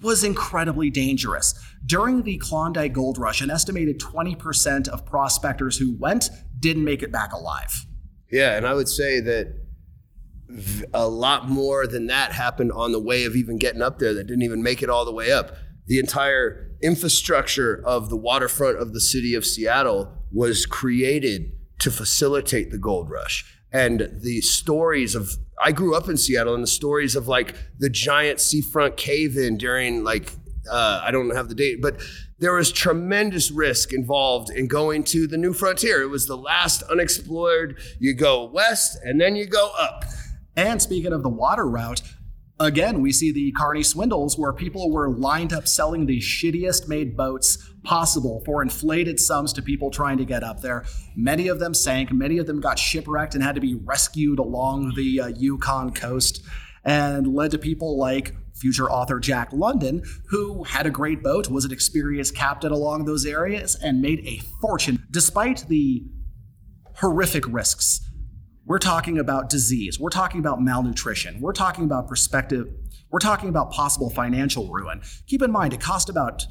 was 0.02 0.24
incredibly 0.24 0.90
dangerous. 0.90 1.54
During 1.86 2.22
the 2.22 2.38
Klondike 2.38 2.94
Gold 2.94 3.18
Rush, 3.18 3.40
an 3.40 3.50
estimated 3.50 4.00
20% 4.00 4.88
of 4.88 5.06
prospectors 5.06 5.78
who 5.78 5.96
went 5.96 6.30
didn't 6.58 6.84
make 6.84 7.04
it 7.04 7.12
back 7.12 7.32
alive. 7.32 7.86
Yeah, 8.30 8.56
and 8.56 8.66
I 8.66 8.74
would 8.74 8.88
say 8.88 9.20
that 9.20 9.54
a 10.92 11.08
lot 11.08 11.48
more 11.48 11.86
than 11.86 12.06
that 12.06 12.32
happened 12.32 12.72
on 12.72 12.92
the 12.92 13.00
way 13.00 13.24
of 13.24 13.36
even 13.36 13.58
getting 13.58 13.82
up 13.82 13.98
there 13.98 14.14
that 14.14 14.24
didn't 14.24 14.42
even 14.42 14.62
make 14.62 14.82
it 14.82 14.90
all 14.90 15.04
the 15.04 15.12
way 15.12 15.30
up. 15.32 15.56
The 15.86 15.98
entire 15.98 16.70
infrastructure 16.82 17.82
of 17.84 18.10
the 18.10 18.16
waterfront 18.16 18.80
of 18.80 18.92
the 18.92 19.00
city 19.00 19.34
of 19.34 19.44
Seattle 19.44 20.12
was 20.32 20.66
created 20.66 21.52
to 21.80 21.90
facilitate 21.90 22.70
the 22.70 22.78
gold 22.78 23.10
rush. 23.10 23.44
And 23.72 24.10
the 24.22 24.40
stories 24.40 25.14
of, 25.14 25.30
I 25.62 25.72
grew 25.72 25.94
up 25.94 26.08
in 26.08 26.16
Seattle, 26.16 26.54
and 26.54 26.62
the 26.62 26.68
stories 26.68 27.14
of 27.14 27.28
like 27.28 27.54
the 27.78 27.90
giant 27.90 28.40
seafront 28.40 28.96
cave 28.96 29.36
in 29.36 29.56
during 29.56 30.02
like, 30.04 30.32
uh, 30.70 31.00
I 31.04 31.10
don't 31.10 31.34
have 31.34 31.48
the 31.48 31.54
date, 31.54 31.80
but 31.80 32.00
there 32.40 32.54
was 32.54 32.72
tremendous 32.72 33.50
risk 33.50 33.92
involved 33.92 34.50
in 34.50 34.66
going 34.66 35.04
to 35.04 35.26
the 35.26 35.36
new 35.36 35.52
frontier. 35.52 36.02
It 36.02 36.08
was 36.08 36.26
the 36.26 36.36
last 36.36 36.82
unexplored. 36.84 37.78
You 37.98 38.14
go 38.14 38.46
west 38.46 38.98
and 39.04 39.20
then 39.20 39.36
you 39.36 39.46
go 39.46 39.70
up. 39.78 40.04
And 40.56 40.80
speaking 40.80 41.12
of 41.12 41.22
the 41.22 41.28
water 41.28 41.68
route, 41.68 42.00
again, 42.58 43.02
we 43.02 43.12
see 43.12 43.30
the 43.30 43.52
carny 43.52 43.82
swindles 43.82 44.38
where 44.38 44.54
people 44.54 44.90
were 44.90 45.10
lined 45.10 45.52
up 45.52 45.68
selling 45.68 46.06
the 46.06 46.18
shittiest 46.18 46.88
made 46.88 47.14
boats 47.14 47.58
possible 47.82 48.42
for 48.46 48.62
inflated 48.62 49.20
sums 49.20 49.52
to 49.52 49.62
people 49.62 49.90
trying 49.90 50.16
to 50.16 50.24
get 50.24 50.42
up 50.42 50.62
there. 50.62 50.84
Many 51.14 51.48
of 51.48 51.58
them 51.58 51.74
sank, 51.74 52.10
many 52.10 52.38
of 52.38 52.46
them 52.46 52.60
got 52.60 52.78
shipwrecked 52.78 53.34
and 53.34 53.44
had 53.44 53.54
to 53.54 53.60
be 53.60 53.74
rescued 53.74 54.38
along 54.38 54.94
the 54.96 55.20
uh, 55.20 55.26
Yukon 55.28 55.92
coast 55.92 56.42
and 56.84 57.34
led 57.34 57.50
to 57.50 57.58
people 57.58 57.98
like 57.98 58.34
future 58.60 58.90
author 58.90 59.18
Jack 59.18 59.52
London, 59.52 60.02
who 60.28 60.64
had 60.64 60.86
a 60.86 60.90
great 60.90 61.22
boat, 61.22 61.48
was 61.48 61.64
an 61.64 61.72
experienced 61.72 62.36
captain 62.36 62.72
along 62.72 63.04
those 63.04 63.26
areas, 63.26 63.74
and 63.76 64.00
made 64.00 64.20
a 64.26 64.40
fortune 64.60 65.06
despite 65.10 65.66
the 65.68 66.04
horrific 66.96 67.44
risks. 67.48 68.00
We're 68.66 68.78
talking 68.78 69.18
about 69.18 69.48
disease, 69.48 69.98
we're 69.98 70.10
talking 70.10 70.40
about 70.40 70.60
malnutrition, 70.60 71.40
we're 71.40 71.52
talking 71.52 71.84
about 71.84 72.06
perspective, 72.06 72.68
we're 73.10 73.18
talking 73.18 73.48
about 73.48 73.72
possible 73.72 74.10
financial 74.10 74.70
ruin. 74.70 75.00
Keep 75.26 75.42
in 75.42 75.50
mind, 75.50 75.72
it 75.72 75.80
cost 75.80 76.08
about 76.08 76.46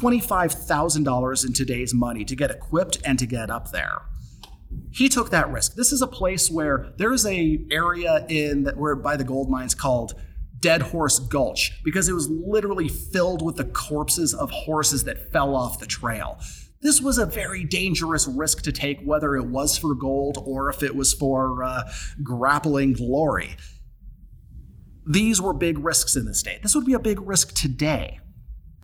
$25,000 0.00 1.46
in 1.46 1.52
today's 1.52 1.92
money 1.92 2.24
to 2.24 2.36
get 2.36 2.50
equipped 2.50 2.98
and 3.04 3.18
to 3.18 3.26
get 3.26 3.50
up 3.50 3.72
there 3.72 4.02
he 4.90 5.08
took 5.08 5.30
that 5.30 5.50
risk. 5.50 5.74
This 5.74 5.92
is 5.92 6.02
a 6.02 6.06
place 6.06 6.50
where 6.50 6.92
there 6.96 7.12
is 7.12 7.26
a 7.26 7.64
area 7.70 8.26
in 8.28 8.64
that 8.64 8.76
where 8.76 8.96
by 8.96 9.16
the 9.16 9.24
gold 9.24 9.50
mines 9.50 9.74
called 9.74 10.14
Dead 10.60 10.82
Horse 10.82 11.18
Gulch 11.18 11.80
because 11.84 12.08
it 12.08 12.14
was 12.14 12.28
literally 12.28 12.88
filled 12.88 13.42
with 13.42 13.56
the 13.56 13.64
corpses 13.64 14.34
of 14.34 14.50
horses 14.50 15.04
that 15.04 15.32
fell 15.32 15.54
off 15.54 15.78
the 15.78 15.86
trail. 15.86 16.38
This 16.80 17.00
was 17.00 17.18
a 17.18 17.26
very 17.26 17.64
dangerous 17.64 18.28
risk 18.28 18.62
to 18.62 18.72
take, 18.72 19.00
whether 19.02 19.36
it 19.36 19.46
was 19.46 19.76
for 19.76 19.94
gold 19.94 20.38
or 20.44 20.70
if 20.70 20.82
it 20.82 20.94
was 20.94 21.12
for 21.12 21.64
uh, 21.64 21.82
grappling 22.22 22.92
glory. 22.92 23.56
These 25.04 25.40
were 25.40 25.54
big 25.54 25.78
risks 25.78 26.14
in 26.16 26.24
the 26.24 26.34
state. 26.34 26.62
This 26.62 26.74
would 26.74 26.84
be 26.84 26.92
a 26.92 26.98
big 26.98 27.20
risk 27.20 27.54
today. 27.54 28.20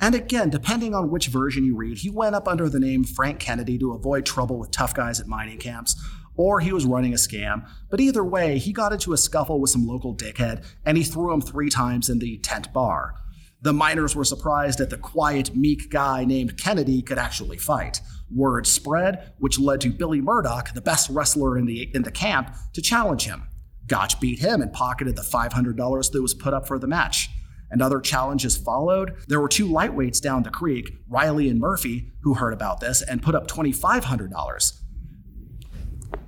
And 0.00 0.14
again, 0.14 0.50
depending 0.50 0.94
on 0.94 1.10
which 1.10 1.28
version 1.28 1.64
you 1.64 1.76
read, 1.76 1.98
he 1.98 2.10
went 2.10 2.34
up 2.34 2.48
under 2.48 2.68
the 2.68 2.80
name 2.80 3.04
Frank 3.04 3.38
Kennedy 3.38 3.78
to 3.78 3.92
avoid 3.92 4.26
trouble 4.26 4.58
with 4.58 4.70
tough 4.72 4.94
guys 4.94 5.20
at 5.20 5.28
mining 5.28 5.58
camps, 5.58 5.94
or 6.36 6.60
he 6.60 6.72
was 6.72 6.84
running 6.84 7.12
a 7.12 7.16
scam. 7.16 7.68
But 7.90 8.00
either 8.00 8.24
way, 8.24 8.58
he 8.58 8.72
got 8.72 8.92
into 8.92 9.12
a 9.12 9.18
scuffle 9.18 9.60
with 9.60 9.70
some 9.70 9.86
local 9.86 10.14
dickhead 10.14 10.64
and 10.84 10.96
he 10.96 11.04
threw 11.04 11.32
him 11.32 11.40
three 11.40 11.70
times 11.70 12.08
in 12.08 12.18
the 12.18 12.38
tent 12.38 12.72
bar. 12.72 13.14
The 13.62 13.72
miners 13.72 14.14
were 14.14 14.24
surprised 14.24 14.78
that 14.78 14.90
the 14.90 14.98
quiet, 14.98 15.56
meek 15.56 15.90
guy 15.90 16.24
named 16.24 16.58
Kennedy 16.58 17.00
could 17.00 17.18
actually 17.18 17.56
fight. 17.56 18.00
Word 18.30 18.66
spread, 18.66 19.32
which 19.38 19.58
led 19.58 19.80
to 19.82 19.90
Billy 19.90 20.20
Murdoch, 20.20 20.74
the 20.74 20.82
best 20.82 21.08
wrestler 21.08 21.56
in 21.56 21.64
the, 21.64 21.90
in 21.94 22.02
the 22.02 22.10
camp, 22.10 22.54
to 22.74 22.82
challenge 22.82 23.24
him. 23.24 23.44
Gotch 23.86 24.20
beat 24.20 24.38
him 24.38 24.60
and 24.60 24.72
pocketed 24.72 25.16
the 25.16 25.22
$500 25.22 26.12
that 26.12 26.22
was 26.22 26.34
put 26.34 26.52
up 26.52 26.66
for 26.66 26.78
the 26.78 26.86
match 26.86 27.30
and 27.74 27.82
other 27.82 28.00
challenges 28.00 28.56
followed. 28.56 29.16
There 29.26 29.40
were 29.40 29.48
two 29.48 29.66
lightweights 29.66 30.20
down 30.20 30.44
the 30.44 30.50
creek, 30.50 30.92
Riley 31.08 31.48
and 31.48 31.58
Murphy, 31.58 32.12
who 32.22 32.34
heard 32.34 32.52
about 32.52 32.80
this 32.80 33.02
and 33.02 33.22
put 33.22 33.34
up 33.34 33.48
$2,500. 33.48 34.80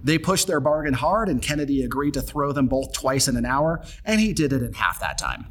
They 0.06 0.18
pushed 0.18 0.46
their 0.46 0.60
bargain 0.60 0.94
hard, 0.94 1.28
and 1.28 1.42
Kennedy 1.42 1.82
agreed 1.82 2.14
to 2.14 2.22
throw 2.22 2.52
them 2.52 2.68
both 2.68 2.92
twice 2.92 3.26
in 3.26 3.36
an 3.36 3.44
hour, 3.44 3.84
and 4.04 4.20
he 4.20 4.32
did 4.32 4.52
it 4.52 4.62
in 4.62 4.72
half 4.72 5.00
that 5.00 5.18
time. 5.18 5.46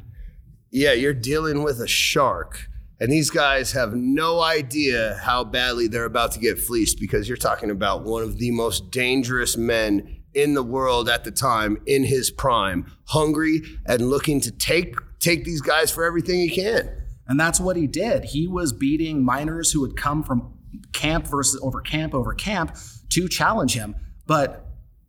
Yeah, 0.70 0.94
you're 0.94 1.12
dealing 1.12 1.62
with 1.62 1.78
a 1.78 1.86
shark. 1.86 2.70
And 2.98 3.12
these 3.12 3.28
guys 3.28 3.72
have 3.72 3.92
no 3.92 4.40
idea 4.40 5.20
how 5.22 5.44
badly 5.44 5.88
they're 5.88 6.06
about 6.06 6.32
to 6.32 6.38
get 6.38 6.58
fleeced 6.58 6.98
because 6.98 7.28
you're 7.28 7.36
talking 7.36 7.70
about 7.70 8.04
one 8.04 8.22
of 8.22 8.38
the 8.38 8.50
most 8.50 8.90
dangerous 8.90 9.58
men 9.58 10.22
in 10.32 10.54
the 10.54 10.62
world 10.62 11.10
at 11.10 11.24
the 11.24 11.30
time 11.30 11.76
in 11.84 12.04
his 12.04 12.30
prime, 12.30 12.90
hungry 13.08 13.60
and 13.84 14.08
looking 14.08 14.40
to 14.40 14.50
take 14.50 14.96
take 15.18 15.44
these 15.44 15.60
guys 15.60 15.90
for 15.90 16.02
everything 16.02 16.40
he 16.40 16.48
can. 16.48 16.90
And 17.28 17.38
that's 17.38 17.60
what 17.60 17.76
he 17.76 17.86
did. 17.86 18.24
He 18.24 18.46
was 18.46 18.72
beating 18.72 19.22
miners 19.22 19.72
who 19.72 19.84
had 19.84 19.96
come 19.96 20.22
from 20.22 20.54
camp 20.94 21.26
versus 21.26 21.60
over 21.62 21.82
camp 21.82 22.14
over 22.14 22.32
camp 22.32 22.74
to 23.10 23.28
challenge 23.28 23.74
him. 23.74 23.94
But 24.26 24.66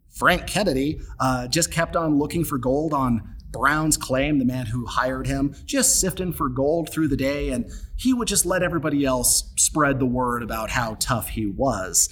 Frank 0.09 0.47
Kennedy 0.47 0.99
uh, 1.19 1.47
just 1.47 1.71
kept 1.71 1.95
on 1.95 2.17
looking 2.17 2.43
for 2.43 2.57
gold 2.57 2.93
on 2.93 3.35
Brown's 3.51 3.97
claim, 3.97 4.39
the 4.39 4.45
man 4.45 4.65
who 4.65 4.85
hired 4.85 5.27
him, 5.27 5.55
just 5.65 5.99
sifting 5.99 6.33
for 6.33 6.49
gold 6.49 6.89
through 6.91 7.07
the 7.07 7.17
day, 7.17 7.49
and 7.49 7.71
he 7.95 8.13
would 8.13 8.27
just 8.27 8.45
let 8.45 8.61
everybody 8.61 9.05
else 9.05 9.53
spread 9.57 9.99
the 9.99 10.05
word 10.05 10.43
about 10.43 10.69
how 10.69 10.95
tough 10.99 11.29
he 11.29 11.45
was. 11.47 12.09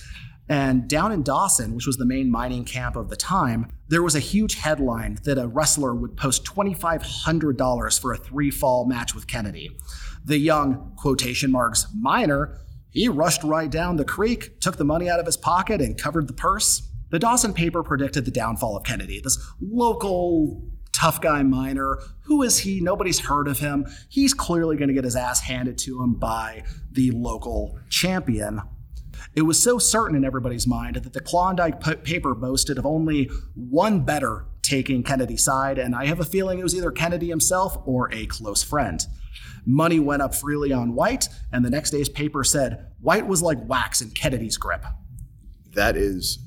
And 0.47 0.87
down 0.87 1.11
in 1.11 1.23
Dawson, 1.23 1.73
which 1.73 1.87
was 1.87 1.97
the 1.97 2.05
main 2.05 2.29
mining 2.29 2.65
camp 2.65 2.95
of 2.95 3.09
the 3.09 3.15
time, 3.15 3.71
there 3.87 4.03
was 4.03 4.15
a 4.15 4.19
huge 4.19 4.55
headline 4.55 5.17
that 5.23 5.39
a 5.39 5.47
wrestler 5.47 5.95
would 5.95 6.15
post 6.15 6.45
$2,500 6.45 7.99
for 7.99 8.13
a 8.13 8.17
three 8.17 8.51
fall 8.51 8.85
match 8.85 9.15
with 9.15 9.27
Kennedy. 9.27 9.69
The 10.23 10.37
young, 10.37 10.93
quotation 10.97 11.51
marks, 11.51 11.87
miner, 11.99 12.59
he 12.91 13.09
rushed 13.09 13.43
right 13.43 13.69
down 13.69 13.97
the 13.97 14.05
creek, 14.05 14.59
took 14.61 14.77
the 14.77 14.85
money 14.85 15.09
out 15.09 15.19
of 15.19 15.25
his 15.25 15.35
pocket, 15.35 15.81
and 15.81 15.97
covered 15.97 16.27
the 16.27 16.33
purse. 16.33 16.87
The 17.15 17.19
Dawson 17.19 17.53
paper 17.53 17.81
predicted 17.81 18.25
the 18.25 18.31
downfall 18.31 18.75
of 18.75 18.83
Kennedy, 18.83 19.21
this 19.21 19.41
local 19.61 20.61
tough 20.91 21.21
guy 21.21 21.43
miner. 21.43 21.97
Who 22.23 22.43
is 22.43 22.59
he? 22.59 22.81
Nobody's 22.81 23.19
heard 23.19 23.47
of 23.47 23.59
him. 23.59 23.85
He's 24.09 24.33
clearly 24.33 24.75
going 24.75 24.89
to 24.89 24.93
get 24.93 25.05
his 25.05 25.15
ass 25.15 25.39
handed 25.39 25.77
to 25.77 26.03
him 26.03 26.15
by 26.15 26.65
the 26.91 27.11
local 27.11 27.79
champion. 27.87 28.63
It 29.33 29.43
was 29.43 29.63
so 29.63 29.77
certain 29.77 30.17
in 30.17 30.25
everybody's 30.25 30.67
mind 30.67 30.97
that 30.97 31.13
the 31.13 31.21
Klondike 31.21 31.81
p- 31.81 31.95
paper 31.95 32.35
boasted 32.35 32.77
of 32.77 32.85
only 32.85 33.31
one 33.53 34.01
better 34.01 34.47
taking 34.61 35.01
Kennedy's 35.01 35.45
side, 35.45 35.79
and 35.79 35.95
I 35.95 36.07
have 36.07 36.19
a 36.19 36.25
feeling 36.25 36.59
it 36.59 36.63
was 36.63 36.75
either 36.75 36.91
Kennedy 36.91 37.29
himself 37.29 37.77
or 37.85 38.13
a 38.13 38.25
close 38.25 38.61
friend. 38.61 39.01
Money 39.65 39.99
went 39.99 40.21
up 40.21 40.35
freely 40.35 40.73
on 40.73 40.93
White, 40.95 41.29
and 41.53 41.63
the 41.63 41.69
next 41.69 41.91
day's 41.91 42.09
paper 42.09 42.43
said 42.43 42.87
White 42.99 43.25
was 43.25 43.41
like 43.41 43.69
wax 43.69 44.01
in 44.01 44.11
Kennedy's 44.11 44.57
grip. 44.57 44.83
That 45.75 45.95
is 45.95 46.39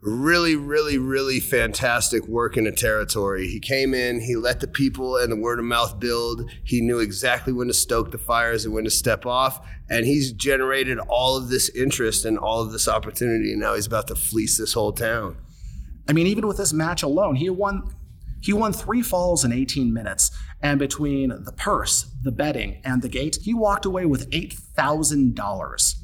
really, 0.00 0.54
really, 0.54 0.96
really 0.98 1.40
fantastic 1.40 2.26
work 2.26 2.56
in 2.56 2.66
a 2.66 2.72
territory. 2.72 3.48
He 3.48 3.58
came 3.58 3.94
in, 3.94 4.20
he 4.20 4.36
let 4.36 4.60
the 4.60 4.68
people 4.68 5.16
and 5.16 5.32
the 5.32 5.36
word 5.36 5.58
of 5.58 5.64
mouth 5.64 5.98
build. 5.98 6.48
He 6.62 6.80
knew 6.80 7.00
exactly 7.00 7.52
when 7.52 7.68
to 7.68 7.74
stoke 7.74 8.10
the 8.10 8.18
fires 8.18 8.64
and 8.64 8.72
when 8.72 8.84
to 8.84 8.90
step 8.90 9.26
off. 9.26 9.66
And 9.90 10.06
he's 10.06 10.32
generated 10.32 10.98
all 10.98 11.36
of 11.36 11.48
this 11.48 11.68
interest 11.70 12.24
and 12.24 12.38
all 12.38 12.60
of 12.60 12.72
this 12.72 12.86
opportunity. 12.86 13.52
And 13.52 13.60
now 13.60 13.74
he's 13.74 13.86
about 13.86 14.06
to 14.08 14.14
fleece 14.14 14.58
this 14.58 14.72
whole 14.72 14.92
town. 14.92 15.36
I 16.08 16.12
mean, 16.12 16.26
even 16.26 16.46
with 16.46 16.58
this 16.58 16.72
match 16.72 17.02
alone, 17.02 17.36
he 17.36 17.50
won 17.50 17.94
he 18.40 18.52
won 18.52 18.72
three 18.72 19.02
falls 19.02 19.44
in 19.44 19.50
18 19.50 19.92
minutes, 19.92 20.30
and 20.62 20.78
between 20.78 21.42
the 21.42 21.52
purse, 21.52 22.06
the 22.22 22.30
betting, 22.30 22.80
and 22.84 23.02
the 23.02 23.08
gate, 23.08 23.38
he 23.42 23.52
walked 23.52 23.84
away 23.84 24.06
with 24.06 24.30
$8,000. 24.30 25.94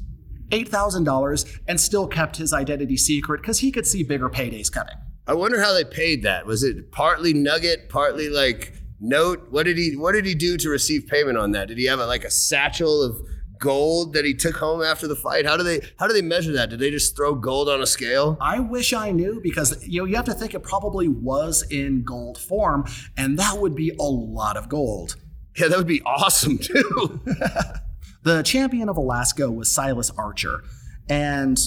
$8,000 0.49 1.59
and 1.67 1.79
still 1.79 2.07
kept 2.07 2.37
his 2.37 2.53
identity 2.53 2.97
secret 2.97 3.41
because 3.41 3.59
he 3.59 3.71
could 3.71 3.85
see 3.85 4.03
bigger 4.03 4.29
paydays 4.29 4.71
coming. 4.71 4.95
I 5.27 5.33
wonder 5.33 5.59
how 5.59 5.73
they 5.73 5.83
paid 5.83 6.23
that. 6.23 6.45
Was 6.45 6.63
it 6.63 6.91
partly 6.91 7.33
nugget, 7.33 7.89
partly 7.89 8.29
like 8.29 8.73
note? 8.99 9.47
What 9.49 9.63
did 9.63 9.77
he 9.77 9.95
what 9.95 10.11
did 10.11 10.25
he 10.25 10.35
do 10.35 10.55
to 10.57 10.69
receive 10.69 11.07
payment 11.07 11.37
on 11.37 11.51
that? 11.51 11.67
Did 11.67 11.79
he 11.79 11.85
have 11.85 11.99
a, 11.99 12.05
like 12.05 12.23
a 12.23 12.29
satchel 12.29 13.01
of 13.01 13.17
gold 13.59 14.13
that 14.13 14.25
he 14.25 14.35
took 14.35 14.55
home 14.55 14.83
after 14.83 15.07
the 15.07 15.15
fight? 15.15 15.45
How 15.47 15.57
do 15.57 15.63
they 15.63 15.81
how 15.97 16.07
do 16.07 16.13
they 16.13 16.21
measure 16.21 16.51
that? 16.53 16.69
Did 16.69 16.79
they 16.79 16.91
just 16.91 17.15
throw 17.15 17.33
gold 17.33 17.69
on 17.69 17.81
a 17.81 17.87
scale? 17.87 18.37
I 18.39 18.59
wish 18.59 18.93
I 18.93 19.11
knew 19.11 19.39
because 19.41 19.83
you 19.87 20.01
know 20.01 20.05
you 20.05 20.15
have 20.15 20.25
to 20.25 20.33
think 20.33 20.53
it 20.53 20.61
probably 20.61 21.07
was 21.07 21.65
in 21.71 22.03
gold 22.03 22.37
form 22.37 22.85
and 23.17 23.39
that 23.39 23.57
would 23.57 23.75
be 23.75 23.95
a 23.99 24.03
lot 24.03 24.57
of 24.57 24.69
gold. 24.69 25.15
Yeah, 25.57 25.69
that 25.69 25.77
would 25.77 25.87
be 25.87 26.03
awesome 26.03 26.59
too. 26.59 27.21
The 28.25 28.41
champion 28.41 28.89
of 28.89 28.97
Alaska 28.97 29.51
was 29.51 29.69
Silas 29.69 30.09
Archer, 30.17 30.63
and 31.07 31.59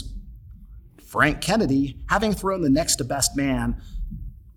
Frank 1.06 1.40
Kennedy, 1.40 2.00
having 2.09 2.32
thrown 2.32 2.62
the 2.62 2.68
next 2.68 2.96
to 2.96 3.04
best 3.04 3.36
man, 3.36 3.80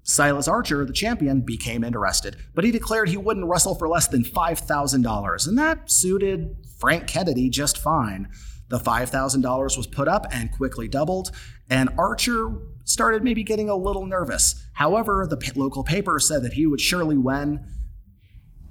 Silas 0.02 0.48
Archer, 0.48 0.84
the 0.84 0.94
champion, 0.94 1.42
became 1.42 1.84
interested, 1.84 2.38
but 2.56 2.64
he 2.64 2.72
declared 2.72 3.08
he 3.10 3.18
wouldn't 3.18 3.46
wrestle 3.46 3.76
for 3.76 3.88
less 3.88 4.08
than 4.08 4.24
$5,000, 4.24 5.48
and 5.48 5.58
that 5.60 5.92
suited 5.92 6.56
Frank 6.80 7.06
Kennedy 7.06 7.52
just 7.52 7.78
fine. 7.78 8.30
The 8.70 8.80
$5,000 8.80 9.78
was 9.78 9.86
put 9.86 10.08
up 10.08 10.26
and 10.32 10.52
quickly 10.52 10.88
doubled, 10.88 11.30
and 11.70 11.92
Archer 12.00 12.52
started 12.84 13.24
maybe 13.24 13.44
getting 13.44 13.70
a 13.70 13.76
little 13.76 14.08
nervous. 14.08 14.68
However, 14.74 15.28
the 15.30 15.52
local 15.56 15.84
paper 15.84 16.20
said 16.20 16.42
that 16.42 16.54
he 16.54 16.66
would 16.66 16.82
surely 16.82 17.18
win, 17.18 17.64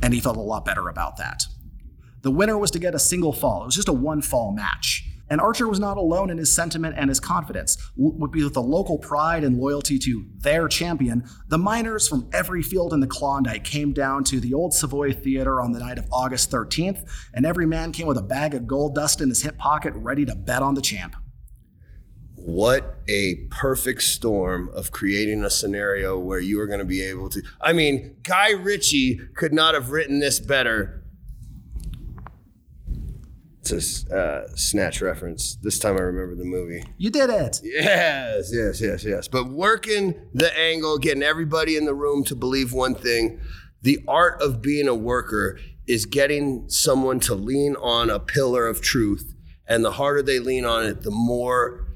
and 0.02 0.12
he 0.12 0.18
felt 0.18 0.36
a 0.36 0.40
lot 0.40 0.64
better 0.64 0.88
about 0.88 1.16
that. 1.18 1.44
The 2.22 2.30
winner 2.30 2.58
was 2.58 2.70
to 2.72 2.78
get 2.78 2.94
a 2.94 2.98
single 2.98 3.32
fall. 3.32 3.62
It 3.62 3.66
was 3.66 3.76
just 3.76 3.88
a 3.88 3.92
one 3.92 4.22
fall 4.22 4.52
match. 4.52 5.06
And 5.30 5.40
Archer 5.40 5.68
was 5.68 5.78
not 5.78 5.96
alone 5.96 6.28
in 6.28 6.38
his 6.38 6.52
sentiment 6.52 6.96
and 6.98 7.08
his 7.08 7.20
confidence. 7.20 7.78
With 7.96 8.52
the 8.52 8.60
local 8.60 8.98
pride 8.98 9.44
and 9.44 9.58
loyalty 9.58 9.96
to 10.00 10.26
their 10.38 10.66
champion, 10.66 11.24
the 11.46 11.56
miners 11.56 12.08
from 12.08 12.28
every 12.32 12.62
field 12.62 12.92
in 12.92 12.98
the 12.98 13.06
Klondike 13.06 13.62
came 13.62 13.92
down 13.92 14.24
to 14.24 14.40
the 14.40 14.52
old 14.54 14.74
Savoy 14.74 15.12
Theater 15.12 15.60
on 15.60 15.70
the 15.70 15.78
night 15.78 15.98
of 15.98 16.06
August 16.10 16.50
13th, 16.50 17.08
and 17.32 17.46
every 17.46 17.64
man 17.64 17.92
came 17.92 18.08
with 18.08 18.18
a 18.18 18.22
bag 18.22 18.54
of 18.54 18.66
gold 18.66 18.96
dust 18.96 19.20
in 19.20 19.28
his 19.28 19.42
hip 19.42 19.56
pocket 19.56 19.94
ready 19.94 20.24
to 20.24 20.34
bet 20.34 20.62
on 20.62 20.74
the 20.74 20.82
champ. 20.82 21.14
What 22.34 22.96
a 23.06 23.36
perfect 23.50 24.02
storm 24.02 24.70
of 24.74 24.90
creating 24.90 25.44
a 25.44 25.50
scenario 25.50 26.18
where 26.18 26.40
you 26.40 26.58
are 26.58 26.66
going 26.66 26.78
to 26.80 26.84
be 26.84 27.02
able 27.02 27.28
to. 27.28 27.42
I 27.60 27.72
mean, 27.72 28.16
Guy 28.24 28.52
Ritchie 28.52 29.20
could 29.36 29.52
not 29.52 29.74
have 29.74 29.90
written 29.90 30.18
this 30.18 30.40
better 30.40 30.99
it's 33.60 34.06
a 34.10 34.16
uh, 34.16 34.48
snatch 34.54 35.02
reference. 35.02 35.56
This 35.56 35.78
time 35.78 35.96
I 35.96 36.00
remember 36.00 36.34
the 36.34 36.44
movie. 36.44 36.82
You 36.96 37.10
did 37.10 37.30
it. 37.30 37.60
Yes, 37.62 38.50
yes, 38.52 38.80
yes, 38.80 39.04
yes. 39.04 39.28
But 39.28 39.50
working 39.50 40.14
the 40.32 40.56
angle, 40.58 40.98
getting 40.98 41.22
everybody 41.22 41.76
in 41.76 41.84
the 41.84 41.94
room 41.94 42.24
to 42.24 42.34
believe 42.34 42.72
one 42.72 42.94
thing. 42.94 43.40
The 43.82 43.98
art 44.08 44.40
of 44.42 44.60
being 44.60 44.88
a 44.88 44.94
worker 44.94 45.58
is 45.86 46.06
getting 46.06 46.68
someone 46.68 47.20
to 47.20 47.34
lean 47.34 47.76
on 47.76 48.10
a 48.10 48.18
pillar 48.18 48.66
of 48.66 48.80
truth. 48.80 49.34
And 49.66 49.84
the 49.84 49.92
harder 49.92 50.22
they 50.22 50.38
lean 50.38 50.64
on 50.64 50.84
it, 50.84 51.02
the 51.02 51.10
more 51.10 51.86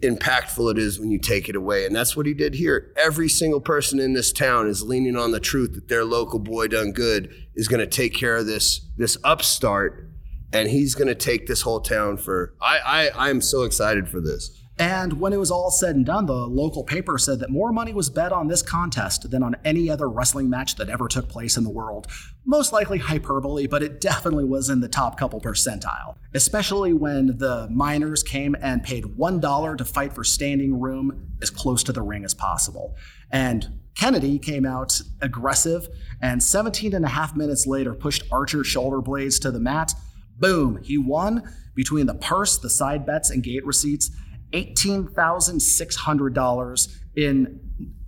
impactful 0.00 0.72
it 0.72 0.78
is 0.78 0.98
when 0.98 1.10
you 1.10 1.18
take 1.18 1.48
it 1.48 1.56
away. 1.56 1.86
And 1.86 1.94
that's 1.94 2.16
what 2.16 2.26
he 2.26 2.34
did 2.34 2.54
here. 2.54 2.92
Every 2.96 3.28
single 3.28 3.60
person 3.60 4.00
in 4.00 4.12
this 4.12 4.32
town 4.32 4.68
is 4.68 4.82
leaning 4.82 5.16
on 5.16 5.30
the 5.30 5.40
truth 5.40 5.74
that 5.74 5.88
their 5.88 6.04
local 6.04 6.40
boy 6.40 6.68
done 6.68 6.92
good 6.92 7.32
is 7.54 7.68
going 7.68 7.80
to 7.80 7.86
take 7.86 8.14
care 8.14 8.36
of 8.36 8.46
this, 8.46 8.80
this 8.96 9.16
upstart 9.24 10.11
and 10.52 10.68
he's 10.68 10.94
going 10.94 11.08
to 11.08 11.14
take 11.14 11.46
this 11.46 11.62
whole 11.62 11.80
town 11.80 12.16
for. 12.16 12.54
I, 12.60 12.78
I 13.14 13.28
I'm 13.28 13.40
so 13.40 13.62
excited 13.62 14.08
for 14.08 14.20
this. 14.20 14.58
And 14.78 15.20
when 15.20 15.32
it 15.32 15.38
was 15.38 15.50
all 15.50 15.70
said 15.70 15.96
and 15.96 16.06
done, 16.06 16.26
the 16.26 16.32
local 16.32 16.82
paper 16.82 17.18
said 17.18 17.40
that 17.40 17.50
more 17.50 17.72
money 17.72 17.92
was 17.92 18.08
bet 18.08 18.32
on 18.32 18.48
this 18.48 18.62
contest 18.62 19.30
than 19.30 19.42
on 19.42 19.54
any 19.64 19.90
other 19.90 20.08
wrestling 20.08 20.48
match 20.48 20.76
that 20.76 20.88
ever 20.88 21.08
took 21.08 21.28
place 21.28 21.56
in 21.56 21.64
the 21.64 21.70
world. 21.70 22.06
Most 22.46 22.72
likely 22.72 22.98
hyperbole, 22.98 23.66
but 23.66 23.82
it 23.82 24.00
definitely 24.00 24.44
was 24.44 24.70
in 24.70 24.80
the 24.80 24.88
top 24.88 25.18
couple 25.18 25.40
percentile. 25.40 26.16
Especially 26.34 26.94
when 26.94 27.38
the 27.38 27.68
miners 27.70 28.22
came 28.22 28.56
and 28.60 28.82
paid 28.82 29.04
$1 29.04 29.76
to 29.76 29.84
fight 29.84 30.14
for 30.14 30.24
standing 30.24 30.80
room 30.80 31.28
as 31.42 31.50
close 31.50 31.82
to 31.84 31.92
the 31.92 32.02
ring 32.02 32.24
as 32.24 32.32
possible. 32.32 32.96
And 33.30 33.78
Kennedy 33.94 34.38
came 34.38 34.64
out 34.64 35.00
aggressive 35.20 35.86
and 36.20 36.42
17 36.42 36.94
and 36.94 37.04
a 37.04 37.08
half 37.08 37.36
minutes 37.36 37.66
later 37.66 37.94
pushed 37.94 38.24
Archer's 38.32 38.66
shoulder 38.66 39.02
blades 39.02 39.38
to 39.40 39.50
the 39.50 39.60
mat 39.60 39.92
Boom, 40.38 40.80
he 40.82 40.98
won 40.98 41.42
between 41.74 42.06
the 42.06 42.14
purse, 42.14 42.58
the 42.58 42.70
side 42.70 43.06
bets, 43.06 43.30
and 43.30 43.42
gate 43.42 43.64
receipts 43.64 44.10
$18,600 44.52 46.98
in 47.16 47.58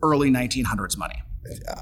early 0.03 0.31
1900s 0.31 0.99
money. 0.99 1.23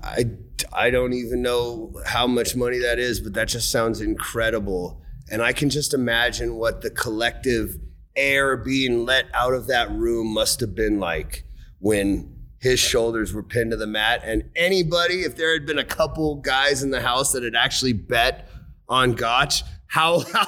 I, 0.03 0.25
I 0.73 0.91
don't 0.91 1.13
even 1.13 1.43
know 1.43 1.93
how 2.07 2.27
much 2.27 2.57
money 2.57 2.79
that 2.79 2.99
is, 2.99 3.21
but 3.21 3.35
that 3.35 3.49
just 3.49 3.71
sounds 3.71 4.01
incredible. 4.01 5.03
And 5.31 5.43
I 5.43 5.53
can 5.53 5.71
just 5.71 5.95
imagine 5.95 6.57
what 6.57 6.83
the 6.83 6.91
collective 6.91 7.77
air 8.17 8.57
being 8.57 9.05
let 9.05 9.27
out 9.35 9.55
of 9.55 9.69
that 9.69 9.93
room 9.93 10.35
must 10.35 10.59
have 10.61 10.75
been 10.75 10.99
like 10.99 11.45
when 11.79 12.37
his 12.59 12.79
shoulders 12.79 13.33
were 13.33 13.43
pinned 13.43 13.71
to 13.73 13.77
the 13.77 13.87
mat. 13.87 14.23
And 14.25 14.51
anybody, 14.55 15.23
if 15.23 15.37
there 15.37 15.53
had 15.53 15.67
been 15.67 15.79
a 15.79 15.85
couple 15.85 16.37
guys 16.37 16.83
in 16.83 16.91
the 16.91 17.01
house 17.01 17.33
that 17.33 17.43
had 17.43 17.57
actually 17.57 17.93
bet 17.93 18.49
on 18.89 19.13
Gotch, 19.13 19.65
how 19.93 20.21
how 20.33 20.47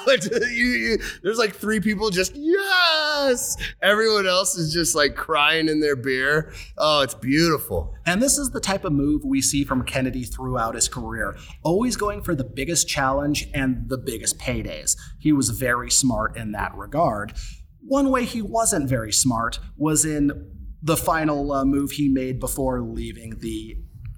you, 0.49 0.65
you, 0.65 0.97
there's 1.21 1.37
like 1.37 1.55
three 1.55 1.79
people 1.79 2.09
just 2.09 2.35
yes! 2.35 3.55
Everyone 3.81 4.25
else 4.25 4.55
is 4.55 4.73
just 4.73 4.95
like 4.95 5.15
crying 5.15 5.69
in 5.69 5.79
their 5.79 5.95
beer. 5.95 6.51
Oh 6.77 7.01
it's 7.01 7.13
beautiful. 7.13 7.93
And 8.07 8.21
this 8.21 8.39
is 8.39 8.49
the 8.49 8.59
type 8.59 8.83
of 8.85 8.91
move 8.91 9.21
we 9.23 9.41
see 9.41 9.63
from 9.63 9.83
kennedy 9.83 10.23
throughout 10.23 10.73
his 10.73 10.89
career 10.89 11.37
always 11.63 11.95
going 11.95 12.23
for 12.23 12.33
the 12.33 12.43
biggest 12.43 12.87
challenge 12.87 13.47
and 13.53 13.87
the 13.87 13.99
biggest 13.99 14.39
paydays. 14.39 14.97
He 15.19 15.31
was 15.31 15.51
very 15.51 15.91
smart 15.91 16.35
in 16.35 16.51
that 16.53 16.75
regard. 16.75 17.33
One 17.81 18.09
way 18.09 18.25
he 18.25 18.41
wasn't 18.41 18.89
very 18.89 19.11
smart 19.11 19.59
was 19.77 20.05
in 20.05 20.53
the 20.81 20.97
final 20.97 21.51
uh, 21.51 21.65
move 21.65 21.91
he 21.91 22.09
made 22.09 22.39
before 22.39 22.81
leaving 22.81 23.37
the 23.39 23.77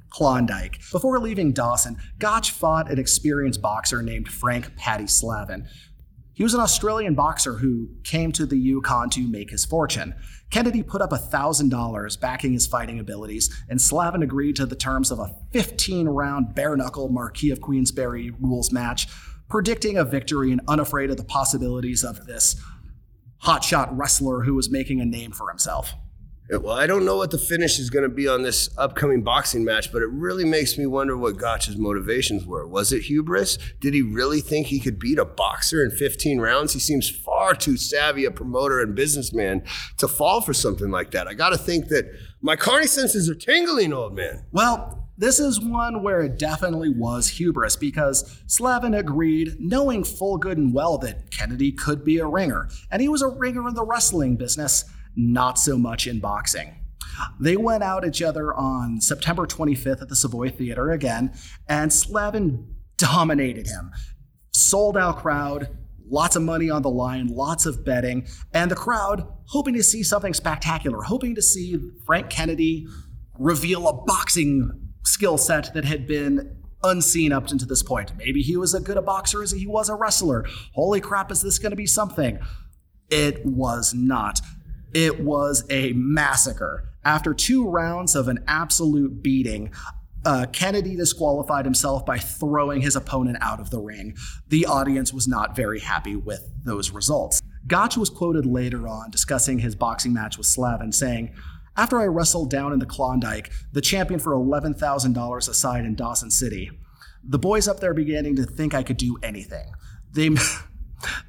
Klondike. 0.09 0.79
Before 0.91 1.19
leaving 1.19 1.51
Dawson, 1.51 1.97
Gotch 2.19 2.51
fought 2.51 2.89
an 2.89 2.99
experienced 2.99 3.61
boxer 3.61 4.01
named 4.01 4.27
Frank 4.29 4.75
Paddy 4.75 5.07
Slavin. 5.07 5.67
He 6.33 6.43
was 6.43 6.53
an 6.53 6.59
Australian 6.59 7.15
boxer 7.15 7.53
who 7.53 7.89
came 8.03 8.31
to 8.33 8.45
the 8.45 8.57
Yukon 8.57 9.09
to 9.09 9.27
make 9.27 9.49
his 9.49 9.65
fortune. 9.65 10.13
Kennedy 10.51 10.83
put 10.83 11.01
up 11.01 11.09
$1,000 11.09 12.19
backing 12.19 12.53
his 12.53 12.67
fighting 12.67 12.99
abilities, 12.99 13.49
and 13.69 13.81
Slavin 13.81 14.21
agreed 14.21 14.55
to 14.57 14.67
the 14.67 14.75
terms 14.75 15.09
of 15.09 15.17
a 15.17 15.35
15 15.51 16.07
round 16.07 16.53
bare 16.53 16.77
knuckle 16.77 17.09
Marquis 17.09 17.49
of 17.49 17.59
Queensberry 17.59 18.31
rules 18.39 18.71
match, 18.71 19.07
predicting 19.49 19.97
a 19.97 20.05
victory 20.05 20.51
and 20.51 20.61
unafraid 20.67 21.09
of 21.09 21.17
the 21.17 21.23
possibilities 21.23 22.03
of 22.03 22.27
this 22.27 22.55
hotshot 23.43 23.89
wrestler 23.91 24.41
who 24.41 24.53
was 24.53 24.69
making 24.69 25.01
a 25.01 25.05
name 25.05 25.31
for 25.31 25.49
himself. 25.49 25.95
Well, 26.49 26.71
I 26.71 26.87
don't 26.87 27.03
know 27.03 27.17
what 27.17 27.31
the 27.31 27.37
finish 27.37 27.77
is 27.77 27.89
going 27.89 28.03
to 28.03 28.09
be 28.09 28.25
on 28.27 28.41
this 28.41 28.69
upcoming 28.77 29.21
boxing 29.21 29.65
match, 29.65 29.91
but 29.91 30.01
it 30.01 30.09
really 30.09 30.45
makes 30.45 30.77
me 30.77 30.85
wonder 30.85 31.17
what 31.17 31.35
Gotch's 31.35 31.75
motivations 31.77 32.45
were. 32.45 32.65
Was 32.65 32.93
it 32.93 33.03
hubris? 33.03 33.57
Did 33.81 33.93
he 33.93 34.01
really 34.01 34.39
think 34.39 34.67
he 34.67 34.79
could 34.79 34.97
beat 34.97 35.19
a 35.19 35.25
boxer 35.25 35.83
in 35.83 35.91
15 35.91 36.39
rounds? 36.39 36.71
He 36.71 36.79
seems 36.79 37.09
far 37.09 37.53
too 37.53 37.75
savvy 37.75 38.23
a 38.23 38.31
promoter 38.31 38.79
and 38.79 38.95
businessman 38.95 39.63
to 39.97 40.07
fall 40.07 40.39
for 40.39 40.53
something 40.53 40.89
like 40.89 41.11
that. 41.11 41.27
I 41.27 41.33
got 41.33 41.49
to 41.49 41.57
think 41.57 41.89
that 41.89 42.05
my 42.41 42.55
carny 42.55 42.87
senses 42.87 43.29
are 43.29 43.35
tingling, 43.35 43.91
old 43.91 44.15
man. 44.15 44.45
Well, 44.53 45.03
This 45.19 45.39
is 45.39 45.59
one 45.59 46.03
where 46.03 46.21
it 46.21 46.37
definitely 46.37 46.89
was 46.89 47.27
hubris 47.27 47.75
because 47.75 48.39
Slavin 48.45 48.93
agreed, 48.93 49.55
knowing 49.59 50.03
full 50.03 50.37
good 50.37 50.59
and 50.59 50.71
well 50.75 50.99
that 50.99 51.31
Kennedy 51.31 51.71
could 51.71 52.05
be 52.05 52.19
a 52.19 52.27
ringer, 52.27 52.69
and 52.91 53.01
he 53.01 53.07
was 53.07 53.23
a 53.23 53.27
ringer 53.27 53.67
in 53.67 53.73
the 53.73 53.83
wrestling 53.83 54.35
business, 54.37 54.85
not 55.17 55.59
so 55.59 55.77
much 55.77 56.07
in 56.07 56.19
boxing. 56.19 56.75
They 57.39 57.57
went 57.57 57.83
out 57.83 58.05
each 58.05 58.21
other 58.21 58.53
on 58.53 59.01
September 59.01 59.45
25th 59.45 60.01
at 60.01 60.09
the 60.09 60.15
Savoy 60.15 60.49
Theater 60.49 60.91
again, 60.91 61.33
and 61.67 61.91
Slavin 61.91 62.75
dominated 62.97 63.67
him. 63.67 63.91
Sold 64.53 64.95
out 64.95 65.17
crowd, 65.17 65.75
lots 66.09 66.35
of 66.35 66.43
money 66.43 66.69
on 66.69 66.83
the 66.83 66.89
line, 66.89 67.27
lots 67.27 67.65
of 67.65 67.83
betting, 67.83 68.27
and 68.53 68.71
the 68.71 68.75
crowd 68.75 69.27
hoping 69.47 69.73
to 69.73 69.83
see 69.83 70.03
something 70.03 70.33
spectacular, 70.33 71.01
hoping 71.01 71.35
to 71.35 71.41
see 71.41 71.77
Frank 72.05 72.29
Kennedy 72.29 72.87
reveal 73.39 73.87
a 73.87 73.93
boxing 73.93 74.71
skill 75.03 75.37
set 75.37 75.73
that 75.73 75.85
had 75.85 76.05
been 76.05 76.57
unseen 76.83 77.31
up 77.31 77.49
until 77.49 77.67
this 77.67 77.83
point. 77.83 78.11
Maybe 78.17 78.41
he 78.41 78.57
was 78.57 78.75
as 78.75 78.83
good 78.83 78.97
a 78.97 79.01
boxer 79.01 79.41
as 79.41 79.51
he 79.51 79.65
was 79.65 79.89
a 79.89 79.95
wrestler. 79.95 80.45
Holy 80.73 81.01
crap, 81.01 81.31
is 81.31 81.41
this 81.41 81.59
going 81.59 81.71
to 81.71 81.77
be 81.77 81.87
something? 81.87 82.39
It 83.09 83.45
was 83.45 83.93
not. 83.93 84.41
It 84.93 85.19
was 85.19 85.65
a 85.69 85.93
massacre. 85.93 86.89
After 87.03 87.33
two 87.33 87.67
rounds 87.67 88.15
of 88.15 88.27
an 88.27 88.43
absolute 88.47 89.21
beating, 89.21 89.71
uh, 90.25 90.45
Kennedy 90.51 90.95
disqualified 90.95 91.65
himself 91.65 92.05
by 92.05 92.17
throwing 92.17 92.81
his 92.81 92.95
opponent 92.95 93.37
out 93.39 93.59
of 93.59 93.69
the 93.69 93.79
ring. 93.79 94.15
The 94.49 94.65
audience 94.65 95.13
was 95.13 95.27
not 95.27 95.55
very 95.55 95.79
happy 95.79 96.15
with 96.15 96.49
those 96.65 96.91
results. 96.91 97.41
Gotch 97.65 97.97
was 97.97 98.09
quoted 98.09 98.45
later 98.45 98.87
on 98.87 99.09
discussing 99.09 99.59
his 99.59 99.75
boxing 99.75 100.13
match 100.13 100.37
with 100.37 100.47
Slavin, 100.47 100.91
saying, 100.91 101.33
after 101.77 101.99
I 101.99 102.05
wrestled 102.05 102.49
down 102.49 102.73
in 102.73 102.79
the 102.79 102.85
Klondike, 102.85 103.51
the 103.71 103.81
champion 103.81 104.19
for 104.19 104.33
$11,000 104.33 105.49
aside 105.49 105.85
in 105.85 105.95
Dawson 105.95 106.31
City, 106.31 106.71
the 107.23 107.37
boys 107.37 107.67
up 107.67 107.79
there 107.79 107.93
beginning 107.93 108.35
to 108.37 108.43
think 108.43 108.73
I 108.73 108.83
could 108.83 108.97
do 108.97 109.17
anything. 109.21 109.71
They. 110.11 110.31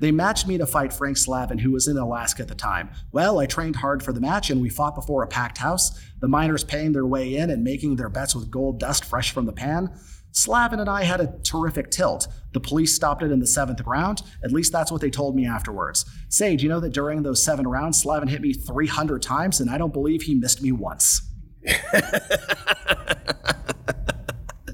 They 0.00 0.12
matched 0.12 0.46
me 0.46 0.58
to 0.58 0.66
fight 0.66 0.92
Frank 0.92 1.16
Slavin, 1.16 1.58
who 1.58 1.72
was 1.72 1.88
in 1.88 1.96
Alaska 1.96 2.42
at 2.42 2.48
the 2.48 2.54
time. 2.54 2.90
Well, 3.12 3.38
I 3.38 3.46
trained 3.46 3.76
hard 3.76 4.02
for 4.02 4.12
the 4.12 4.20
match 4.20 4.50
and 4.50 4.60
we 4.60 4.68
fought 4.68 4.94
before 4.94 5.22
a 5.22 5.28
packed 5.28 5.58
house, 5.58 5.98
the 6.20 6.28
miners 6.28 6.64
paying 6.64 6.92
their 6.92 7.06
way 7.06 7.36
in 7.36 7.50
and 7.50 7.62
making 7.64 7.96
their 7.96 8.08
bets 8.08 8.34
with 8.34 8.50
gold 8.50 8.80
dust 8.80 9.04
fresh 9.04 9.30
from 9.32 9.46
the 9.46 9.52
pan. 9.52 9.90
Slavin 10.32 10.80
and 10.80 10.88
I 10.88 11.04
had 11.04 11.20
a 11.20 11.38
terrific 11.42 11.90
tilt. 11.90 12.28
The 12.52 12.60
police 12.60 12.94
stopped 12.94 13.22
it 13.22 13.32
in 13.32 13.40
the 13.40 13.46
seventh 13.46 13.80
round. 13.86 14.22
At 14.44 14.52
least 14.52 14.72
that's 14.72 14.92
what 14.92 15.00
they 15.00 15.10
told 15.10 15.34
me 15.34 15.46
afterwards. 15.46 16.04
Sage, 16.28 16.62
you 16.62 16.68
know 16.68 16.80
that 16.80 16.92
during 16.92 17.22
those 17.22 17.42
seven 17.42 17.66
rounds, 17.66 18.00
Slavin 18.00 18.28
hit 18.28 18.40
me 18.40 18.52
300 18.52 19.22
times, 19.22 19.60
and 19.60 19.70
I 19.70 19.78
don't 19.78 19.92
believe 19.92 20.22
he 20.22 20.34
missed 20.34 20.62
me 20.62 20.70
once. 20.72 21.22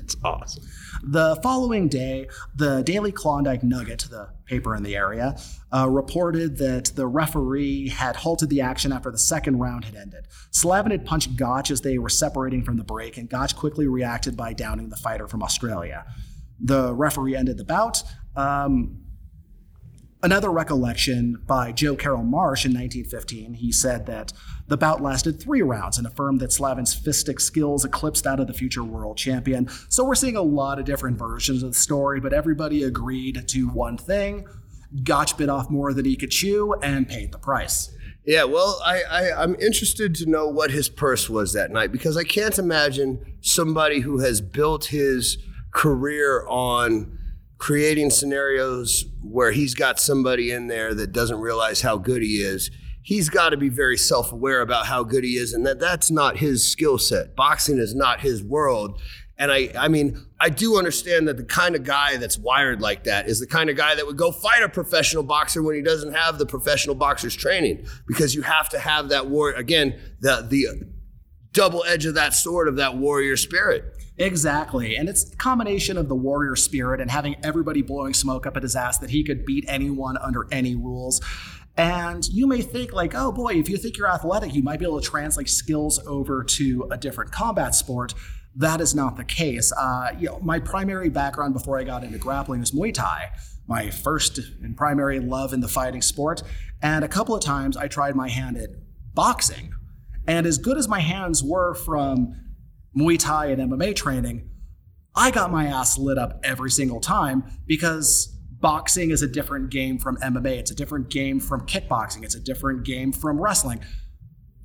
That's 0.04 0.16
awesome. 0.22 0.64
The 1.02 1.36
following 1.42 1.88
day, 1.88 2.28
the 2.54 2.82
Daily 2.82 3.10
Klondike 3.10 3.62
Nugget, 3.62 4.06
the 4.10 4.28
paper 4.44 4.76
in 4.76 4.82
the 4.82 4.94
area, 4.94 5.38
uh, 5.72 5.88
reported 5.88 6.58
that 6.58 6.92
the 6.94 7.06
referee 7.06 7.88
had 7.88 8.16
halted 8.16 8.50
the 8.50 8.60
action 8.60 8.92
after 8.92 9.10
the 9.10 9.16
second 9.16 9.60
round 9.60 9.86
had 9.86 9.94
ended. 9.94 10.28
Slavin 10.50 10.90
had 10.90 11.06
punched 11.06 11.36
Gotch 11.36 11.70
as 11.70 11.80
they 11.80 11.96
were 11.96 12.10
separating 12.10 12.62
from 12.62 12.76
the 12.76 12.84
break, 12.84 13.16
and 13.16 13.30
Gotch 13.30 13.56
quickly 13.56 13.86
reacted 13.86 14.36
by 14.36 14.52
downing 14.52 14.90
the 14.90 14.96
fighter 14.96 15.26
from 15.26 15.42
Australia. 15.42 16.04
The 16.60 16.94
referee 16.94 17.34
ended 17.34 17.56
the 17.56 17.64
bout. 17.64 18.02
Um, 18.36 19.04
Another 20.24 20.50
recollection 20.50 21.42
by 21.46 21.70
Joe 21.70 21.96
Carroll 21.96 22.22
Marsh 22.22 22.64
in 22.64 22.72
1915, 22.72 23.52
he 23.52 23.70
said 23.70 24.06
that 24.06 24.32
the 24.66 24.76
bout 24.76 25.02
lasted 25.02 25.40
three 25.40 25.62
rounds 25.62 25.98
and 25.98 26.06
affirmed 26.06 26.40
that 26.40 26.52
Slavin's 26.52 26.98
fistic 26.98 27.40
skills 27.40 27.84
eclipsed 27.84 28.24
that 28.24 28.40
of 28.40 28.46
the 28.46 28.54
future 28.54 28.84
world 28.84 29.16
champion. 29.16 29.68
So 29.88 30.04
we're 30.04 30.14
seeing 30.14 30.36
a 30.36 30.42
lot 30.42 30.78
of 30.78 30.84
different 30.84 31.18
versions 31.18 31.62
of 31.62 31.70
the 31.70 31.78
story, 31.78 32.20
but 32.20 32.32
everybody 32.32 32.82
agreed 32.82 33.46
to 33.48 33.68
one 33.68 33.98
thing. 33.98 34.46
Gotch 35.02 35.36
bit 35.36 35.48
off 35.48 35.70
more 35.70 35.92
than 35.92 36.04
he 36.04 36.16
could 36.16 36.30
chew 36.30 36.74
and 36.82 37.08
paid 37.08 37.32
the 37.32 37.38
price. 37.38 37.94
Yeah, 38.24 38.44
well, 38.44 38.80
I, 38.84 39.02
I, 39.02 39.42
I'm 39.42 39.54
interested 39.56 40.14
to 40.16 40.26
know 40.26 40.48
what 40.48 40.70
his 40.70 40.88
purse 40.88 41.28
was 41.28 41.52
that 41.52 41.70
night 41.70 41.92
because 41.92 42.16
I 42.16 42.24
can't 42.24 42.58
imagine 42.58 43.36
somebody 43.42 44.00
who 44.00 44.20
has 44.20 44.40
built 44.40 44.86
his 44.86 45.36
career 45.72 46.46
on 46.48 47.18
creating 47.58 48.10
scenarios 48.10 49.04
where 49.22 49.52
he's 49.52 49.74
got 49.74 50.00
somebody 50.00 50.50
in 50.50 50.68
there 50.68 50.94
that 50.94 51.12
doesn't 51.12 51.38
realize 51.38 51.82
how 51.82 51.98
good 51.98 52.22
he 52.22 52.36
is. 52.36 52.70
He's 53.04 53.28
got 53.28 53.50
to 53.50 53.58
be 53.58 53.68
very 53.68 53.98
self 53.98 54.32
aware 54.32 54.62
about 54.62 54.86
how 54.86 55.04
good 55.04 55.24
he 55.24 55.36
is 55.36 55.52
and 55.52 55.66
that 55.66 55.78
that's 55.78 56.10
not 56.10 56.38
his 56.38 56.66
skill 56.66 56.96
set. 56.96 57.36
Boxing 57.36 57.78
is 57.78 57.94
not 57.94 58.20
his 58.20 58.42
world. 58.42 58.98
And 59.36 59.52
I, 59.52 59.70
I 59.76 59.88
mean, 59.88 60.24
I 60.40 60.48
do 60.48 60.78
understand 60.78 61.28
that 61.28 61.36
the 61.36 61.44
kind 61.44 61.74
of 61.76 61.84
guy 61.84 62.16
that's 62.16 62.38
wired 62.38 62.80
like 62.80 63.04
that 63.04 63.28
is 63.28 63.40
the 63.40 63.46
kind 63.46 63.68
of 63.68 63.76
guy 63.76 63.94
that 63.94 64.06
would 64.06 64.16
go 64.16 64.32
fight 64.32 64.62
a 64.62 64.68
professional 64.68 65.22
boxer 65.22 65.62
when 65.62 65.74
he 65.74 65.82
doesn't 65.82 66.14
have 66.14 66.38
the 66.38 66.46
professional 66.46 66.94
boxer's 66.94 67.34
training, 67.34 67.86
because 68.06 68.34
you 68.34 68.40
have 68.40 68.70
to 68.70 68.78
have 68.78 69.10
that 69.10 69.26
war 69.26 69.50
again, 69.50 70.00
the 70.20 70.46
the 70.48 70.86
double 71.52 71.84
edge 71.84 72.06
of 72.06 72.14
that 72.14 72.32
sword 72.32 72.68
of 72.68 72.76
that 72.76 72.96
warrior 72.96 73.36
spirit. 73.36 73.84
Exactly. 74.16 74.96
And 74.96 75.08
it's 75.08 75.32
a 75.32 75.36
combination 75.36 75.96
of 75.96 76.08
the 76.08 76.14
warrior 76.14 76.54
spirit 76.54 77.00
and 77.00 77.10
having 77.10 77.36
everybody 77.42 77.82
blowing 77.82 78.14
smoke 78.14 78.46
up 78.46 78.56
at 78.56 78.62
his 78.62 78.76
ass 78.76 78.98
that 78.98 79.10
he 79.10 79.24
could 79.24 79.44
beat 79.44 79.64
anyone 79.66 80.16
under 80.18 80.46
any 80.52 80.76
rules. 80.76 81.20
And 81.76 82.24
you 82.28 82.46
may 82.46 82.62
think, 82.62 82.92
like, 82.92 83.14
oh 83.14 83.32
boy, 83.32 83.54
if 83.54 83.68
you 83.68 83.76
think 83.76 83.96
you're 83.96 84.10
athletic, 84.10 84.54
you 84.54 84.62
might 84.62 84.78
be 84.78 84.84
able 84.84 85.00
to 85.00 85.08
translate 85.08 85.48
skills 85.48 85.98
over 86.06 86.44
to 86.44 86.88
a 86.90 86.96
different 86.96 87.32
combat 87.32 87.74
sport. 87.74 88.14
That 88.54 88.80
is 88.80 88.94
not 88.94 89.16
the 89.16 89.24
case. 89.24 89.72
Uh, 89.72 90.12
you 90.16 90.28
know, 90.28 90.38
my 90.40 90.60
primary 90.60 91.08
background 91.08 91.54
before 91.54 91.78
I 91.78 91.84
got 91.84 92.04
into 92.04 92.18
grappling 92.18 92.60
was 92.60 92.70
Muay 92.70 92.94
Thai, 92.94 93.32
my 93.66 93.90
first 93.90 94.38
and 94.62 94.76
primary 94.76 95.18
love 95.18 95.52
in 95.52 95.60
the 95.60 95.68
fighting 95.68 96.02
sport. 96.02 96.42
And 96.80 97.04
a 97.04 97.08
couple 97.08 97.34
of 97.34 97.42
times 97.42 97.76
I 97.76 97.88
tried 97.88 98.14
my 98.14 98.28
hand 98.28 98.56
at 98.56 98.70
boxing. 99.12 99.72
And 100.28 100.46
as 100.46 100.58
good 100.58 100.78
as 100.78 100.86
my 100.86 101.00
hands 101.00 101.42
were 101.42 101.74
from 101.74 102.40
Muay 102.96 103.18
Thai 103.18 103.46
and 103.46 103.72
MMA 103.72 103.96
training, 103.96 104.48
I 105.16 105.32
got 105.32 105.50
my 105.50 105.66
ass 105.66 105.98
lit 105.98 106.18
up 106.18 106.40
every 106.44 106.70
single 106.70 107.00
time 107.00 107.44
because 107.66 108.33
boxing 108.64 109.10
is 109.10 109.20
a 109.20 109.28
different 109.28 109.68
game 109.68 109.98
from 109.98 110.16
MMA. 110.16 110.56
It's 110.56 110.70
a 110.70 110.74
different 110.74 111.10
game 111.10 111.38
from 111.38 111.66
kickboxing. 111.66 112.24
It's 112.24 112.34
a 112.34 112.40
different 112.40 112.82
game 112.82 113.12
from 113.12 113.38
wrestling. 113.38 113.80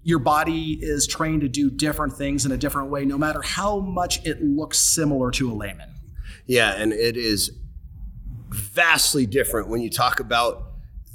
Your 0.03 0.19
body 0.19 0.79
is 0.81 1.05
trained 1.05 1.41
to 1.41 1.49
do 1.49 1.69
different 1.69 2.13
things 2.13 2.45
in 2.45 2.53
a 2.53 2.57
different 2.57 2.89
way, 2.89 3.03
no 3.03 3.17
matter 3.17 3.41
how 3.41 3.81
much 3.81 4.25
it 4.25 4.41
looks 4.41 4.79
similar 4.79 5.31
to 5.31 5.51
a 5.51 5.53
layman. 5.53 5.93
Yeah, 6.45 6.75
and 6.81 6.93
it 6.93 7.17
is 7.17 7.51
vastly 8.47 9.25
different 9.25 9.67
when 9.67 9.81
you 9.81 9.89
talk 9.89 10.21
about 10.21 10.63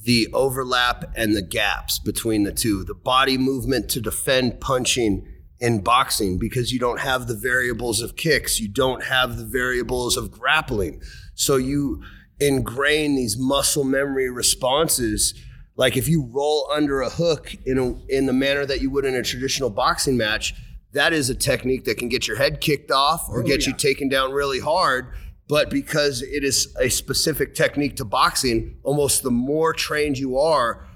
the 0.03 0.28
overlap 0.35 1.11
and 1.16 1.35
the 1.35 1.41
gaps 1.41 1.99
between 1.99 2.43
the 2.43 2.53
two. 2.53 2.85
The 2.85 2.93
body 2.93 3.39
movement 3.39 3.89
to 3.93 4.01
defend 4.03 4.61
punching 4.61 5.26
in 5.59 5.80
boxing 5.80 6.37
because 6.37 6.70
you 6.70 6.78
don't 6.78 7.01
have 7.01 7.28
the 7.28 7.35
variables 7.35 8.03
of 8.03 8.14
kicks, 8.14 8.61
you 8.61 8.68
don't 8.68 9.05
have 9.05 9.39
the 9.39 9.47
variables 9.47 10.18
of 10.18 10.30
grappling. 10.30 11.01
So 11.35 11.57
you 11.57 12.03
ingrain 12.41 13.14
these 13.14 13.37
muscle 13.37 13.85
memory 13.85 14.30
responses. 14.30 15.35
Like 15.76 15.97
if 15.97 16.09
you 16.09 16.24
roll 16.24 16.68
under 16.72 17.01
a 17.01 17.11
hook 17.11 17.55
in 17.66 17.78
a, 17.78 17.95
in 18.07 18.26
the 18.26 18.32
manner 18.32 18.64
that 18.66 18.80
you 18.80 18.91
would 18.91 19.05
in 19.05 19.14
a 19.14 19.22
traditional 19.22 19.70
boxing 19.70 20.16
match, 20.16 20.55
that 20.93 21.12
is 21.12 21.28
a 21.28 21.35
technique 21.35 21.85
that 21.85 21.99
can 21.99 22.09
get 22.09 22.28
your 22.28 22.37
head 22.37 22.61
kicked 22.61 22.91
off 22.91 23.28
or 23.28 23.41
oh, 23.41 23.43
get 23.43 23.62
yeah. 23.62 23.72
you 23.72 23.76
taken 23.76 24.09
down 24.09 24.32
really 24.32 24.61
hard. 24.61 25.12
But 25.49 25.68
because 25.68 26.22
it 26.22 26.43
is 26.43 26.74
a 26.80 26.89
specific 26.89 27.55
technique 27.55 27.97
to 27.97 28.05
boxing, 28.05 28.78
almost 28.82 29.22
the 29.22 29.30
more 29.30 29.72
trained 29.74 30.16
you 30.16 30.39
are, 30.39 30.87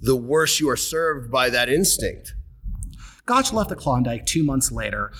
the 0.00 0.16
worse 0.16 0.58
you 0.58 0.68
are 0.70 0.76
served 0.76 1.30
by 1.30 1.50
that 1.50 1.68
instinct. 1.68 2.34
Gotch 3.24 3.52
left 3.52 3.68
the 3.68 3.76
Klondike 3.76 4.26
two 4.26 4.42
months 4.42 4.72
later, 4.72 5.12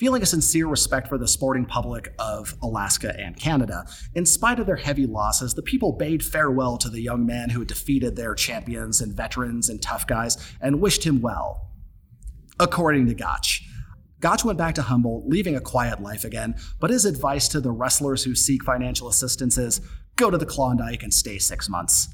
feeling 0.00 0.22
a 0.22 0.26
sincere 0.26 0.66
respect 0.66 1.08
for 1.08 1.18
the 1.18 1.28
sporting 1.28 1.66
public 1.66 2.14
of 2.18 2.56
Alaska 2.62 3.14
and 3.20 3.36
Canada. 3.38 3.84
In 4.14 4.24
spite 4.24 4.58
of 4.58 4.64
their 4.64 4.76
heavy 4.76 5.04
losses, 5.04 5.52
the 5.52 5.60
people 5.60 5.92
bade 5.92 6.24
farewell 6.24 6.78
to 6.78 6.88
the 6.88 7.02
young 7.02 7.26
man 7.26 7.50
who 7.50 7.58
had 7.58 7.68
defeated 7.68 8.16
their 8.16 8.34
champions 8.34 9.02
and 9.02 9.12
veterans 9.12 9.68
and 9.68 9.82
tough 9.82 10.06
guys 10.06 10.38
and 10.62 10.80
wished 10.80 11.04
him 11.04 11.20
well. 11.20 11.68
According 12.58 13.08
to 13.08 13.14
Gotch. 13.14 13.62
Gotch 14.20 14.42
went 14.42 14.56
back 14.56 14.74
to 14.76 14.82
Humboldt, 14.82 15.28
leaving 15.28 15.54
a 15.54 15.60
quiet 15.60 16.00
life 16.00 16.24
again, 16.24 16.54
but 16.78 16.88
his 16.88 17.04
advice 17.04 17.46
to 17.48 17.60
the 17.60 17.70
wrestlers 17.70 18.24
who 18.24 18.34
seek 18.34 18.64
financial 18.64 19.08
assistance 19.08 19.58
is 19.58 19.82
go 20.16 20.30
to 20.30 20.38
the 20.38 20.46
Klondike 20.46 21.02
and 21.02 21.12
stay 21.12 21.36
six 21.36 21.68
months. 21.68 22.08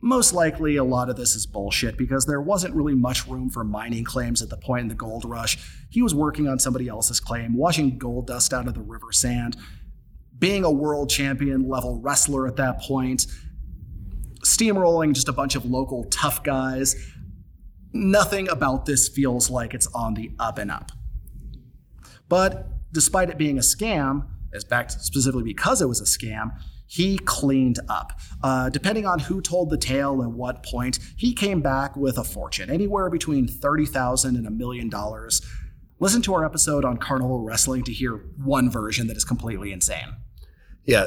Most 0.00 0.32
likely, 0.32 0.76
a 0.76 0.84
lot 0.84 1.10
of 1.10 1.16
this 1.16 1.34
is 1.34 1.44
bullshit 1.44 1.98
because 1.98 2.24
there 2.24 2.40
wasn't 2.40 2.74
really 2.74 2.94
much 2.94 3.26
room 3.26 3.50
for 3.50 3.64
mining 3.64 4.04
claims 4.04 4.40
at 4.42 4.48
the 4.48 4.56
point 4.56 4.82
in 4.82 4.88
the 4.88 4.94
gold 4.94 5.24
rush. 5.24 5.58
He 5.90 6.02
was 6.02 6.14
working 6.14 6.46
on 6.46 6.60
somebody 6.60 6.86
else's 6.86 7.18
claim, 7.18 7.56
washing 7.56 7.98
gold 7.98 8.28
dust 8.28 8.52
out 8.54 8.68
of 8.68 8.74
the 8.74 8.80
river 8.80 9.10
sand, 9.10 9.56
being 10.38 10.64
a 10.64 10.70
world 10.70 11.10
champion 11.10 11.68
level 11.68 12.00
wrestler 12.00 12.46
at 12.46 12.56
that 12.56 12.80
point, 12.80 13.26
steamrolling 14.44 15.14
just 15.14 15.28
a 15.28 15.32
bunch 15.32 15.56
of 15.56 15.64
local 15.64 16.04
tough 16.04 16.44
guys. 16.44 16.94
Nothing 17.92 18.48
about 18.48 18.86
this 18.86 19.08
feels 19.08 19.50
like 19.50 19.74
it's 19.74 19.88
on 19.88 20.14
the 20.14 20.30
up 20.38 20.58
and 20.58 20.70
up. 20.70 20.92
But 22.28 22.68
despite 22.92 23.30
it 23.30 23.38
being 23.38 23.58
a 23.58 23.62
scam, 23.62 24.26
as 24.54 24.62
back 24.62 24.90
specifically 24.90 25.42
because 25.42 25.82
it 25.82 25.88
was 25.88 26.00
a 26.00 26.04
scam, 26.04 26.52
he 26.88 27.18
cleaned 27.18 27.78
up. 27.88 28.18
Uh, 28.42 28.70
depending 28.70 29.06
on 29.06 29.20
who 29.20 29.40
told 29.40 29.70
the 29.70 29.78
tale 29.78 30.22
at 30.22 30.30
what 30.30 30.64
point, 30.64 30.98
he 31.16 31.32
came 31.32 31.60
back 31.60 31.94
with 31.94 32.18
a 32.18 32.24
fortune, 32.24 32.70
anywhere 32.70 33.08
between 33.10 33.46
thirty 33.46 33.86
thousand 33.86 34.36
and 34.36 34.46
a 34.46 34.50
million 34.50 34.88
dollars. 34.88 35.40
Listen 36.00 36.22
to 36.22 36.34
our 36.34 36.44
episode 36.44 36.84
on 36.84 36.96
Carnival 36.96 37.40
Wrestling 37.40 37.84
to 37.84 37.92
hear 37.92 38.24
one 38.42 38.70
version 38.70 39.06
that 39.08 39.16
is 39.16 39.24
completely 39.24 39.72
insane. 39.72 40.16
Yeah, 40.84 41.06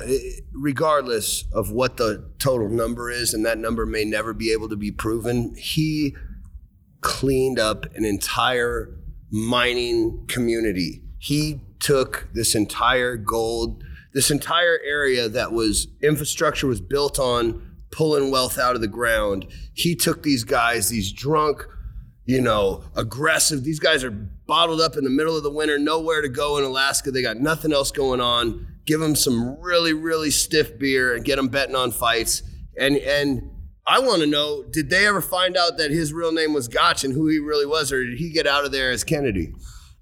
regardless 0.53 1.45
of 1.53 1.71
what 1.71 1.97
the 1.97 2.29
total 2.37 2.69
number 2.69 3.09
is, 3.09 3.33
and 3.33 3.43
that 3.45 3.57
number 3.57 3.85
may 3.85 4.05
never 4.05 4.33
be 4.33 4.51
able 4.51 4.69
to 4.69 4.75
be 4.75 4.91
proven, 4.91 5.55
he 5.55 6.15
cleaned 6.99 7.57
up 7.57 7.85
an 7.95 8.05
entire 8.05 8.99
mining 9.31 10.25
community. 10.27 11.01
He 11.17 11.61
took 11.79 12.27
this 12.33 12.53
entire 12.53 13.17
gold, 13.17 13.83
this 14.13 14.31
entire 14.31 14.79
area 14.85 15.29
that 15.29 15.51
was 15.51 15.87
infrastructure 16.01 16.67
was 16.67 16.81
built 16.81 17.19
on 17.19 17.75
pulling 17.91 18.31
wealth 18.31 18.57
out 18.57 18.75
of 18.75 18.81
the 18.81 18.87
ground. 18.87 19.45
He 19.73 19.95
took 19.95 20.23
these 20.23 20.43
guys, 20.43 20.89
these 20.89 21.11
drunk, 21.11 21.65
you 22.25 22.41
know, 22.41 22.83
aggressive. 22.95 23.63
These 23.63 23.79
guys 23.79 24.03
are 24.03 24.11
bottled 24.11 24.81
up 24.81 24.97
in 24.97 25.03
the 25.03 25.09
middle 25.09 25.35
of 25.35 25.43
the 25.43 25.51
winter, 25.51 25.77
nowhere 25.77 26.21
to 26.21 26.29
go 26.29 26.57
in 26.57 26.63
Alaska. 26.63 27.11
They 27.11 27.21
got 27.21 27.37
nothing 27.37 27.73
else 27.73 27.91
going 27.91 28.21
on 28.21 28.67
give 28.85 28.99
them 28.99 29.15
some 29.15 29.59
really, 29.59 29.93
really 29.93 30.31
stiff 30.31 30.77
beer 30.77 31.15
and 31.15 31.23
get 31.23 31.37
them 31.37 31.47
betting 31.47 31.75
on 31.75 31.91
fights. 31.91 32.43
And 32.77 32.97
and 32.97 33.49
I 33.85 33.99
want 33.99 34.21
to 34.21 34.27
know, 34.27 34.63
did 34.63 34.89
they 34.89 35.07
ever 35.07 35.21
find 35.21 35.57
out 35.57 35.77
that 35.77 35.91
his 35.91 36.13
real 36.13 36.31
name 36.31 36.53
was 36.53 36.67
Gotch 36.67 37.03
and 37.03 37.13
who 37.13 37.27
he 37.27 37.39
really 37.39 37.65
was, 37.65 37.91
or 37.91 38.03
did 38.03 38.19
he 38.19 38.31
get 38.31 38.47
out 38.47 38.63
of 38.63 38.71
there 38.71 38.91
as 38.91 39.03
Kennedy? 39.03 39.53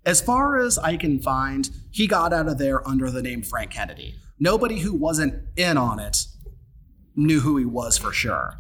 As 0.09 0.21
far 0.21 0.57
as 0.57 0.79
I 0.79 0.97
can 0.97 1.19
find, 1.19 1.69
he 1.91 2.07
got 2.07 2.33
out 2.33 2.47
of 2.47 2.57
there 2.57 2.85
under 2.87 3.11
the 3.11 3.21
name 3.21 3.43
Frank 3.43 3.69
Kennedy. 3.69 4.15
Nobody 4.39 4.79
who 4.79 4.95
wasn't 4.95 5.35
in 5.55 5.77
on 5.77 5.99
it 5.99 6.25
knew 7.15 7.41
who 7.41 7.57
he 7.57 7.65
was 7.65 7.99
for 7.99 8.11
sure. 8.11 8.59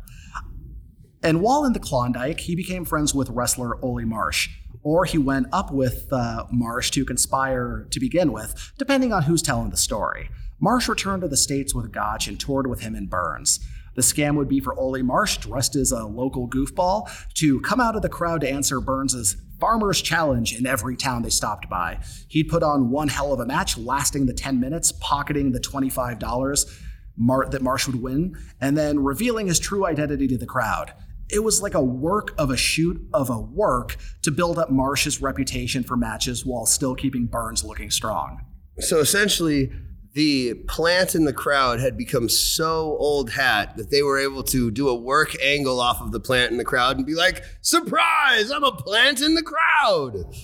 And 1.23 1.41
while 1.41 1.65
in 1.65 1.73
the 1.73 1.79
Klondike, 1.79 2.41
he 2.41 2.55
became 2.55 2.85
friends 2.85 3.15
with 3.15 3.31
wrestler 3.31 3.83
Ole 3.83 4.05
Marsh, 4.05 4.47
or 4.83 5.05
he 5.05 5.17
went 5.17 5.47
up 5.51 5.73
with 5.73 6.05
uh, 6.13 6.45
Marsh 6.51 6.91
to 6.91 7.03
conspire 7.03 7.87
to 7.89 7.99
begin 7.99 8.31
with, 8.31 8.71
depending 8.77 9.11
on 9.11 9.23
who's 9.23 9.41
telling 9.41 9.71
the 9.71 9.75
story. 9.77 10.29
Marsh 10.59 10.87
returned 10.87 11.23
to 11.23 11.27
the 11.27 11.35
States 11.35 11.73
with 11.73 11.91
Gotch 11.91 12.27
and 12.27 12.39
toured 12.39 12.67
with 12.67 12.81
him 12.81 12.95
in 12.95 13.07
Burns. 13.07 13.59
The 13.99 14.03
scam 14.03 14.35
would 14.35 14.47
be 14.47 14.61
for 14.61 14.73
Ole 14.79 15.03
Marsh, 15.03 15.39
dressed 15.39 15.75
as 15.75 15.91
a 15.91 16.05
local 16.05 16.47
goofball, 16.47 17.11
to 17.33 17.59
come 17.59 17.81
out 17.81 17.97
of 17.97 18.01
the 18.01 18.07
crowd 18.07 18.39
to 18.39 18.49
answer 18.49 18.79
Burns's 18.79 19.35
Farmer's 19.59 20.01
Challenge 20.01 20.55
in 20.55 20.65
every 20.65 20.95
town 20.95 21.21
they 21.21 21.29
stopped 21.29 21.69
by. 21.69 21.99
He'd 22.29 22.45
put 22.45 22.63
on 22.63 22.91
one 22.91 23.09
hell 23.09 23.33
of 23.33 23.41
a 23.41 23.45
match, 23.45 23.77
lasting 23.77 24.25
the 24.25 24.33
10 24.33 24.57
minutes, 24.57 24.93
pocketing 25.01 25.51
the 25.51 25.59
$25 25.59 26.79
Mar- 27.17 27.49
that 27.49 27.61
Marsh 27.61 27.87
would 27.87 28.01
win, 28.01 28.37
and 28.61 28.77
then 28.77 28.99
revealing 28.99 29.47
his 29.47 29.59
true 29.59 29.85
identity 29.85 30.29
to 30.29 30.37
the 30.37 30.45
crowd 30.45 30.93
it 31.31 31.43
was 31.43 31.61
like 31.61 31.75
a 31.75 31.83
work 31.83 32.33
of 32.39 32.49
a 32.49 32.57
shoot 32.57 32.99
of 33.13 33.29
a 33.29 33.39
work 33.39 33.97
to 34.23 34.31
build 34.31 34.57
up 34.57 34.71
Marsh's 34.71 35.21
reputation 35.21 35.83
for 35.83 35.95
matches 35.95 36.43
while 36.43 36.65
still 36.65 36.95
keeping 36.95 37.27
Burns 37.27 37.63
looking 37.63 37.91
strong. 37.91 38.43
So 38.79 38.97
essentially, 38.97 39.71
the 40.13 40.55
plant 40.67 41.13
in 41.13 41.25
the 41.25 41.33
crowd 41.33 41.79
had 41.79 41.97
become 41.97 42.29
so 42.29 42.97
old 42.99 43.31
hat 43.31 43.77
that 43.77 43.91
they 43.91 44.01
were 44.01 44.17
able 44.19 44.43
to 44.43 44.71
do 44.71 44.89
a 44.89 44.95
work 44.95 45.35
angle 45.43 45.79
off 45.79 46.01
of 46.01 46.11
the 46.11 46.19
plant 46.19 46.51
in 46.51 46.57
the 46.57 46.65
crowd 46.65 46.97
and 46.97 47.05
be 47.05 47.15
like, 47.15 47.43
surprise, 47.61 48.51
I'm 48.51 48.63
a 48.63 48.71
plant 48.71 49.21
in 49.21 49.35
the 49.35 49.43
crowd. 49.43 50.35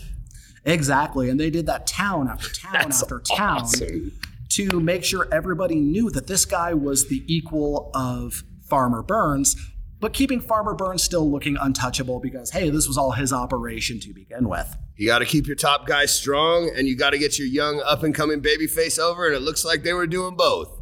Exactly. 0.66 1.30
And 1.30 1.40
they 1.40 1.50
did 1.50 1.66
that 1.66 1.88
town 1.88 2.28
after 2.28 2.50
town 2.54 2.74
That's 2.74 3.02
after 3.02 3.20
town 3.20 3.62
awesome. 3.62 4.12
to 4.50 4.80
make 4.80 5.04
sure 5.04 5.28
everybody 5.32 5.76
knew 5.80 6.10
that 6.12 6.28
this 6.28 6.46
guy 6.46 6.74
was 6.74 7.08
the 7.08 7.24
equal 7.28 7.92
of 7.94 8.44
Farmer 8.68 9.04
Burns 9.04 9.56
but 10.00 10.14
keeping 10.14 10.40
Farmer 10.40 10.74
Burns 10.74 11.04
still 11.04 11.30
looking 11.30 11.58
untouchable 11.58 12.20
because, 12.20 12.52
hey, 12.52 12.70
this 12.70 12.88
was 12.88 12.98
all 12.98 13.12
his 13.12 13.32
operation 13.32 14.00
to 14.02 14.14
begin 14.14 14.50
with. 14.50 14.76
You 14.98 15.08
got 15.08 15.20
to 15.20 15.26
keep 15.26 15.48
your 15.48 15.56
top 15.56 15.88
guy 15.88 16.06
strong, 16.06 16.72
and 16.76 16.88
you 16.88 16.96
got 16.96 17.12
to 17.12 17.18
get 17.18 17.40
your 17.40 17.48
young 17.48 17.82
up 17.86 18.04
and 18.04 18.14
coming 18.14 18.40
baby 18.40 18.68
face 18.68 19.00
over, 19.00 19.26
and 19.26 19.36
it 19.36 19.42
looks 19.42 19.66
like 19.66 19.84
they 19.84 19.94
were 19.94 20.08
doing 20.08 20.36
both. 20.36 20.82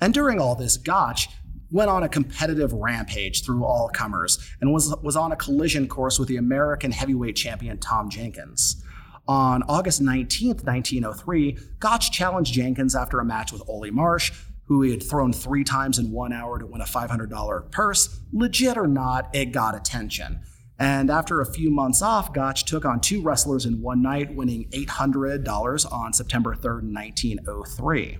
And 0.00 0.12
during 0.12 0.40
all 0.40 0.54
this, 0.54 0.76
Gotch 0.76 1.28
went 1.70 1.90
on 1.90 2.02
a 2.02 2.08
competitive 2.08 2.72
rampage 2.72 3.44
through 3.44 3.64
all 3.64 3.88
comers 3.88 4.38
and 4.60 4.72
was, 4.72 4.94
was 5.02 5.16
on 5.16 5.32
a 5.32 5.36
collision 5.36 5.88
course 5.88 6.18
with 6.18 6.28
the 6.28 6.36
American 6.36 6.92
heavyweight 6.92 7.36
champion 7.36 7.78
Tom 7.78 8.08
Jenkins. 8.08 8.82
On 9.28 9.64
August 9.64 10.00
19th, 10.00 10.64
1903, 10.64 11.58
Gotch 11.80 12.12
challenged 12.12 12.54
Jenkins 12.54 12.94
after 12.94 13.18
a 13.18 13.24
match 13.24 13.52
with 13.52 13.62
Ole 13.66 13.90
Marsh, 13.90 14.32
who 14.66 14.82
he 14.82 14.90
had 14.90 15.02
thrown 15.02 15.32
three 15.32 15.64
times 15.64 15.98
in 15.98 16.10
one 16.10 16.32
hour 16.32 16.58
to 16.58 16.66
win 16.66 16.80
a 16.80 16.84
$500 16.84 17.70
purse, 17.70 18.20
legit 18.32 18.76
or 18.76 18.86
not, 18.86 19.34
it 19.34 19.46
got 19.46 19.74
attention. 19.74 20.40
And 20.78 21.10
after 21.10 21.40
a 21.40 21.52
few 21.52 21.70
months 21.70 22.02
off, 22.02 22.32
Gotch 22.32 22.64
took 22.64 22.84
on 22.84 23.00
two 23.00 23.22
wrestlers 23.22 23.64
in 23.64 23.80
one 23.80 24.02
night, 24.02 24.34
winning 24.34 24.68
$800 24.70 25.92
on 25.92 26.12
September 26.12 26.54
3rd, 26.54 26.92
1903. 26.92 28.18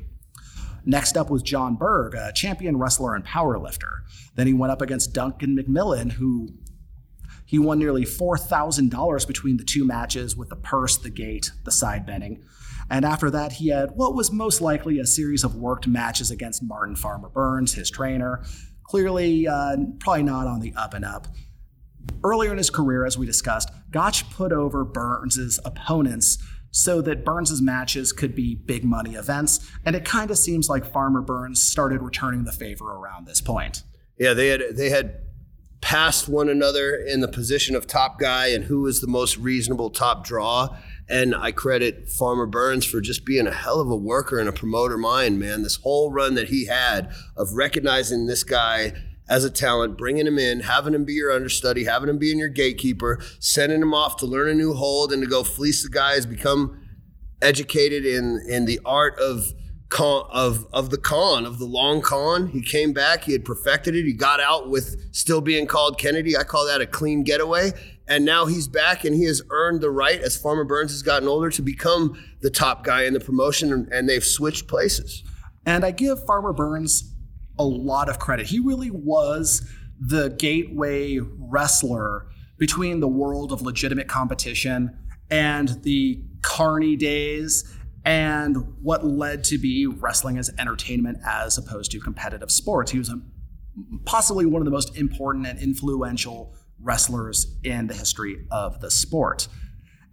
Next 0.87 1.17
up 1.17 1.31
was 1.31 1.43
John 1.43 1.75
Berg, 1.75 2.15
a 2.15 2.33
champion 2.33 2.79
wrestler 2.79 3.15
and 3.15 3.25
powerlifter. 3.25 4.03
Then 4.37 4.47
he 4.47 4.55
went 4.55 4.71
up 4.71 4.81
against 4.81 5.13
Duncan 5.13 5.57
McMillan, 5.57 6.13
who 6.13 6.49
he 7.45 7.59
won 7.59 7.79
nearly 7.79 8.05
$4,000 8.05 9.27
between 9.27 9.57
the 9.57 9.65
two 9.65 9.85
matches 9.85 10.37
with 10.37 10.49
the 10.49 10.57
purse, 10.57 10.97
the 10.97 11.11
gate, 11.11 11.51
the 11.65 11.73
side 11.73 12.07
betting. 12.07 12.45
And 12.91 13.05
after 13.05 13.31
that, 13.31 13.53
he 13.53 13.69
had 13.69 13.91
what 13.93 14.15
was 14.15 14.31
most 14.31 14.61
likely 14.61 14.99
a 14.99 15.07
series 15.07 15.45
of 15.45 15.57
worked 15.57 15.87
matches 15.87 16.31
against 16.31 16.63
Martin 16.63 16.97
Farmer 16.97 17.29
Burns, 17.29 17.75
his 17.75 17.91
trainer. 17.91 18.45
Clearly, 18.85 19.49
uh, 19.49 19.77
probably 19.99 20.23
not 20.23 20.47
on 20.47 20.61
the 20.61 20.73
up 20.77 20.95
and 20.95 21.05
up. 21.05 21.27
Earlier 22.23 22.53
in 22.53 22.59
his 22.59 22.71
career, 22.71 23.05
as 23.05 23.19
we 23.19 23.27
discussed, 23.27 23.71
Gotch 23.91 24.31
put 24.31 24.53
over 24.53 24.85
Burns's 24.85 25.59
opponents 25.65 26.39
so 26.71 27.01
that 27.01 27.25
Burns's 27.25 27.63
matches 27.63 28.13
could 28.13 28.35
be 28.35 28.55
big 28.55 28.85
money 28.85 29.15
events, 29.15 29.71
and 29.85 29.97
it 29.97 30.05
kind 30.05 30.31
of 30.31 30.39
seems 30.39 30.69
like 30.69 30.85
Farmer 30.85 31.23
Burns 31.23 31.63
started 31.63 32.03
returning 32.03 32.45
the 32.45 32.53
favor 32.53 32.85
around 32.85 33.27
this 33.27 33.41
point. 33.41 33.83
Yeah, 34.19 34.35
they 34.35 34.49
had 34.49 34.63
they 34.77 34.91
had 34.91 35.21
passed 35.81 36.29
one 36.29 36.49
another 36.49 36.95
in 36.95 37.21
the 37.21 37.29
position 37.29 37.77
of 37.77 37.87
top 37.87 38.19
guy 38.19 38.49
and 38.49 38.65
who 38.65 38.81
was 38.81 39.01
the 39.01 39.07
most 39.07 39.37
reasonable 39.37 39.89
top 39.91 40.25
draw. 40.25 40.77
And 41.09 41.35
I 41.35 41.53
credit 41.53 42.09
Farmer 42.09 42.47
Burns 42.47 42.85
for 42.85 43.01
just 43.01 43.25
being 43.25 43.47
a 43.47 43.53
hell 43.53 43.81
of 43.81 43.89
a 43.89 43.97
worker 43.97 44.39
and 44.39 44.49
a 44.49 44.53
promoter 44.53 44.99
mind, 44.99 45.39
man. 45.39 45.63
This 45.63 45.77
whole 45.77 46.11
run 46.11 46.35
that 46.35 46.49
he 46.49 46.67
had 46.67 47.13
of 47.37 47.53
recognizing 47.53 48.27
this 48.27 48.43
guy 48.43 48.93
as 49.29 49.45
a 49.45 49.51
talent, 49.51 49.99
bringing 49.99 50.27
him 50.27 50.39
in, 50.39 50.61
having 50.61 50.95
him 50.95 51.05
be 51.05 51.15
your 51.15 51.33
understudy, 51.33 51.85
having 51.85 52.09
him 52.09 52.19
being 52.19 52.39
your 52.39 52.49
gatekeeper, 52.49 53.21
sending 53.39 53.83
him 53.83 53.95
off 53.95 54.17
to 54.17 54.27
learn 54.27 54.49
a 54.49 54.55
new 54.55 54.75
hold 54.75 55.13
and 55.13 55.23
to 55.23 55.29
go 55.29 55.43
fleece 55.43 55.83
the 55.83 55.89
guys, 55.89 56.27
become 56.27 56.81
educated 57.43 58.07
in 58.07 58.43
in 58.49 58.65
the 58.65 58.81
art 58.85 59.19
of 59.19 59.53
con 59.89 60.29
of 60.33 60.67
of 60.73 60.91
the 60.91 60.99
con 60.99 61.47
of 61.47 61.59
the 61.59 61.65
long 61.65 62.03
con. 62.03 62.49
He 62.49 62.61
came 62.61 62.93
back, 62.93 63.25
he 63.25 63.33
had 63.33 63.45
perfected 63.45 63.95
it. 63.95 64.05
He 64.05 64.13
got 64.13 64.41
out 64.41 64.69
with 64.69 65.15
still 65.15 65.41
being 65.41 65.67
called 65.67 65.99
Kennedy. 65.99 66.37
I 66.37 66.43
call 66.45 66.67
that 66.67 66.81
a 66.81 66.87
clean 66.87 67.23
getaway. 67.23 67.73
And 68.09 68.25
now 68.25 68.47
he's 68.47 68.69
back 68.69 69.05
and 69.05 69.15
he 69.15 69.25
has 69.25 69.43
earned 69.51 69.81
the 69.81 69.91
right, 69.91 70.21
as 70.21 70.37
Farmer 70.37 70.65
Burns 70.65 70.93
has 70.93 71.03
gotten 71.03 71.29
older, 71.29 71.51
to 71.51 71.63
become 71.63 72.23
the 72.41 72.51
top 72.51 72.85
guy 72.85 73.03
in 73.03 73.15
the 73.15 73.21
promotion, 73.21 73.89
and 73.91 74.09
they've 74.09 74.25
switched 74.25 74.69
places. 74.69 75.25
And 75.65 75.85
I 75.85 75.91
give 75.91 76.25
Farmer 76.25 76.53
Burns 76.53 77.13
a 77.59 77.65
lot 77.65 78.09
of 78.09 78.19
credit. 78.21 78.47
He 78.47 78.61
really 78.61 78.91
was 78.93 79.69
the 79.99 80.29
gateway 80.31 81.19
wrestler 81.19 82.27
between 82.59 83.01
the 83.01 83.09
world 83.09 83.51
of 83.51 83.63
legitimate 83.63 84.09
competition 84.09 84.97
and 85.31 85.83
the 85.83 86.23
carny 86.43 86.95
days 86.97 87.76
and 88.07 88.57
what 88.81 89.05
led 89.05 89.43
to 89.43 89.59
be 89.59 89.85
wrestling 89.85 90.39
as 90.39 90.49
entertainment 90.59 91.19
as 91.27 91.59
opposed 91.59 91.91
to 91.91 92.01
competitive 92.01 92.53
sports. 92.53 92.93
He 92.93 92.99
was 92.99 93.11
a, 93.11 93.21
possibly 94.05 94.47
one 94.47 94.63
of 94.63 94.65
the 94.65 94.71
most 94.71 94.97
important 94.97 95.45
and 95.45 95.61
influential 95.61 96.55
wrestlers 96.81 97.59
in 97.65 97.89
the 97.89 97.95
history 97.95 98.47
of 98.53 98.81
the 98.81 98.93
sport. 98.93 99.49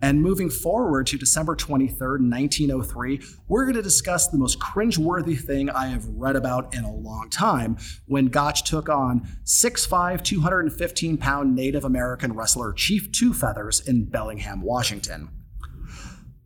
And 0.01 0.21
moving 0.21 0.49
forward 0.49 1.07
to 1.07 1.17
December 1.17 1.55
23rd, 1.55 2.29
1903, 2.29 3.21
we're 3.47 3.63
going 3.63 3.75
to 3.75 3.81
discuss 3.81 4.27
the 4.27 4.39
most 4.39 4.59
cringeworthy 4.59 5.39
thing 5.39 5.69
I 5.69 5.87
have 5.87 6.05
read 6.07 6.35
about 6.35 6.73
in 6.75 6.83
a 6.83 6.93
long 6.93 7.29
time 7.29 7.77
when 8.07 8.25
Gotch 8.25 8.63
took 8.63 8.89
on 8.89 9.21
6'5, 9.45 10.23
215 10.23 11.17
pound 11.17 11.55
Native 11.55 11.85
American 11.85 12.33
wrestler 12.33 12.73
Chief 12.73 13.11
Two 13.11 13.33
Feathers 13.33 13.87
in 13.87 14.05
Bellingham, 14.05 14.61
Washington. 14.61 15.29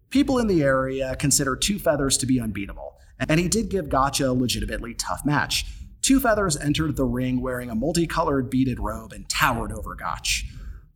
People 0.10 0.39
in 0.39 0.47
the 0.47 0.64
area 0.64 1.16
consider 1.18 1.55
Two 1.55 1.80
Feathers 1.80 2.18
to 2.20 2.26
be 2.26 2.39
unbeatable, 2.39 2.95
and 3.28 3.39
he 3.39 3.49
did 3.49 3.70
give 3.70 3.89
Gotch 3.89 4.22
a 4.22 4.32
legitimately 4.32 4.93
tough 4.93 5.26
match. 5.26 5.66
Two 6.01 6.22
Feathers 6.22 6.55
entered 6.55 6.95
the 6.95 7.03
ring 7.03 7.41
wearing 7.41 7.70
a 7.70 7.76
multicolored 7.76 8.49
beaded 8.49 8.80
robe 8.80 9.12
and 9.12 9.28
towered 9.30 9.74
over 9.74 9.95
Gotch. 9.95 10.45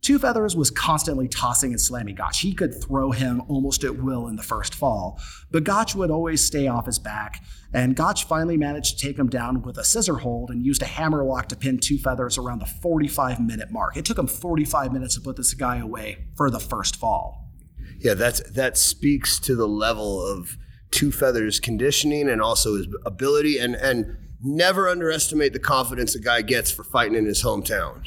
Two 0.00 0.18
Feathers 0.18 0.56
was 0.56 0.70
constantly 0.70 1.28
tossing 1.28 1.72
and 1.72 1.80
slamming 1.80 2.14
Gotch. 2.14 2.40
He 2.40 2.54
could 2.54 2.82
throw 2.82 3.10
him 3.10 3.42
almost 3.48 3.84
at 3.84 4.02
will 4.02 4.28
in 4.28 4.36
the 4.36 4.42
first 4.42 4.74
fall, 4.74 5.20
but 5.50 5.62
Gotch 5.62 5.94
would 5.94 6.10
always 6.10 6.42
stay 6.42 6.66
off 6.66 6.86
his 6.86 6.98
back, 6.98 7.44
and 7.74 7.94
Gotch 7.94 8.24
finally 8.24 8.56
managed 8.56 8.98
to 8.98 9.06
take 9.06 9.18
him 9.18 9.28
down 9.28 9.60
with 9.60 9.76
a 9.76 9.84
scissor 9.84 10.16
hold 10.16 10.50
and 10.50 10.64
used 10.64 10.80
a 10.80 10.86
hammer 10.86 11.22
lock 11.22 11.50
to 11.50 11.56
pin 11.56 11.78
Two 11.78 11.98
Feathers 11.98 12.38
around 12.38 12.60
the 12.60 12.66
45 12.66 13.40
minute 13.40 13.70
mark. 13.70 13.98
It 13.98 14.06
took 14.06 14.18
him 14.18 14.26
45 14.26 14.90
minutes 14.90 15.16
to 15.16 15.20
put 15.20 15.36
this 15.36 15.52
guy 15.52 15.76
away 15.76 16.28
for 16.34 16.50
the 16.50 16.60
first 16.60 16.96
fall. 16.96 17.41
Yeah, 18.02 18.14
that's 18.14 18.40
that 18.50 18.76
speaks 18.76 19.38
to 19.40 19.54
the 19.54 19.68
level 19.68 20.26
of 20.26 20.56
Two 20.90 21.12
Feathers 21.12 21.60
conditioning 21.60 22.28
and 22.28 22.42
also 22.42 22.76
his 22.76 22.88
ability 23.06 23.58
and 23.58 23.76
and 23.76 24.16
never 24.42 24.88
underestimate 24.88 25.52
the 25.52 25.60
confidence 25.60 26.16
a 26.16 26.20
guy 26.20 26.42
gets 26.42 26.72
for 26.72 26.82
fighting 26.82 27.14
in 27.14 27.26
his 27.26 27.44
hometown. 27.44 28.04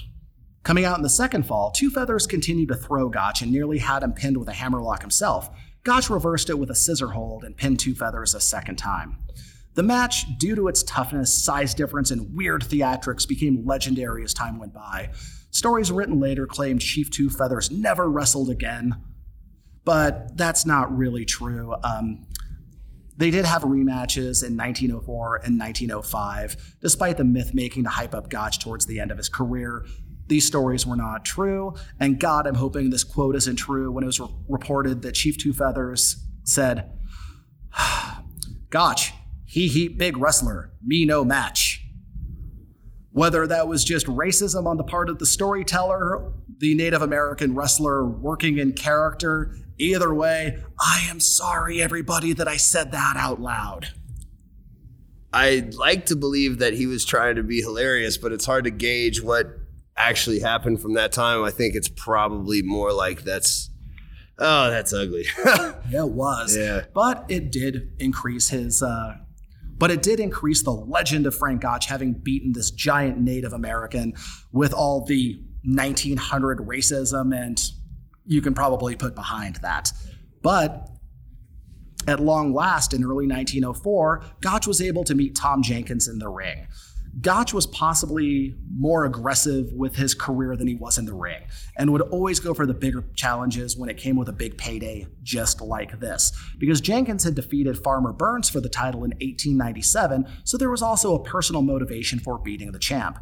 Coming 0.63 0.83
out 0.83 0.97
in 0.97 1.03
the 1.03 1.09
second 1.09 1.43
fall, 1.43 1.71
Two 1.71 1.89
Feathers 1.89 2.27
continued 2.27 2.67
to 2.69 2.75
throw 2.75 3.07
Gotch 3.07 3.41
and 3.41 3.51
nearly 3.51 3.77
had 3.77 4.03
him 4.03 4.11
pinned 4.11 4.35
with 4.35 4.49
a 4.49 4.53
hammerlock 4.53 4.99
himself. 5.01 5.49
Gotch 5.83 6.09
reversed 6.09 6.49
it 6.49 6.59
with 6.59 6.71
a 6.71 6.75
scissor 6.75 7.07
hold 7.07 7.45
and 7.45 7.55
pinned 7.55 7.79
Two 7.79 7.95
Feathers 7.95 8.35
a 8.35 8.41
second 8.41 8.75
time. 8.75 9.17
The 9.75 9.83
match, 9.83 10.25
due 10.39 10.55
to 10.55 10.67
its 10.67 10.83
toughness, 10.83 11.43
size 11.43 11.73
difference, 11.73 12.11
and 12.11 12.35
weird 12.35 12.63
theatrics, 12.63 13.27
became 13.27 13.65
legendary 13.65 14.23
as 14.23 14.33
time 14.33 14.59
went 14.59 14.73
by. 14.73 15.11
Stories 15.51 15.91
written 15.91 16.19
later 16.19 16.45
claimed 16.45 16.81
Chief 16.81 17.09
Two 17.09 17.29
Feathers 17.29 17.71
never 17.71 18.09
wrestled 18.09 18.49
again, 18.49 18.95
but 19.85 20.35
that's 20.35 20.65
not 20.65 20.95
really 20.95 21.23
true. 21.25 21.75
Um, 21.83 22.25
they 23.17 23.31
did 23.31 23.45
have 23.45 23.61
rematches 23.61 24.43
in 24.43 24.57
1904 24.57 25.35
and 25.45 25.57
1905, 25.57 26.75
despite 26.81 27.15
the 27.15 27.23
myth 27.23 27.53
making 27.53 27.83
to 27.83 27.89
hype 27.89 28.13
up 28.13 28.29
Gotch 28.29 28.59
towards 28.59 28.85
the 28.85 28.99
end 28.99 29.11
of 29.11 29.17
his 29.17 29.29
career 29.29 29.85
these 30.27 30.45
stories 30.45 30.85
were 30.85 30.95
not 30.95 31.25
true. 31.25 31.75
And 31.99 32.19
God, 32.19 32.47
I'm 32.47 32.55
hoping 32.55 32.89
this 32.89 33.03
quote 33.03 33.35
isn't 33.35 33.57
true 33.57 33.91
when 33.91 34.03
it 34.03 34.07
was 34.07 34.19
re- 34.19 34.27
reported 34.47 35.01
that 35.03 35.13
Chief 35.13 35.37
Two 35.37 35.53
Feathers 35.53 36.23
said, 36.43 36.91
Gotch, 38.69 39.13
he 39.45 39.67
he 39.67 39.87
big 39.87 40.17
wrestler, 40.17 40.71
me 40.83 41.05
no 41.05 41.23
match. 41.23 41.81
Whether 43.11 43.47
that 43.47 43.67
was 43.67 43.83
just 43.83 44.07
racism 44.07 44.65
on 44.65 44.77
the 44.77 44.83
part 44.83 45.09
of 45.09 45.19
the 45.19 45.25
storyteller, 45.25 46.33
the 46.57 46.75
Native 46.75 47.01
American 47.01 47.55
wrestler 47.55 48.05
working 48.05 48.57
in 48.57 48.73
character, 48.73 49.55
either 49.77 50.13
way, 50.13 50.63
I 50.79 51.05
am 51.09 51.19
sorry, 51.19 51.81
everybody, 51.81 52.33
that 52.33 52.47
I 52.47 52.57
said 52.57 52.91
that 52.91 53.15
out 53.17 53.41
loud. 53.41 53.89
I'd 55.33 55.73
like 55.73 56.05
to 56.07 56.15
believe 56.15 56.59
that 56.59 56.73
he 56.73 56.87
was 56.87 57.03
trying 57.03 57.35
to 57.35 57.43
be 57.43 57.61
hilarious, 57.61 58.17
but 58.17 58.31
it's 58.31 58.45
hard 58.45 58.63
to 58.63 58.71
gauge 58.71 59.21
what 59.21 59.47
actually 59.97 60.39
happened 60.39 60.81
from 60.81 60.93
that 60.93 61.11
time, 61.11 61.43
I 61.43 61.51
think 61.51 61.75
it's 61.75 61.87
probably 61.87 62.61
more 62.61 62.91
like 62.91 63.23
that's 63.23 63.69
oh, 64.39 64.69
that's 64.69 64.93
ugly. 64.93 65.25
yeah, 65.45 66.03
it 66.03 66.09
was. 66.09 66.55
Yeah. 66.55 66.85
But 66.93 67.25
it 67.29 67.51
did 67.51 67.93
increase 67.99 68.49
his 68.49 68.83
uh 68.83 69.17
but 69.77 69.91
it 69.91 70.01
did 70.01 70.21
increase 70.21 70.63
the 70.63 70.71
legend 70.71 71.25
of 71.27 71.35
Frank 71.35 71.61
Gotch 71.61 71.87
having 71.87 72.13
beaten 72.13 72.53
this 72.53 72.71
giant 72.71 73.19
Native 73.19 73.51
American 73.51 74.13
with 74.53 74.73
all 74.73 75.03
the 75.03 75.41
1900 75.65 76.59
racism, 76.59 77.35
and 77.35 77.61
you 78.25 78.41
can 78.41 78.53
probably 78.53 78.95
put 78.95 79.15
behind 79.15 79.57
that. 79.57 79.91
But 80.41 80.89
at 82.07 82.19
long 82.19 82.53
last, 82.53 82.93
in 82.93 83.03
early 83.03 83.27
1904, 83.27 84.23
Gotch 84.41 84.67
was 84.67 84.81
able 84.81 85.03
to 85.05 85.15
meet 85.15 85.35
Tom 85.35 85.63
Jenkins 85.63 86.07
in 86.07 86.19
the 86.19 86.29
ring. 86.29 86.67
Gotch 87.21 87.53
was 87.53 87.65
possibly 87.67 88.55
more 88.77 89.05
aggressive 89.05 89.71
with 89.71 89.95
his 89.95 90.13
career 90.13 90.57
than 90.57 90.67
he 90.67 90.75
was 90.75 90.97
in 90.97 91.05
the 91.05 91.13
ring 91.13 91.43
and 91.77 91.93
would 91.93 92.01
always 92.01 92.41
go 92.41 92.53
for 92.53 92.65
the 92.65 92.73
bigger 92.73 93.05
challenges 93.15 93.77
when 93.77 93.89
it 93.89 93.97
came 93.97 94.17
with 94.17 94.27
a 94.27 94.33
big 94.33 94.57
payday, 94.57 95.07
just 95.23 95.61
like 95.61 95.97
this. 96.01 96.33
Because 96.57 96.81
Jenkins 96.81 97.23
had 97.23 97.33
defeated 97.33 97.81
Farmer 97.81 98.11
Burns 98.11 98.49
for 98.49 98.59
the 98.59 98.67
title 98.67 99.05
in 99.05 99.11
1897, 99.11 100.27
so 100.43 100.57
there 100.57 100.69
was 100.69 100.81
also 100.81 101.15
a 101.15 101.23
personal 101.23 101.61
motivation 101.61 102.19
for 102.19 102.37
beating 102.37 102.73
the 102.73 102.79
champ. 102.79 103.17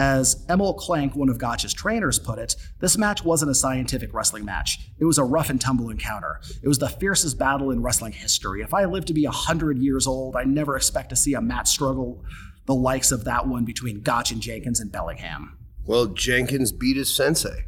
As 0.00 0.46
Emil 0.48 0.72
Klank, 0.72 1.14
one 1.14 1.28
of 1.28 1.36
Gotch's 1.36 1.74
trainers, 1.74 2.18
put 2.18 2.38
it, 2.38 2.56
this 2.78 2.96
match 2.96 3.22
wasn't 3.22 3.50
a 3.50 3.54
scientific 3.54 4.14
wrestling 4.14 4.46
match. 4.46 4.78
It 4.98 5.04
was 5.04 5.18
a 5.18 5.24
rough 5.24 5.50
and 5.50 5.60
tumble 5.60 5.90
encounter. 5.90 6.40
It 6.62 6.68
was 6.68 6.78
the 6.78 6.88
fiercest 6.88 7.38
battle 7.38 7.70
in 7.70 7.82
wrestling 7.82 8.12
history. 8.12 8.62
If 8.62 8.72
I 8.72 8.86
live 8.86 9.04
to 9.04 9.12
be 9.12 9.26
100 9.26 9.76
years 9.76 10.06
old, 10.06 10.36
I 10.36 10.44
never 10.44 10.74
expect 10.74 11.10
to 11.10 11.16
see 11.16 11.34
a 11.34 11.42
match 11.42 11.68
struggle 11.68 12.24
the 12.64 12.74
likes 12.74 13.12
of 13.12 13.24
that 13.24 13.46
one 13.46 13.66
between 13.66 14.00
Gotch 14.00 14.32
and 14.32 14.40
Jenkins 14.40 14.80
and 14.80 14.90
Bellingham. 14.90 15.58
Well, 15.84 16.06
Jenkins 16.06 16.72
beat 16.72 16.96
his 16.96 17.14
sensei, 17.14 17.66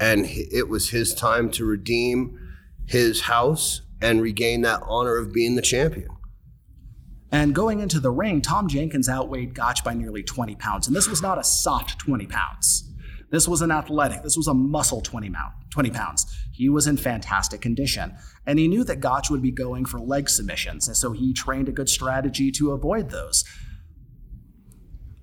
and 0.00 0.24
it 0.30 0.70
was 0.70 0.88
his 0.88 1.14
time 1.14 1.50
to 1.50 1.66
redeem 1.66 2.38
his 2.86 3.20
house 3.20 3.82
and 4.00 4.22
regain 4.22 4.62
that 4.62 4.80
honor 4.86 5.18
of 5.18 5.30
being 5.30 5.56
the 5.56 5.62
champion. 5.62 6.08
And 7.32 7.54
going 7.54 7.80
into 7.80 7.98
the 7.98 8.10
ring, 8.10 8.40
Tom 8.40 8.68
Jenkins 8.68 9.08
outweighed 9.08 9.54
Gotch 9.54 9.82
by 9.82 9.94
nearly 9.94 10.22
20 10.22 10.54
pounds. 10.56 10.86
And 10.86 10.94
this 10.94 11.08
was 11.08 11.22
not 11.22 11.38
a 11.38 11.44
soft 11.44 11.98
20 11.98 12.26
pounds. 12.26 12.92
This 13.30 13.48
was 13.48 13.60
an 13.60 13.72
athletic, 13.72 14.22
this 14.22 14.36
was 14.36 14.46
a 14.46 14.54
muscle 14.54 15.00
20, 15.00 15.28
mount, 15.28 15.52
20 15.70 15.90
pounds. 15.90 16.32
He 16.52 16.68
was 16.68 16.86
in 16.86 16.96
fantastic 16.96 17.60
condition. 17.60 18.14
And 18.46 18.58
he 18.58 18.68
knew 18.68 18.84
that 18.84 19.00
Gotch 19.00 19.30
would 19.30 19.42
be 19.42 19.50
going 19.50 19.84
for 19.84 19.98
leg 19.98 20.28
submissions. 20.28 20.86
And 20.86 20.96
so 20.96 21.10
he 21.10 21.32
trained 21.32 21.68
a 21.68 21.72
good 21.72 21.88
strategy 21.88 22.52
to 22.52 22.70
avoid 22.70 23.10
those. 23.10 23.44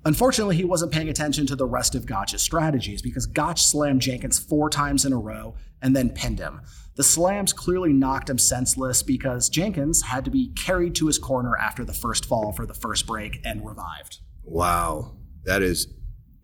Unfortunately, 0.05 0.57
he 0.57 0.65
wasn't 0.65 0.91
paying 0.91 1.07
attention 1.07 1.47
to 1.47 1.55
the 1.55 1.65
rest 1.65 1.95
of 1.95 2.05
Gotch's 2.05 2.41
strategies 2.41 3.01
because 3.01 3.25
Gotch 3.25 3.63
slammed 3.63 4.01
Jenkins 4.01 4.37
four 4.37 4.69
times 4.69 5.05
in 5.05 5.13
a 5.13 5.17
row 5.17 5.55
and 5.81 5.95
then 5.95 6.09
pinned 6.09 6.39
him. 6.39 6.59
The 6.95 7.03
slams 7.03 7.53
clearly 7.53 7.91
knocked 7.91 8.29
him 8.29 8.37
senseless 8.37 9.01
because 9.01 9.49
Jenkins 9.49 10.03
had 10.03 10.25
to 10.25 10.31
be 10.31 10.53
carried 10.53 10.93
to 10.95 11.07
his 11.07 11.17
corner 11.17 11.57
after 11.57 11.83
the 11.83 11.93
first 11.93 12.25
fall 12.25 12.51
for 12.51 12.65
the 12.65 12.73
first 12.73 13.07
break 13.07 13.39
and 13.43 13.65
revived. 13.65 14.19
Wow, 14.43 15.15
that 15.45 15.63
is 15.63 15.87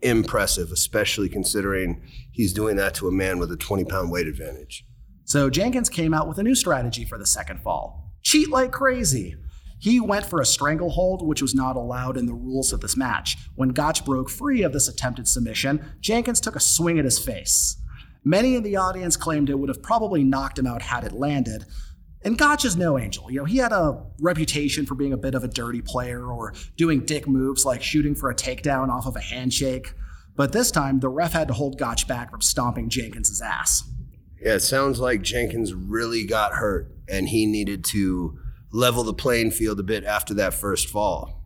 impressive, 0.02 0.72
especially 0.72 1.28
considering 1.28 2.02
he's 2.32 2.52
doing 2.52 2.76
that 2.76 2.94
to 2.94 3.06
a 3.06 3.12
man 3.12 3.38
with 3.38 3.52
a 3.52 3.56
20 3.56 3.84
pound 3.84 4.10
weight 4.10 4.26
advantage. 4.26 4.84
So 5.24 5.50
Jenkins 5.50 5.88
came 5.88 6.12
out 6.12 6.26
with 6.26 6.38
a 6.38 6.42
new 6.42 6.56
strategy 6.56 7.04
for 7.04 7.16
the 7.16 7.26
second 7.26 7.60
fall 7.60 8.10
cheat 8.22 8.50
like 8.50 8.72
crazy. 8.72 9.36
He 9.78 9.98
went 9.98 10.26
for 10.26 10.40
a 10.40 10.46
stranglehold, 10.46 11.26
which 11.26 11.40
was 11.40 11.54
not 11.54 11.76
allowed 11.76 12.18
in 12.18 12.26
the 12.26 12.34
rules 12.34 12.72
of 12.72 12.80
this 12.80 12.98
match. 12.98 13.38
When 13.54 13.70
Gotch 13.70 14.04
broke 14.04 14.28
free 14.28 14.62
of 14.62 14.72
this 14.74 14.88
attempted 14.88 15.26
submission, 15.26 15.82
Jenkins 16.00 16.40
took 16.40 16.54
a 16.54 16.60
swing 16.60 16.98
at 16.98 17.06
his 17.06 17.18
face. 17.18 17.78
Many 18.24 18.54
in 18.54 18.62
the 18.62 18.76
audience 18.76 19.16
claimed 19.16 19.48
it 19.48 19.58
would 19.58 19.68
have 19.68 19.82
probably 19.82 20.24
knocked 20.24 20.58
him 20.58 20.66
out 20.66 20.82
had 20.82 21.04
it 21.04 21.12
landed. 21.12 21.64
And 22.22 22.36
Gotch 22.36 22.66
is 22.66 22.76
no 22.76 22.98
angel. 22.98 23.30
You 23.30 23.38
know, 23.38 23.44
he 23.46 23.56
had 23.56 23.72
a 23.72 24.04
reputation 24.20 24.84
for 24.84 24.94
being 24.94 25.14
a 25.14 25.16
bit 25.16 25.34
of 25.34 25.42
a 25.42 25.48
dirty 25.48 25.80
player 25.80 26.26
or 26.26 26.52
doing 26.76 27.06
dick 27.06 27.26
moves 27.26 27.64
like 27.64 27.82
shooting 27.82 28.14
for 28.14 28.30
a 28.30 28.34
takedown 28.34 28.90
off 28.90 29.06
of 29.06 29.16
a 29.16 29.20
handshake. 29.20 29.94
But 30.36 30.52
this 30.52 30.70
time, 30.70 31.00
the 31.00 31.08
ref 31.08 31.32
had 31.32 31.48
to 31.48 31.54
hold 31.54 31.78
Gotch 31.78 32.06
back 32.06 32.30
from 32.30 32.42
stomping 32.42 32.90
Jenkins' 32.90 33.40
ass. 33.40 33.82
Yeah, 34.40 34.54
it 34.54 34.60
sounds 34.60 35.00
like 35.00 35.22
Jenkins 35.22 35.72
really 35.72 36.24
got 36.24 36.54
hurt 36.54 36.92
and 37.08 37.28
he 37.28 37.46
needed 37.46 37.84
to 37.86 38.38
level 38.72 39.02
the 39.02 39.14
playing 39.14 39.50
field 39.50 39.80
a 39.80 39.82
bit 39.82 40.04
after 40.04 40.34
that 40.34 40.54
first 40.54 40.88
fall. 40.88 41.39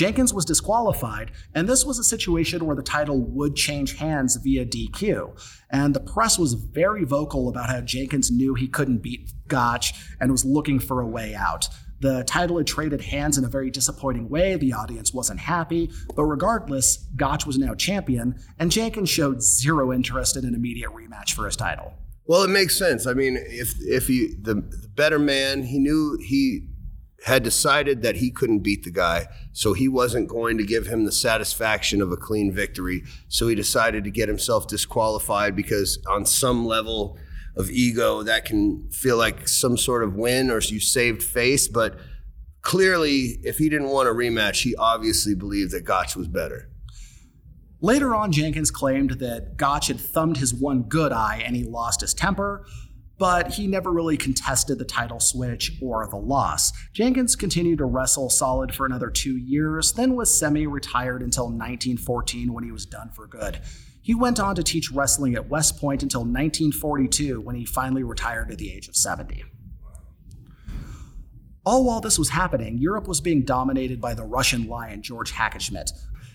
Jenkins 0.00 0.32
was 0.32 0.46
disqualified, 0.46 1.30
and 1.54 1.68
this 1.68 1.84
was 1.84 1.98
a 1.98 2.02
situation 2.02 2.64
where 2.64 2.74
the 2.74 2.82
title 2.82 3.20
would 3.20 3.54
change 3.54 3.98
hands 3.98 4.34
via 4.36 4.64
DQ. 4.64 5.38
And 5.70 5.94
the 5.94 6.00
press 6.00 6.38
was 6.38 6.54
very 6.54 7.04
vocal 7.04 7.50
about 7.50 7.68
how 7.68 7.82
Jenkins 7.82 8.30
knew 8.30 8.54
he 8.54 8.66
couldn't 8.66 9.02
beat 9.02 9.30
Gotch 9.46 9.92
and 10.18 10.32
was 10.32 10.42
looking 10.42 10.78
for 10.78 11.02
a 11.02 11.06
way 11.06 11.34
out. 11.34 11.68
The 12.00 12.24
title 12.24 12.56
had 12.56 12.66
traded 12.66 13.02
hands 13.02 13.36
in 13.36 13.44
a 13.44 13.48
very 13.48 13.70
disappointing 13.70 14.30
way. 14.30 14.56
The 14.56 14.72
audience 14.72 15.12
wasn't 15.12 15.40
happy, 15.40 15.90
but 16.16 16.24
regardless, 16.24 17.06
Gotch 17.14 17.44
was 17.44 17.58
now 17.58 17.74
champion, 17.74 18.36
and 18.58 18.72
Jenkins 18.72 19.10
showed 19.10 19.42
zero 19.42 19.92
interest 19.92 20.34
in 20.34 20.46
an 20.46 20.54
immediate 20.54 20.92
rematch 20.92 21.34
for 21.34 21.44
his 21.44 21.56
title. 21.56 21.92
Well, 22.24 22.42
it 22.42 22.48
makes 22.48 22.78
sense. 22.78 23.06
I 23.06 23.12
mean, 23.12 23.36
if 23.36 23.74
if 23.80 24.06
he 24.06 24.34
the, 24.40 24.54
the 24.54 24.88
better 24.94 25.18
man, 25.18 25.64
he 25.64 25.78
knew 25.78 26.16
he 26.26 26.69
had 27.24 27.42
decided 27.42 28.02
that 28.02 28.16
he 28.16 28.30
couldn't 28.30 28.60
beat 28.60 28.82
the 28.82 28.90
guy, 28.90 29.26
so 29.52 29.72
he 29.72 29.88
wasn't 29.88 30.28
going 30.28 30.56
to 30.58 30.64
give 30.64 30.86
him 30.86 31.04
the 31.04 31.12
satisfaction 31.12 32.00
of 32.00 32.10
a 32.10 32.16
clean 32.16 32.52
victory. 32.52 33.02
So 33.28 33.48
he 33.48 33.54
decided 33.54 34.04
to 34.04 34.10
get 34.10 34.28
himself 34.28 34.66
disqualified 34.66 35.54
because 35.54 35.98
on 36.08 36.24
some 36.24 36.64
level 36.64 37.18
of 37.56 37.70
ego 37.70 38.22
that 38.22 38.44
can 38.44 38.88
feel 38.90 39.16
like 39.16 39.48
some 39.48 39.76
sort 39.76 40.02
of 40.02 40.14
win 40.14 40.50
or 40.50 40.60
you 40.60 40.80
saved 40.80 41.22
face, 41.22 41.68
but 41.68 41.98
clearly 42.62 43.38
if 43.42 43.58
he 43.58 43.68
didn't 43.68 43.88
want 43.88 44.08
a 44.08 44.12
rematch, 44.12 44.62
he 44.62 44.74
obviously 44.76 45.34
believed 45.34 45.72
that 45.72 45.84
Gotch 45.84 46.16
was 46.16 46.28
better. 46.28 46.70
Later 47.82 48.14
on, 48.14 48.30
Jenkins 48.30 48.70
claimed 48.70 49.12
that 49.12 49.56
Gotch 49.56 49.88
had 49.88 49.98
thumbed 49.98 50.36
his 50.36 50.52
one 50.52 50.82
good 50.82 51.12
eye 51.12 51.42
and 51.44 51.56
he 51.56 51.64
lost 51.64 52.02
his 52.02 52.12
temper, 52.12 52.66
but 53.20 53.52
he 53.52 53.66
never 53.66 53.92
really 53.92 54.16
contested 54.16 54.78
the 54.78 54.84
title 54.84 55.20
switch 55.20 55.76
or 55.82 56.06
the 56.06 56.16
loss. 56.16 56.72
Jenkins 56.94 57.36
continued 57.36 57.76
to 57.76 57.84
wrestle 57.84 58.30
solid 58.30 58.74
for 58.74 58.86
another 58.86 59.10
two 59.10 59.36
years, 59.36 59.92
then 59.92 60.16
was 60.16 60.36
semi 60.36 60.66
retired 60.66 61.20
until 61.20 61.44
1914 61.44 62.50
when 62.50 62.64
he 62.64 62.72
was 62.72 62.86
done 62.86 63.10
for 63.10 63.26
good. 63.26 63.60
He 64.00 64.14
went 64.14 64.40
on 64.40 64.54
to 64.54 64.62
teach 64.62 64.90
wrestling 64.90 65.34
at 65.34 65.50
West 65.50 65.78
Point 65.78 66.02
until 66.02 66.22
1942 66.22 67.42
when 67.42 67.56
he 67.56 67.66
finally 67.66 68.02
retired 68.02 68.50
at 68.50 68.56
the 68.56 68.72
age 68.72 68.88
of 68.88 68.96
70. 68.96 69.44
All 71.66 71.84
while 71.84 72.00
this 72.00 72.18
was 72.18 72.30
happening, 72.30 72.78
Europe 72.78 73.06
was 73.06 73.20
being 73.20 73.44
dominated 73.44 74.00
by 74.00 74.14
the 74.14 74.24
Russian 74.24 74.66
lion 74.66 75.02
George 75.02 75.32
Hackenschmidt. 75.32 75.90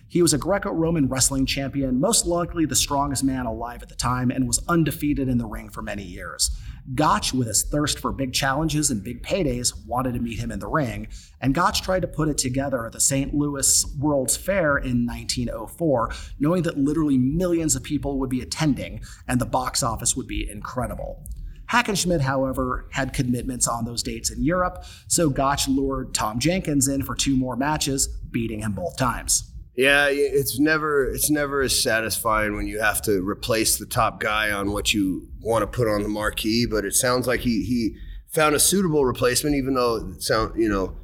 He 0.08 0.22
was 0.22 0.34
a 0.34 0.38
Greco 0.38 0.72
Roman 0.72 1.10
wrestling 1.10 1.48
champion, 1.48 2.00
most 2.00 2.28
likely 2.28 2.68
the 2.68 2.76
strongest 2.76 3.24
man 3.24 3.48
alive 3.48 3.82
at 3.82 3.90
the 3.90 3.96
time, 3.96 4.30
and 4.30 4.46
was 4.46 4.64
undefeated 4.68 5.28
in 5.28 5.40
the 5.40 5.48
ring 5.48 5.70
for 5.70 5.82
many 5.82 6.04
years. 6.04 6.52
Gotch, 6.94 7.34
with 7.34 7.48
his 7.48 7.64
thirst 7.64 7.98
for 7.98 8.12
big 8.12 8.32
challenges 8.32 8.92
and 8.92 9.04
big 9.04 9.24
paydays, 9.24 9.74
wanted 9.88 10.14
to 10.14 10.20
meet 10.20 10.38
him 10.38 10.52
in 10.52 10.60
the 10.60 10.68
ring, 10.68 11.08
and 11.42 11.56
Gotch 11.56 11.82
tried 11.82 12.02
to 12.02 12.08
put 12.08 12.30
it 12.30 12.38
together 12.38 12.86
at 12.86 12.92
the 12.92 13.00
St. 13.00 13.34
Louis 13.34 13.86
World's 13.98 14.38
Fair 14.38 14.78
in 14.78 15.06
1904, 15.06 16.12
knowing 16.40 16.62
that 16.64 16.78
literally 16.78 17.18
millions 17.18 17.76
of 17.76 17.82
people 17.82 18.20
would 18.20 18.30
be 18.30 18.42
attending 18.42 19.02
and 19.28 19.42
the 19.42 19.46
box 19.48 19.82
office 19.82 20.16
would 20.16 20.28
be 20.28 20.48
incredible. 20.50 21.24
Hackenschmidt, 21.72 22.22
however, 22.22 22.88
had 22.92 23.14
commitments 23.14 23.68
on 23.68 23.86
those 23.86 24.04
dates 24.04 24.30
in 24.30 24.44
Europe, 24.44 24.86
so 25.08 25.30
Gotch 25.30 25.68
lured 25.68 26.14
Tom 26.14 26.38
Jenkins 26.38 26.88
in 26.88 27.02
for 27.02 27.16
two 27.16 27.36
more 27.36 27.56
matches, 27.56 28.08
beating 28.30 28.60
him 28.60 28.74
both 28.74 28.96
times. 28.96 29.52
Yeah, 29.76 30.08
it's 30.10 30.58
never 30.58 31.06
it's 31.06 31.30
never 31.30 31.62
as 31.62 31.82
satisfying 31.82 32.56
when 32.56 32.66
you 32.66 32.80
have 32.80 33.02
to 33.04 33.28
replace 33.28 33.78
the 33.78 33.86
top 33.86 34.22
guy 34.22 34.52
on 34.52 34.72
what 34.72 34.94
you 34.94 35.28
want 35.42 35.64
to 35.64 35.68
put 35.68 35.88
on 35.88 36.02
the 36.02 36.08
marquee. 36.08 36.66
But 36.66 36.86
it 36.86 36.94
sounds 36.94 37.28
like 37.28 37.42
he 37.42 37.64
he 37.64 37.98
found 38.30 38.56
a 38.56 38.60
suitable 38.60 39.06
replacement, 39.06 39.56
even 39.56 39.74
though 39.74 39.98
it 39.98 40.24
sound 40.24 40.54
you 40.58 40.70
know 40.70 40.96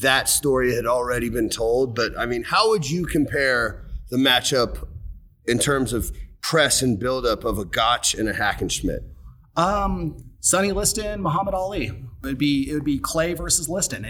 that 0.00 0.28
story 0.28 0.74
had 0.74 0.86
already 0.86 1.28
been 1.28 1.50
told. 1.50 1.94
But 1.94 2.18
I 2.18 2.24
mean, 2.24 2.44
how 2.44 2.70
would 2.70 2.90
you 2.90 3.04
compare 3.04 3.84
the 4.08 4.16
matchup 4.16 4.88
in 5.44 5.58
terms 5.58 5.92
of 5.92 6.10
press 6.40 6.80
and 6.80 6.98
buildup 6.98 7.44
of 7.44 7.58
a 7.58 7.64
Gotch 7.64 8.14
and 8.14 8.28
a 8.28 8.32
Hackenschmidt? 8.32 9.00
Um, 9.56 10.16
Sonny 10.40 10.72
Liston, 10.72 11.22
Muhammad 11.22 11.54
Ali. 11.54 11.86
It 11.86 11.94
would 12.22 12.38
be 12.38 12.70
it 12.70 12.74
would 12.74 12.84
be 12.84 12.98
Clay 12.98 13.34
versus 13.34 13.68
Liston. 13.68 14.04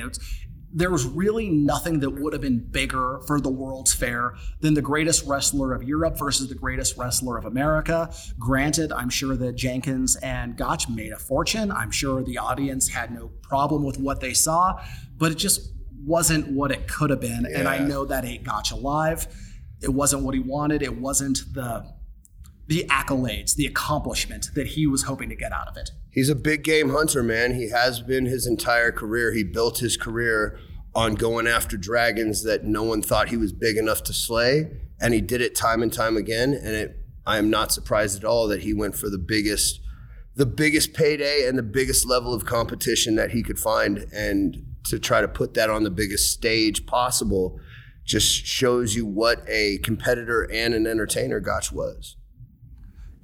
There 0.77 0.91
was 0.91 1.07
really 1.07 1.49
nothing 1.49 2.01
that 2.01 2.11
would 2.11 2.33
have 2.33 2.43
been 2.43 2.59
bigger 2.59 3.20
for 3.29 3.41
the 3.41 3.49
World's 3.49 3.95
Fair 3.95 4.35
than 4.61 4.75
the 4.75 4.83
greatest 4.83 5.25
wrestler 5.25 5.72
of 5.72 5.85
Europe 5.85 6.18
versus 6.18 6.49
the 6.49 6.55
greatest 6.55 6.97
wrestler 6.99 7.39
of 7.39 7.45
America. 7.45 8.12
Granted, 8.41 8.91
I'm 8.93 9.09
sure 9.09 9.37
that 9.37 9.55
Jenkins 9.55 10.16
and 10.16 10.57
Gotch 10.57 10.89
made 10.89 11.12
a 11.12 11.18
fortune. 11.18 11.70
I'm 11.70 11.93
sure 11.93 12.25
the 12.25 12.39
audience 12.39 12.89
had 12.89 13.14
no 13.14 13.29
problem 13.43 13.85
with 13.85 13.99
what 13.99 14.20
they 14.20 14.35
saw, 14.35 14.83
but 15.16 15.31
it 15.31 15.37
just 15.37 15.72
wasn't 16.05 16.49
what 16.49 16.72
it 16.72 16.89
could 16.89 17.11
have 17.11 17.20
been. 17.20 17.47
Yeah. 17.49 17.61
And 17.61 17.68
I 17.68 17.79
know 17.79 18.05
that 18.07 18.25
ate 18.25 18.43
Gotch 18.43 18.72
alive. 18.72 19.29
It 19.81 19.91
wasn't 19.91 20.25
what 20.25 20.35
he 20.35 20.41
wanted. 20.41 20.83
It 20.83 20.99
wasn't 20.99 21.39
the 21.53 21.87
the 22.66 22.84
accolades, 22.88 23.54
the 23.54 23.66
accomplishment 23.66 24.50
that 24.54 24.68
he 24.68 24.86
was 24.86 25.02
hoping 25.02 25.28
to 25.28 25.36
get 25.36 25.52
out 25.52 25.68
of 25.68 25.76
it. 25.76 25.90
He's 26.10 26.28
a 26.28 26.34
big 26.34 26.62
game 26.62 26.90
hunter, 26.90 27.22
man. 27.22 27.54
He 27.54 27.70
has 27.70 28.00
been 28.00 28.26
his 28.26 28.46
entire 28.46 28.92
career. 28.92 29.32
He 29.32 29.42
built 29.42 29.78
his 29.78 29.96
career 29.96 30.58
on 30.94 31.14
going 31.14 31.46
after 31.46 31.76
dragons 31.76 32.44
that 32.44 32.64
no 32.64 32.82
one 32.82 33.02
thought 33.02 33.28
he 33.28 33.36
was 33.36 33.52
big 33.52 33.76
enough 33.76 34.02
to 34.04 34.12
slay, 34.12 34.70
and 35.00 35.12
he 35.12 35.20
did 35.20 35.40
it 35.40 35.54
time 35.54 35.82
and 35.82 35.92
time 35.92 36.16
again. 36.16 36.54
And 36.54 36.74
it, 36.74 36.96
I 37.26 37.38
am 37.38 37.50
not 37.50 37.72
surprised 37.72 38.16
at 38.16 38.24
all 38.24 38.46
that 38.48 38.62
he 38.62 38.72
went 38.72 38.94
for 38.94 39.10
the 39.10 39.18
biggest, 39.18 39.80
the 40.36 40.46
biggest 40.46 40.94
payday 40.94 41.46
and 41.48 41.58
the 41.58 41.64
biggest 41.64 42.06
level 42.06 42.32
of 42.32 42.44
competition 42.44 43.16
that 43.16 43.32
he 43.32 43.42
could 43.42 43.58
find, 43.58 44.06
and 44.14 44.64
to 44.84 44.98
try 44.98 45.20
to 45.20 45.28
put 45.28 45.54
that 45.54 45.70
on 45.70 45.82
the 45.82 45.90
biggest 45.90 46.30
stage 46.30 46.86
possible 46.86 47.58
just 48.04 48.44
shows 48.46 48.94
you 48.94 49.06
what 49.06 49.42
a 49.48 49.78
competitor 49.78 50.48
and 50.52 50.74
an 50.74 50.86
entertainer 50.86 51.40
Gotch 51.40 51.72
was. 51.72 52.16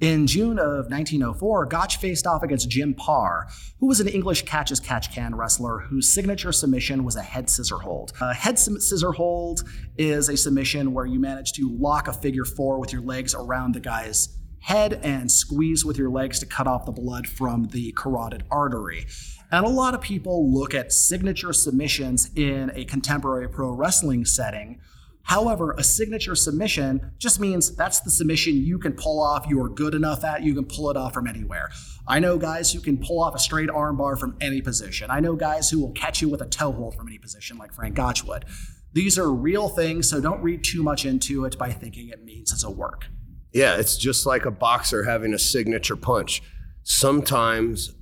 In 0.01 0.25
June 0.25 0.57
of 0.57 0.89
1904, 0.89 1.67
Gotch 1.67 1.97
faced 1.97 2.25
off 2.25 2.41
against 2.41 2.67
Jim 2.67 2.95
Parr, 2.95 3.47
who 3.79 3.85
was 3.85 3.99
an 3.99 4.07
English 4.07 4.45
catch 4.45 4.71
as 4.71 4.79
catch 4.79 5.13
can 5.13 5.35
wrestler 5.35 5.77
whose 5.77 6.11
signature 6.11 6.51
submission 6.51 7.03
was 7.03 7.15
a 7.15 7.21
head 7.21 7.51
scissor 7.51 7.77
hold. 7.77 8.11
A 8.19 8.33
head 8.33 8.57
scissor 8.57 9.11
hold 9.11 9.61
is 9.99 10.27
a 10.27 10.35
submission 10.35 10.95
where 10.95 11.05
you 11.05 11.19
manage 11.19 11.53
to 11.53 11.69
lock 11.77 12.07
a 12.07 12.13
figure 12.13 12.45
four 12.45 12.79
with 12.79 12.91
your 12.91 13.03
legs 13.03 13.35
around 13.35 13.75
the 13.75 13.79
guy's 13.79 14.39
head 14.61 14.99
and 15.03 15.31
squeeze 15.31 15.85
with 15.85 15.99
your 15.99 16.09
legs 16.09 16.39
to 16.39 16.47
cut 16.47 16.65
off 16.65 16.87
the 16.87 16.91
blood 16.91 17.27
from 17.27 17.65
the 17.65 17.91
carotid 17.91 18.43
artery. 18.49 19.05
And 19.51 19.67
a 19.67 19.69
lot 19.69 19.93
of 19.93 20.01
people 20.01 20.51
look 20.51 20.73
at 20.73 20.91
signature 20.91 21.53
submissions 21.53 22.31
in 22.35 22.71
a 22.73 22.85
contemporary 22.85 23.49
pro 23.49 23.69
wrestling 23.69 24.25
setting 24.25 24.79
However, 25.23 25.71
a 25.77 25.83
signature 25.83 26.35
submission 26.35 27.11
just 27.17 27.39
means 27.39 27.75
that's 27.75 28.01
the 28.01 28.09
submission 28.09 28.55
you 28.55 28.79
can 28.79 28.93
pull 28.93 29.21
off. 29.21 29.45
You 29.47 29.61
are 29.63 29.69
good 29.69 29.93
enough 29.93 30.23
at. 30.23 30.43
You 30.43 30.53
can 30.53 30.65
pull 30.65 30.89
it 30.89 30.97
off 30.97 31.13
from 31.13 31.27
anywhere. 31.27 31.69
I 32.07 32.19
know 32.19 32.37
guys 32.37 32.71
who 32.73 32.81
can 32.81 32.97
pull 32.97 33.21
off 33.21 33.35
a 33.35 33.39
straight 33.39 33.69
armbar 33.69 34.19
from 34.19 34.35
any 34.41 34.61
position. 34.61 35.11
I 35.11 35.19
know 35.19 35.35
guys 35.35 35.69
who 35.69 35.79
will 35.79 35.91
catch 35.91 36.21
you 36.21 36.29
with 36.29 36.41
a 36.41 36.47
toe 36.47 36.71
hold 36.71 36.95
from 36.95 37.07
any 37.07 37.17
position, 37.17 37.57
like 37.57 37.73
Frank 37.73 37.95
Gotch 37.95 38.23
would. 38.25 38.45
These 38.93 39.17
are 39.17 39.31
real 39.31 39.69
things, 39.69 40.09
so 40.09 40.19
don't 40.19 40.41
read 40.41 40.63
too 40.63 40.83
much 40.83 41.05
into 41.05 41.45
it 41.45 41.57
by 41.57 41.71
thinking 41.71 42.09
it 42.09 42.23
means 42.23 42.51
it's 42.51 42.63
a 42.63 42.71
work. 42.71 43.05
Yeah, 43.53 43.77
it's 43.77 43.97
just 43.97 44.25
like 44.25 44.45
a 44.45 44.51
boxer 44.51 45.03
having 45.03 45.33
a 45.33 45.39
signature 45.39 45.95
punch. 45.95 46.41
Sometimes, 46.83 47.93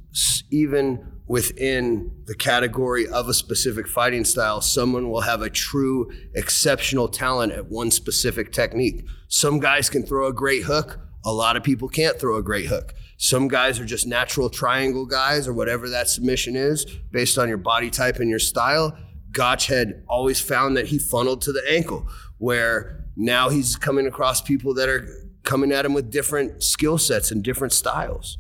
even 0.49 1.19
within 1.27 2.11
the 2.25 2.35
category 2.35 3.07
of 3.07 3.29
a 3.29 3.33
specific 3.33 3.87
fighting 3.87 4.25
style, 4.25 4.61
someone 4.61 5.09
will 5.09 5.21
have 5.21 5.41
a 5.41 5.49
true 5.49 6.11
exceptional 6.33 7.07
talent 7.07 7.53
at 7.53 7.67
one 7.67 7.91
specific 7.91 8.51
technique. 8.51 9.05
Some 9.27 9.59
guys 9.59 9.89
can 9.89 10.03
throw 10.03 10.27
a 10.27 10.33
great 10.33 10.63
hook. 10.63 10.99
A 11.23 11.31
lot 11.31 11.55
of 11.55 11.63
people 11.63 11.87
can't 11.87 12.19
throw 12.19 12.37
a 12.37 12.43
great 12.43 12.65
hook. 12.65 12.95
Some 13.17 13.47
guys 13.47 13.79
are 13.79 13.85
just 13.85 14.07
natural 14.07 14.49
triangle 14.49 15.05
guys 15.05 15.47
or 15.47 15.53
whatever 15.53 15.89
that 15.89 16.07
submission 16.09 16.55
is 16.55 16.85
based 17.11 17.37
on 17.37 17.47
your 17.47 17.57
body 17.57 17.89
type 17.89 18.15
and 18.17 18.29
your 18.29 18.39
style. 18.39 18.97
Gotch 19.31 19.67
had 19.67 20.03
always 20.07 20.41
found 20.41 20.77
that 20.77 20.87
he 20.87 20.97
funneled 20.97 21.41
to 21.43 21.51
the 21.51 21.61
ankle, 21.69 22.07
where 22.39 23.05
now 23.15 23.49
he's 23.49 23.75
coming 23.75 24.07
across 24.07 24.41
people 24.41 24.73
that 24.75 24.89
are 24.89 25.07
coming 25.43 25.71
at 25.71 25.85
him 25.85 25.93
with 25.93 26.09
different 26.09 26.63
skill 26.63 26.97
sets 26.97 27.29
and 27.29 27.43
different 27.43 27.73
styles. 27.73 28.39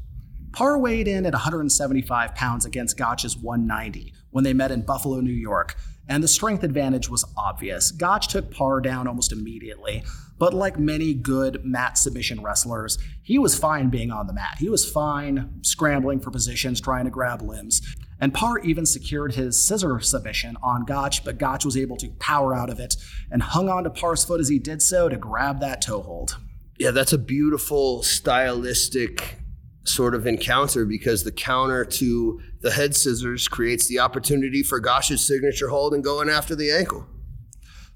Parr 0.51 0.77
weighed 0.77 1.07
in 1.07 1.25
at 1.25 1.33
175 1.33 2.35
pounds 2.35 2.65
against 2.65 2.97
Gotch's 2.97 3.37
190 3.37 4.13
when 4.31 4.43
they 4.43 4.53
met 4.53 4.71
in 4.71 4.81
Buffalo, 4.81 5.21
New 5.21 5.31
York, 5.31 5.75
and 6.07 6.23
the 6.23 6.27
strength 6.27 6.63
advantage 6.63 7.07
was 7.07 7.23
obvious. 7.37 7.91
Gotch 7.91 8.27
took 8.27 8.51
Parr 8.51 8.81
down 8.81 9.07
almost 9.07 9.31
immediately, 9.31 10.03
but 10.39 10.53
like 10.53 10.79
many 10.79 11.13
good 11.13 11.63
mat 11.63 11.97
submission 11.97 12.41
wrestlers, 12.41 12.97
he 13.21 13.37
was 13.37 13.57
fine 13.57 13.89
being 13.89 14.09
on 14.09 14.25
the 14.25 14.33
mat. 14.33 14.57
He 14.57 14.69
was 14.69 14.89
fine 14.89 15.59
scrambling 15.61 16.19
for 16.19 16.31
positions, 16.31 16.81
trying 16.81 17.05
to 17.05 17.11
grab 17.11 17.41
limbs. 17.41 17.81
And 18.19 18.33
Parr 18.33 18.59
even 18.59 18.85
secured 18.85 19.35
his 19.35 19.65
scissor 19.65 19.99
submission 19.99 20.57
on 20.63 20.83
Gotch, 20.83 21.23
but 21.23 21.37
Gotch 21.37 21.63
was 21.63 21.77
able 21.77 21.95
to 21.97 22.09
power 22.19 22.55
out 22.55 22.69
of 22.69 22.79
it 22.79 22.95
and 23.31 23.41
hung 23.41 23.69
on 23.69 23.83
to 23.83 23.89
Parr's 23.89 24.25
foot 24.25 24.41
as 24.41 24.49
he 24.49 24.59
did 24.59 24.81
so 24.81 25.09
to 25.09 25.15
grab 25.15 25.59
that 25.61 25.81
toe 25.81 26.01
hold. 26.01 26.37
Yeah, 26.77 26.91
that's 26.91 27.13
a 27.13 27.17
beautiful 27.17 28.03
stylistic 28.03 29.37
sort 29.83 30.13
of 30.13 30.27
encounter 30.27 30.85
because 30.85 31.23
the 31.23 31.31
counter 31.31 31.83
to 31.85 32.39
the 32.61 32.71
head 32.71 32.95
scissors 32.95 33.47
creates 33.47 33.87
the 33.87 33.99
opportunity 33.99 34.61
for 34.63 34.79
Gotch's 34.79 35.25
signature 35.25 35.69
hold 35.69 35.93
and 35.93 36.03
going 36.03 36.29
after 36.29 36.55
the 36.55 36.71
ankle. 36.71 37.07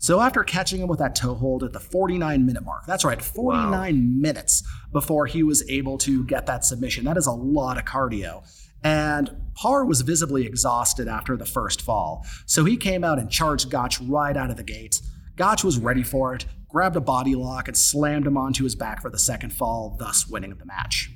So 0.03 0.19
after 0.19 0.43
catching 0.43 0.81
him 0.81 0.89
with 0.89 0.99
that 0.99 1.15
toe 1.15 1.33
hold 1.33 1.63
at 1.63 1.71
the 1.71 1.79
49 1.79 2.45
minute 2.45 2.63
mark, 2.63 2.85
that's 2.85 3.05
right, 3.05 3.21
49 3.21 3.71
wow. 3.71 3.89
minutes 3.93 4.63
before 4.91 5.27
he 5.27 5.43
was 5.43 5.63
able 5.69 5.97
to 5.99 6.25
get 6.25 6.45
that 6.47 6.65
submission. 6.65 7.05
That 7.05 7.15
is 7.15 7.25
a 7.25 7.31
lot 7.31 7.77
of 7.77 7.85
cardio. 7.85 8.43
And 8.83 9.31
Parr 9.55 9.85
was 9.85 10.01
visibly 10.01 10.45
exhausted 10.45 11.07
after 11.07 11.37
the 11.37 11.45
first 11.45 11.81
fall. 11.81 12.25
So 12.45 12.65
he 12.65 12.75
came 12.75 13.05
out 13.05 13.17
and 13.17 13.31
charged 13.31 13.69
Gotch 13.69 14.01
right 14.01 14.35
out 14.35 14.49
of 14.49 14.57
the 14.57 14.63
gate. 14.63 15.01
Gotch 15.37 15.63
was 15.63 15.79
ready 15.79 16.03
for 16.03 16.35
it, 16.35 16.47
grabbed 16.67 16.97
a 16.97 17.01
body 17.01 17.35
lock, 17.35 17.69
and 17.69 17.77
slammed 17.77 18.27
him 18.27 18.35
onto 18.35 18.65
his 18.65 18.75
back 18.75 19.01
for 19.01 19.09
the 19.09 19.17
second 19.17 19.53
fall, 19.53 19.95
thus 19.97 20.27
winning 20.27 20.53
the 20.55 20.65
match. 20.65 21.12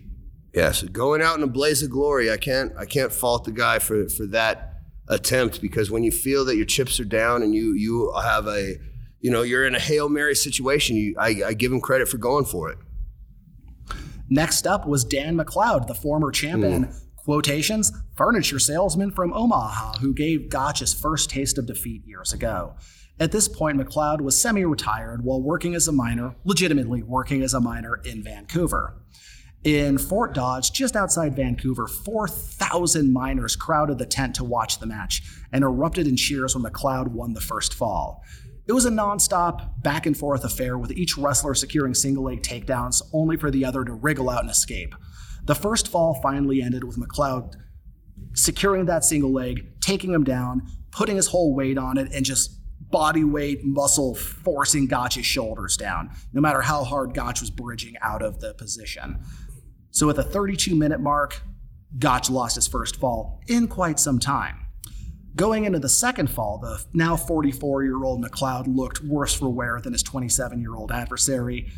Yes, 0.58 0.82
going 0.82 1.22
out 1.22 1.38
in 1.38 1.44
a 1.44 1.48
blaze 1.48 1.84
of 1.84 1.92
glory. 1.92 2.32
I 2.32 2.38
can't 2.38 2.74
I 2.76 2.86
can't 2.86 3.12
fault 3.12 3.44
the 3.44 3.52
guy 3.52 3.78
for 3.78 4.10
for 4.10 4.26
that 4.28 4.74
attempt 5.08 5.62
because 5.62 5.92
when 5.92 6.04
you 6.04 6.10
feel 6.12 6.46
that 6.46 6.56
your 6.56 6.66
chips 6.66 7.00
are 7.00 7.06
down 7.06 7.44
and 7.44 7.54
you 7.54 7.76
you 7.76 8.12
have 8.20 8.48
a 8.48 8.74
you 9.20 9.30
know 9.30 9.44
you're 9.44 9.68
in 9.68 9.76
a 9.76 9.80
hail 9.80 10.10
mary 10.10 10.34
situation, 10.34 10.96
you, 10.96 11.14
I, 11.20 11.44
I 11.46 11.54
give 11.54 11.72
him 11.72 11.80
credit 11.80 12.08
for 12.08 12.18
going 12.18 12.46
for 12.46 12.72
it. 12.72 12.80
Next 14.32 14.66
up 14.66 14.88
was 14.88 15.06
Dan 15.06 15.38
McLeod, 15.38 15.86
the 15.86 15.94
former 15.94 16.32
champion. 16.32 16.86
Mm. 16.86 17.02
Quotations, 17.18 17.92
furniture 18.16 18.58
salesman 18.58 19.12
from 19.12 19.34
Omaha 19.34 20.00
who 20.00 20.12
gave 20.12 20.50
Gotch 20.50 20.80
his 20.80 20.92
first 20.92 21.30
taste 21.30 21.60
of 21.60 21.68
defeat 21.68 22.02
years 22.08 22.34
ago. 22.34 22.74
At 23.20 23.32
this 23.32 23.48
point, 23.48 23.78
McLeod 23.78 24.22
was 24.22 24.42
semi 24.42 24.66
retired 24.66 25.24
while 25.24 25.40
working 25.40 25.76
as 25.76 25.88
a 25.88 25.92
miner, 25.92 26.36
legitimately 26.46 27.04
working 27.04 27.44
as 27.44 27.54
a 27.54 27.62
miner 27.62 28.02
in 28.04 28.24
Vancouver. 28.24 28.96
In 29.64 29.98
Fort 29.98 30.34
Dodge, 30.34 30.72
just 30.72 30.96
outside 30.96 31.36
Vancouver, 31.36 31.88
4,000 31.88 33.12
miners 33.12 33.56
crowded 33.56 33.98
the 33.98 34.06
tent 34.06 34.36
to 34.36 34.44
watch 34.44 34.80
the 34.80 34.86
match 34.86 35.24
and 35.52 35.64
erupted 35.64 36.08
in 36.08 36.16
cheers 36.16 36.56
when 36.56 36.64
McLeod 36.64 37.10
won 37.10 37.34
the 37.34 37.42
first 37.42 37.74
fall. 37.74 38.24
It 38.68 38.74
was 38.74 38.86
a 38.86 38.92
nonstop, 38.92 39.82
back 39.82 40.06
and 40.06 40.16
forth 40.16 40.44
affair 40.44 40.78
with 40.78 40.92
each 40.92 41.18
wrestler 41.18 41.56
securing 41.56 41.94
single 41.94 42.26
leg 42.26 42.44
takedowns 42.44 43.02
only 43.14 43.36
for 43.36 43.50
the 43.50 43.66
other 43.66 43.84
to 43.84 43.94
wriggle 43.94 44.30
out 44.30 44.42
and 44.42 44.52
escape. 44.52 44.94
The 45.46 45.56
first 45.56 45.88
fall 45.88 46.20
finally 46.22 46.62
ended 46.62 46.84
with 46.84 46.98
McLeod 46.98 47.56
securing 48.34 48.86
that 48.86 49.04
single 49.04 49.32
leg, 49.32 49.80
taking 49.82 50.14
him 50.14 50.24
down, 50.24 50.68
putting 50.92 51.16
his 51.16 51.28
whole 51.28 51.56
weight 51.56 51.78
on 51.78 51.98
it, 51.98 52.12
and 52.14 52.24
just 52.24 52.58
body 52.92 53.24
weight, 53.24 53.66
muscle 53.66 54.16
forcing 54.16 54.88
Gotch's 54.88 55.26
shoulders 55.26 55.76
down, 55.78 56.10
no 56.34 56.42
matter 56.42 56.62
how 56.62 56.84
hard 56.84 57.14
Gotch 57.14 57.42
was 57.42 57.50
bridging 57.50 57.96
out 58.02 58.22
of 58.22 58.40
the 58.40 58.54
position. 58.54 59.20
So 59.98 60.12
at 60.12 60.16
the 60.16 60.22
32 60.22 60.76
minute 60.76 61.00
mark, 61.00 61.42
Gotch 61.98 62.30
lost 62.30 62.54
his 62.54 62.68
first 62.68 62.98
fall 62.98 63.42
in 63.48 63.68
quite 63.68 64.00
some 64.00 64.20
time. 64.20 64.68
Going 65.36 65.66
into 65.66 65.80
the 65.80 65.90
second 65.90 66.30
fall, 66.30 66.60
the 66.60 66.86
now 66.94 67.16
44 67.16 67.84
year 67.84 68.04
old 68.04 68.24
McLeod 68.24 68.68
looked 68.68 69.04
worse 69.04 69.34
for 69.34 69.50
wear 69.50 69.82
than 69.82 69.94
his 69.94 70.04
27 70.04 70.62
year 70.62 70.76
old 70.76 70.92
adversary. 70.92 71.72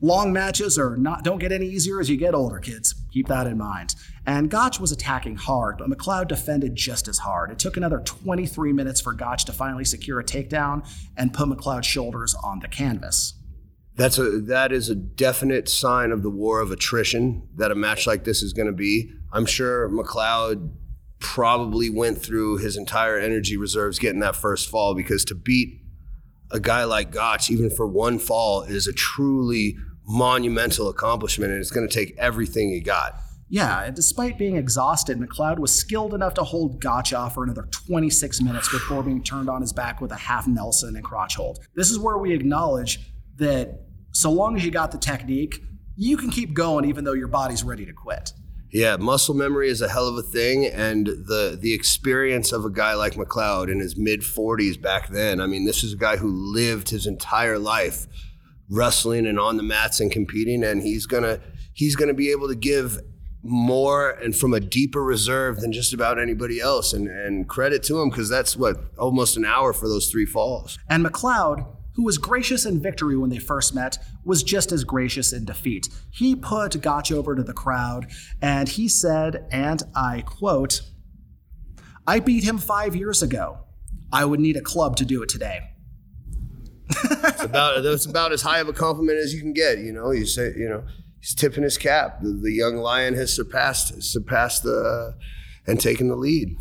Long 0.00 0.32
matches 0.32 0.78
are 0.78 0.96
not 0.96 1.24
don't 1.24 1.40
get 1.40 1.50
any 1.50 1.66
easier 1.66 1.98
as 1.98 2.08
you 2.08 2.16
get 2.16 2.36
older, 2.36 2.60
kids. 2.60 2.94
Keep 3.10 3.26
that 3.26 3.48
in 3.48 3.58
mind. 3.58 3.96
And 4.26 4.48
Gotch 4.48 4.78
was 4.78 4.92
attacking 4.92 5.34
hard, 5.34 5.78
but 5.78 5.90
McLeod 5.90 6.28
defended 6.28 6.76
just 6.76 7.08
as 7.08 7.18
hard. 7.18 7.50
It 7.50 7.58
took 7.58 7.76
another 7.76 7.98
23 7.98 8.72
minutes 8.72 9.00
for 9.00 9.12
Gotch 9.12 9.44
to 9.46 9.52
finally 9.52 9.84
secure 9.84 10.20
a 10.20 10.24
takedown 10.24 10.88
and 11.16 11.34
put 11.34 11.48
McLeod's 11.48 11.84
shoulders 11.84 12.36
on 12.44 12.60
the 12.60 12.68
canvas. 12.68 13.34
That's 13.94 14.18
a 14.18 14.40
that 14.40 14.72
is 14.72 14.88
a 14.88 14.94
definite 14.94 15.68
sign 15.68 16.12
of 16.12 16.22
the 16.22 16.30
war 16.30 16.60
of 16.60 16.70
attrition 16.70 17.48
that 17.56 17.70
a 17.70 17.74
match 17.74 18.06
like 18.06 18.24
this 18.24 18.42
is 18.42 18.52
going 18.52 18.68
to 18.68 18.72
be. 18.72 19.12
I'm 19.32 19.46
sure 19.46 19.88
McLeod 19.90 20.72
probably 21.18 21.88
went 21.88 22.20
through 22.20 22.58
his 22.58 22.76
entire 22.76 23.18
energy 23.18 23.56
reserves 23.56 23.98
getting 23.98 24.20
that 24.20 24.36
first 24.36 24.68
fall 24.68 24.94
because 24.94 25.24
to 25.26 25.34
beat 25.34 25.80
a 26.50 26.60
guy 26.60 26.84
like 26.84 27.10
Gotch, 27.10 27.50
even 27.50 27.70
for 27.70 27.86
one 27.86 28.18
fall, 28.18 28.62
is 28.62 28.86
a 28.86 28.92
truly 28.92 29.76
monumental 30.06 30.88
accomplishment, 30.88 31.52
and 31.52 31.60
it's 31.60 31.70
going 31.70 31.88
to 31.88 31.92
take 31.92 32.14
everything 32.18 32.70
he 32.70 32.80
got. 32.80 33.14
Yeah, 33.48 33.84
and 33.84 33.94
despite 33.94 34.38
being 34.38 34.56
exhausted, 34.56 35.18
McLeod 35.18 35.58
was 35.58 35.74
skilled 35.74 36.14
enough 36.14 36.34
to 36.34 36.42
hold 36.42 36.80
Gotch 36.80 37.12
off 37.12 37.34
for 37.34 37.44
another 37.44 37.68
26 37.70 38.40
minutes 38.40 38.70
before 38.70 39.02
being 39.02 39.22
turned 39.22 39.50
on 39.50 39.60
his 39.60 39.72
back 39.72 40.00
with 40.00 40.10
a 40.10 40.16
half 40.16 40.46
Nelson 40.46 40.96
and 40.96 41.04
crotch 41.04 41.36
hold. 41.36 41.58
This 41.74 41.90
is 41.90 41.98
where 41.98 42.16
we 42.16 42.32
acknowledge 42.32 43.11
that 43.36 43.80
so 44.12 44.30
long 44.30 44.56
as 44.56 44.64
you 44.64 44.70
got 44.70 44.92
the 44.92 44.98
technique, 44.98 45.62
you 45.96 46.16
can 46.16 46.30
keep 46.30 46.54
going 46.54 46.84
even 46.84 47.04
though 47.04 47.12
your 47.12 47.28
body's 47.28 47.64
ready 47.64 47.86
to 47.86 47.92
quit. 47.92 48.32
Yeah, 48.72 48.96
muscle 48.96 49.34
memory 49.34 49.68
is 49.68 49.82
a 49.82 49.88
hell 49.88 50.08
of 50.08 50.16
a 50.16 50.22
thing, 50.22 50.64
and 50.64 51.06
the 51.06 51.58
the 51.60 51.74
experience 51.74 52.52
of 52.52 52.64
a 52.64 52.70
guy 52.70 52.94
like 52.94 53.14
McLeod 53.14 53.70
in 53.70 53.80
his 53.80 53.98
mid 53.98 54.22
40s 54.22 54.80
back 54.80 55.10
then. 55.10 55.42
I 55.42 55.46
mean, 55.46 55.66
this 55.66 55.84
is 55.84 55.92
a 55.92 55.96
guy 55.96 56.16
who 56.16 56.28
lived 56.28 56.88
his 56.88 57.06
entire 57.06 57.58
life 57.58 58.06
wrestling 58.70 59.26
and 59.26 59.38
on 59.38 59.58
the 59.58 59.62
mats 59.62 60.00
and 60.00 60.10
competing, 60.10 60.64
and 60.64 60.82
he's 60.82 61.04
gonna 61.04 61.40
he's 61.74 61.96
gonna 61.96 62.14
be 62.14 62.30
able 62.30 62.48
to 62.48 62.54
give 62.54 62.98
more 63.42 64.10
and 64.10 64.34
from 64.34 64.54
a 64.54 64.60
deeper 64.60 65.02
reserve 65.02 65.60
than 65.60 65.72
just 65.72 65.92
about 65.92 66.18
anybody 66.18 66.58
else. 66.58 66.94
And 66.94 67.08
and 67.08 67.46
credit 67.46 67.82
to 67.84 68.00
him 68.00 68.08
because 68.08 68.30
that's 68.30 68.56
what 68.56 68.78
almost 68.96 69.36
an 69.36 69.44
hour 69.44 69.74
for 69.74 69.86
those 69.86 70.10
three 70.10 70.26
falls. 70.26 70.78
And 70.88 71.04
McLeod 71.04 71.66
who 71.94 72.04
was 72.04 72.18
gracious 72.18 72.64
in 72.64 72.80
victory 72.80 73.16
when 73.16 73.30
they 73.30 73.38
first 73.38 73.74
met, 73.74 73.98
was 74.24 74.42
just 74.42 74.72
as 74.72 74.84
gracious 74.84 75.32
in 75.32 75.44
defeat. 75.44 75.88
He 76.10 76.34
put 76.34 76.80
Gotch 76.80 77.12
over 77.12 77.34
to 77.34 77.42
the 77.42 77.52
crowd 77.52 78.10
and 78.40 78.68
he 78.68 78.88
said, 78.88 79.46
and 79.50 79.82
I 79.94 80.22
quote, 80.22 80.82
I 82.06 82.20
beat 82.20 82.44
him 82.44 82.58
five 82.58 82.96
years 82.96 83.22
ago. 83.22 83.60
I 84.12 84.24
would 84.24 84.40
need 84.40 84.56
a 84.56 84.62
club 84.62 84.96
to 84.96 85.04
do 85.04 85.22
it 85.22 85.28
today. 85.28 85.60
it's 86.90 87.42
about 87.42 87.82
that's 87.82 88.04
about 88.04 88.32
as 88.32 88.42
high 88.42 88.58
of 88.58 88.68
a 88.68 88.72
compliment 88.72 89.18
as 89.18 89.32
you 89.32 89.40
can 89.40 89.52
get. 89.52 89.78
You 89.78 89.92
know, 89.92 90.10
you 90.10 90.26
say, 90.26 90.52
you 90.56 90.68
know, 90.68 90.84
he's 91.20 91.34
tipping 91.34 91.62
his 91.62 91.78
cap. 91.78 92.20
The, 92.20 92.30
the 92.30 92.52
young 92.52 92.76
lion 92.76 93.14
has 93.14 93.34
surpassed 93.34 94.02
surpassed 94.02 94.64
the 94.64 95.14
and 95.66 95.80
taken 95.80 96.08
the 96.08 96.16
lead. 96.16 96.58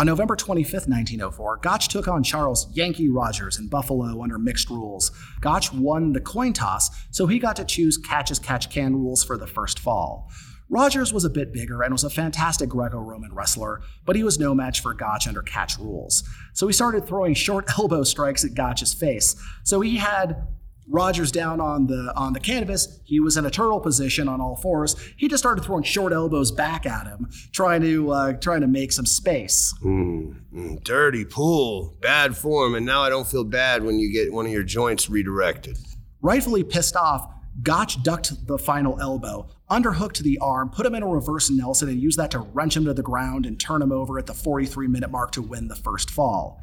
On 0.00 0.06
November 0.06 0.34
25, 0.34 0.72
1904, 0.72 1.58
Gotch 1.58 1.88
took 1.88 2.08
on 2.08 2.22
Charles 2.22 2.66
Yankee 2.72 3.10
Rogers 3.10 3.58
in 3.58 3.68
Buffalo 3.68 4.22
under 4.22 4.38
mixed 4.38 4.70
rules. 4.70 5.10
Gotch 5.42 5.74
won 5.74 6.14
the 6.14 6.22
coin 6.22 6.54
toss, 6.54 6.88
so 7.10 7.26
he 7.26 7.38
got 7.38 7.54
to 7.56 7.66
choose 7.66 7.98
catch 7.98 8.30
as 8.30 8.38
catch 8.38 8.70
can 8.70 8.96
rules 8.96 9.22
for 9.22 9.36
the 9.36 9.46
first 9.46 9.78
fall. 9.78 10.30
Rogers 10.70 11.12
was 11.12 11.26
a 11.26 11.28
bit 11.28 11.52
bigger 11.52 11.82
and 11.82 11.92
was 11.92 12.04
a 12.04 12.08
fantastic 12.08 12.70
Greco 12.70 12.98
Roman 12.98 13.34
wrestler, 13.34 13.82
but 14.06 14.16
he 14.16 14.24
was 14.24 14.38
no 14.38 14.54
match 14.54 14.80
for 14.80 14.94
Gotch 14.94 15.28
under 15.28 15.42
catch 15.42 15.78
rules. 15.78 16.24
So 16.54 16.66
he 16.66 16.72
started 16.72 17.06
throwing 17.06 17.34
short 17.34 17.66
elbow 17.78 18.02
strikes 18.02 18.42
at 18.42 18.54
Gotch's 18.54 18.94
face. 18.94 19.36
So 19.64 19.82
he 19.82 19.98
had 19.98 20.48
Rogers 20.90 21.30
down 21.30 21.60
on 21.60 21.86
the 21.86 22.12
on 22.16 22.32
the 22.32 22.40
canvas. 22.40 23.00
He 23.04 23.20
was 23.20 23.36
in 23.36 23.46
a 23.46 23.50
turtle 23.50 23.78
position 23.78 24.28
on 24.28 24.40
all 24.40 24.56
fours. 24.56 24.96
He 25.16 25.28
just 25.28 25.40
started 25.40 25.64
throwing 25.64 25.84
short 25.84 26.12
elbows 26.12 26.50
back 26.50 26.84
at 26.84 27.06
him, 27.06 27.28
trying 27.52 27.82
to 27.82 28.10
uh, 28.10 28.32
trying 28.34 28.60
to 28.62 28.66
make 28.66 28.90
some 28.90 29.06
space. 29.06 29.72
Mm, 29.84 30.40
mm, 30.52 30.84
dirty 30.84 31.24
pool, 31.24 31.96
bad 32.00 32.36
form, 32.36 32.74
and 32.74 32.84
now 32.84 33.02
I 33.02 33.08
don't 33.08 33.26
feel 33.26 33.44
bad 33.44 33.84
when 33.84 34.00
you 34.00 34.12
get 34.12 34.32
one 34.32 34.46
of 34.46 34.52
your 34.52 34.64
joints 34.64 35.08
redirected. 35.08 35.78
Rightfully 36.22 36.64
pissed 36.64 36.96
off, 36.96 37.32
Gotch 37.62 38.02
ducked 38.02 38.46
the 38.46 38.58
final 38.58 39.00
elbow, 39.00 39.48
underhooked 39.70 40.18
the 40.18 40.38
arm, 40.38 40.70
put 40.70 40.86
him 40.86 40.94
in 40.94 41.02
a 41.02 41.06
reverse 41.06 41.50
Nelson, 41.50 41.88
and 41.88 42.00
used 42.00 42.18
that 42.18 42.32
to 42.32 42.40
wrench 42.40 42.76
him 42.76 42.84
to 42.86 42.94
the 42.94 43.02
ground 43.02 43.46
and 43.46 43.60
turn 43.60 43.80
him 43.80 43.92
over 43.92 44.18
at 44.18 44.26
the 44.26 44.34
43 44.34 44.88
minute 44.88 45.10
mark 45.10 45.32
to 45.32 45.42
win 45.42 45.68
the 45.68 45.76
first 45.76 46.10
fall. 46.10 46.60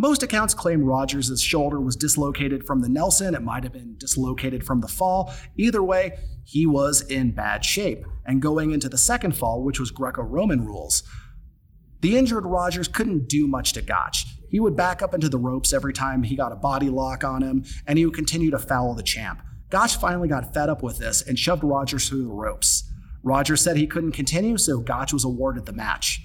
Most 0.00 0.22
accounts 0.22 0.54
claim 0.54 0.82
Rogers' 0.82 1.42
shoulder 1.42 1.78
was 1.78 1.94
dislocated 1.94 2.66
from 2.66 2.80
the 2.80 2.88
Nelson. 2.88 3.34
It 3.34 3.42
might 3.42 3.64
have 3.64 3.74
been 3.74 3.96
dislocated 3.98 4.64
from 4.64 4.80
the 4.80 4.88
fall. 4.88 5.30
Either 5.58 5.82
way, 5.82 6.18
he 6.42 6.64
was 6.64 7.02
in 7.02 7.32
bad 7.32 7.66
shape. 7.66 8.06
And 8.24 8.40
going 8.40 8.70
into 8.70 8.88
the 8.88 8.96
second 8.96 9.36
fall, 9.36 9.62
which 9.62 9.78
was 9.78 9.90
Greco 9.90 10.22
Roman 10.22 10.64
rules, 10.64 11.02
the 12.00 12.16
injured 12.16 12.46
Rogers 12.46 12.88
couldn't 12.88 13.28
do 13.28 13.46
much 13.46 13.74
to 13.74 13.82
Gotch. 13.82 14.24
He 14.48 14.58
would 14.58 14.74
back 14.74 15.02
up 15.02 15.12
into 15.12 15.28
the 15.28 15.36
ropes 15.36 15.74
every 15.74 15.92
time 15.92 16.22
he 16.22 16.34
got 16.34 16.50
a 16.50 16.56
body 16.56 16.88
lock 16.88 17.22
on 17.22 17.42
him, 17.42 17.66
and 17.86 17.98
he 17.98 18.06
would 18.06 18.14
continue 18.14 18.50
to 18.52 18.58
foul 18.58 18.94
the 18.94 19.02
champ. 19.02 19.42
Gotch 19.68 19.96
finally 19.96 20.28
got 20.28 20.54
fed 20.54 20.70
up 20.70 20.82
with 20.82 20.96
this 20.96 21.20
and 21.20 21.38
shoved 21.38 21.62
Rogers 21.62 22.08
through 22.08 22.22
the 22.22 22.32
ropes. 22.32 22.90
Rogers 23.22 23.60
said 23.60 23.76
he 23.76 23.86
couldn't 23.86 24.12
continue, 24.12 24.56
so 24.56 24.80
Gotch 24.80 25.12
was 25.12 25.26
awarded 25.26 25.66
the 25.66 25.74
match. 25.74 26.22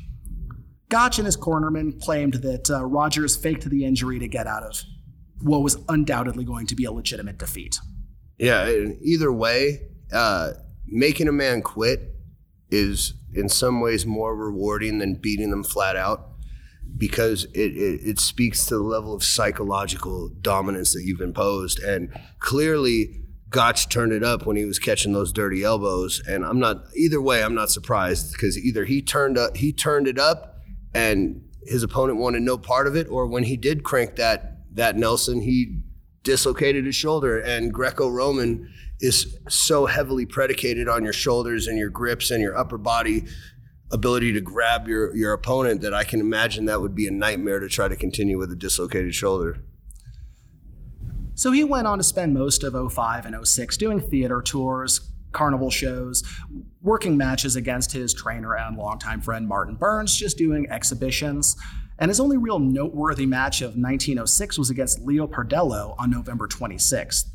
Gotch 0.90 1.18
and 1.18 1.26
his 1.26 1.38
cornerman 1.38 2.02
claimed 2.02 2.36
that 2.36 2.70
uh, 2.70 2.86
Rogers 2.86 3.36
faked 3.36 3.70
the 3.70 3.86
injury 3.86 4.20
to 4.20 4.28
get 4.28 4.48
out 4.48 4.64
of 4.64 4.82
what 5.42 5.62
was 5.62 5.78
undoubtedly 5.90 6.44
going 6.44 6.68
to 6.68 6.76
be 6.76 6.86
a 6.86 6.92
legitimate 6.92 7.38
defeat. 7.38 7.80
Yeah, 8.38 8.70
either 9.02 9.32
way, 9.32 9.82
uh, 10.14 10.52
making 10.86 11.28
a 11.28 11.32
man 11.32 11.62
quit 11.62 12.16
is 12.70 13.14
in 13.34 13.50
some 13.50 13.82
ways 13.82 14.06
more 14.06 14.36
rewarding 14.36 15.00
than 15.00 15.16
beating 15.16 15.50
them 15.50 15.64
flat 15.64 15.96
out 15.96 16.30
because 16.98 17.46
it, 17.46 17.76
it, 17.76 18.02
it, 18.06 18.20
speaks 18.20 18.66
to 18.66 18.76
the 18.76 18.84
level 18.84 19.14
of 19.14 19.24
psychological 19.24 20.30
dominance 20.42 20.94
that 20.94 21.04
you've 21.04 21.22
imposed. 21.22 21.80
And 21.80 22.10
clearly, 22.40 23.22
Gotch 23.50 23.90
turned 23.90 24.14
it 24.14 24.24
up 24.24 24.46
when 24.46 24.56
he 24.56 24.66
was 24.66 24.80
catching 24.80 25.12
those 25.14 25.34
dirty 25.34 25.64
elbows. 25.64 26.22
And 26.28 26.46
I'm 26.46 26.60
not 26.60 26.84
either 26.96 27.22
way. 27.22 27.44
I'm 27.44 27.56
not 27.56 27.70
surprised 27.70 28.32
because 28.32 28.58
either 28.58 28.86
he 28.86 29.02
turned 29.02 29.38
up, 29.38 29.58
he 29.58 29.74
turned 29.74 30.08
it 30.08 30.18
up, 30.18 30.55
and 30.96 31.44
his 31.66 31.84
opponent 31.84 32.18
wanted 32.18 32.42
no 32.42 32.58
part 32.58 32.88
of 32.88 32.96
it, 32.96 33.08
or 33.10 33.28
when 33.28 33.44
he 33.44 33.58
did 33.58 33.84
crank 33.84 34.16
that 34.16 34.54
that 34.74 34.96
Nelson, 34.96 35.42
he 35.42 35.82
dislocated 36.24 36.86
his 36.86 36.96
shoulder. 36.96 37.40
And 37.40 37.74
Greco-Roman 37.74 38.70
is 39.00 39.38
so 39.48 39.86
heavily 39.86 40.26
predicated 40.26 40.90
on 40.90 41.04
your 41.04 41.14
shoulders 41.14 41.68
and 41.68 41.78
your 41.78 41.90
grips 41.90 42.32
and 42.32 42.42
your 42.42 42.58
upper 42.58 42.78
body 42.78 43.26
ability 43.92 44.34
to 44.34 44.42
grab 44.42 44.88
your 44.88 45.16
your 45.16 45.32
opponent 45.34 45.82
that 45.82 45.94
I 45.94 46.04
can 46.04 46.20
imagine 46.20 46.66
that 46.66 46.82
would 46.82 46.96
be 46.96 47.08
a 47.08 47.12
nightmare 47.12 47.60
to 47.60 47.70
try 47.70 47.88
to 47.88 47.96
continue 47.96 48.38
with 48.38 48.52
a 48.52 48.56
dislocated 48.56 49.14
shoulder. 49.14 49.64
So 51.36 51.52
he 51.52 51.64
went 51.64 51.86
on 51.86 51.98
to 51.98 52.04
spend 52.04 52.34
most 52.34 52.64
of 52.64 52.74
05 52.92 53.26
and 53.26 53.48
06 53.48 53.78
doing 53.78 54.00
theater 54.00 54.42
tours, 54.42 55.12
carnival 55.36 55.70
shows, 55.70 56.24
working 56.82 57.16
matches 57.16 57.56
against 57.56 57.92
his 57.92 58.14
trainer 58.14 58.56
and 58.56 58.78
longtime 58.78 59.22
friend 59.22 59.48
Martin 59.48 59.76
Burns, 59.76 60.16
just 60.16 60.38
doing 60.38 60.68
exhibitions. 60.72 61.56
And 62.00 62.10
his 62.10 62.20
only 62.20 62.38
real 62.38 62.60
noteworthy 62.60 63.26
match 63.26 63.62
of 63.62 63.78
1906 63.78 64.58
was 64.58 64.70
against 64.70 65.02
Leo 65.02 65.28
Pardello 65.28 65.96
on 66.00 66.10
November 66.10 66.48
26th. 66.48 67.26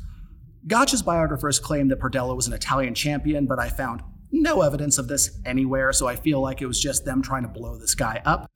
Gotch's 0.67 1.01
biographers 1.01 1.59
claim 1.59 1.87
that 1.87 1.99
Pardello 1.99 2.35
was 2.35 2.47
an 2.47 2.53
Italian 2.53 2.93
champion, 2.93 3.47
but 3.47 3.59
I 3.59 3.69
found 3.69 4.01
no 4.31 4.61
evidence 4.61 4.97
of 4.97 5.07
this 5.07 5.39
anywhere, 5.45 5.91
so 5.93 6.07
I 6.07 6.15
feel 6.15 6.41
like 6.41 6.61
it 6.61 6.67
was 6.67 6.79
just 6.79 7.05
them 7.05 7.21
trying 7.21 7.43
to 7.43 7.49
blow 7.49 7.77
this 7.77 7.95
guy 7.95 8.21
up. 8.25 8.49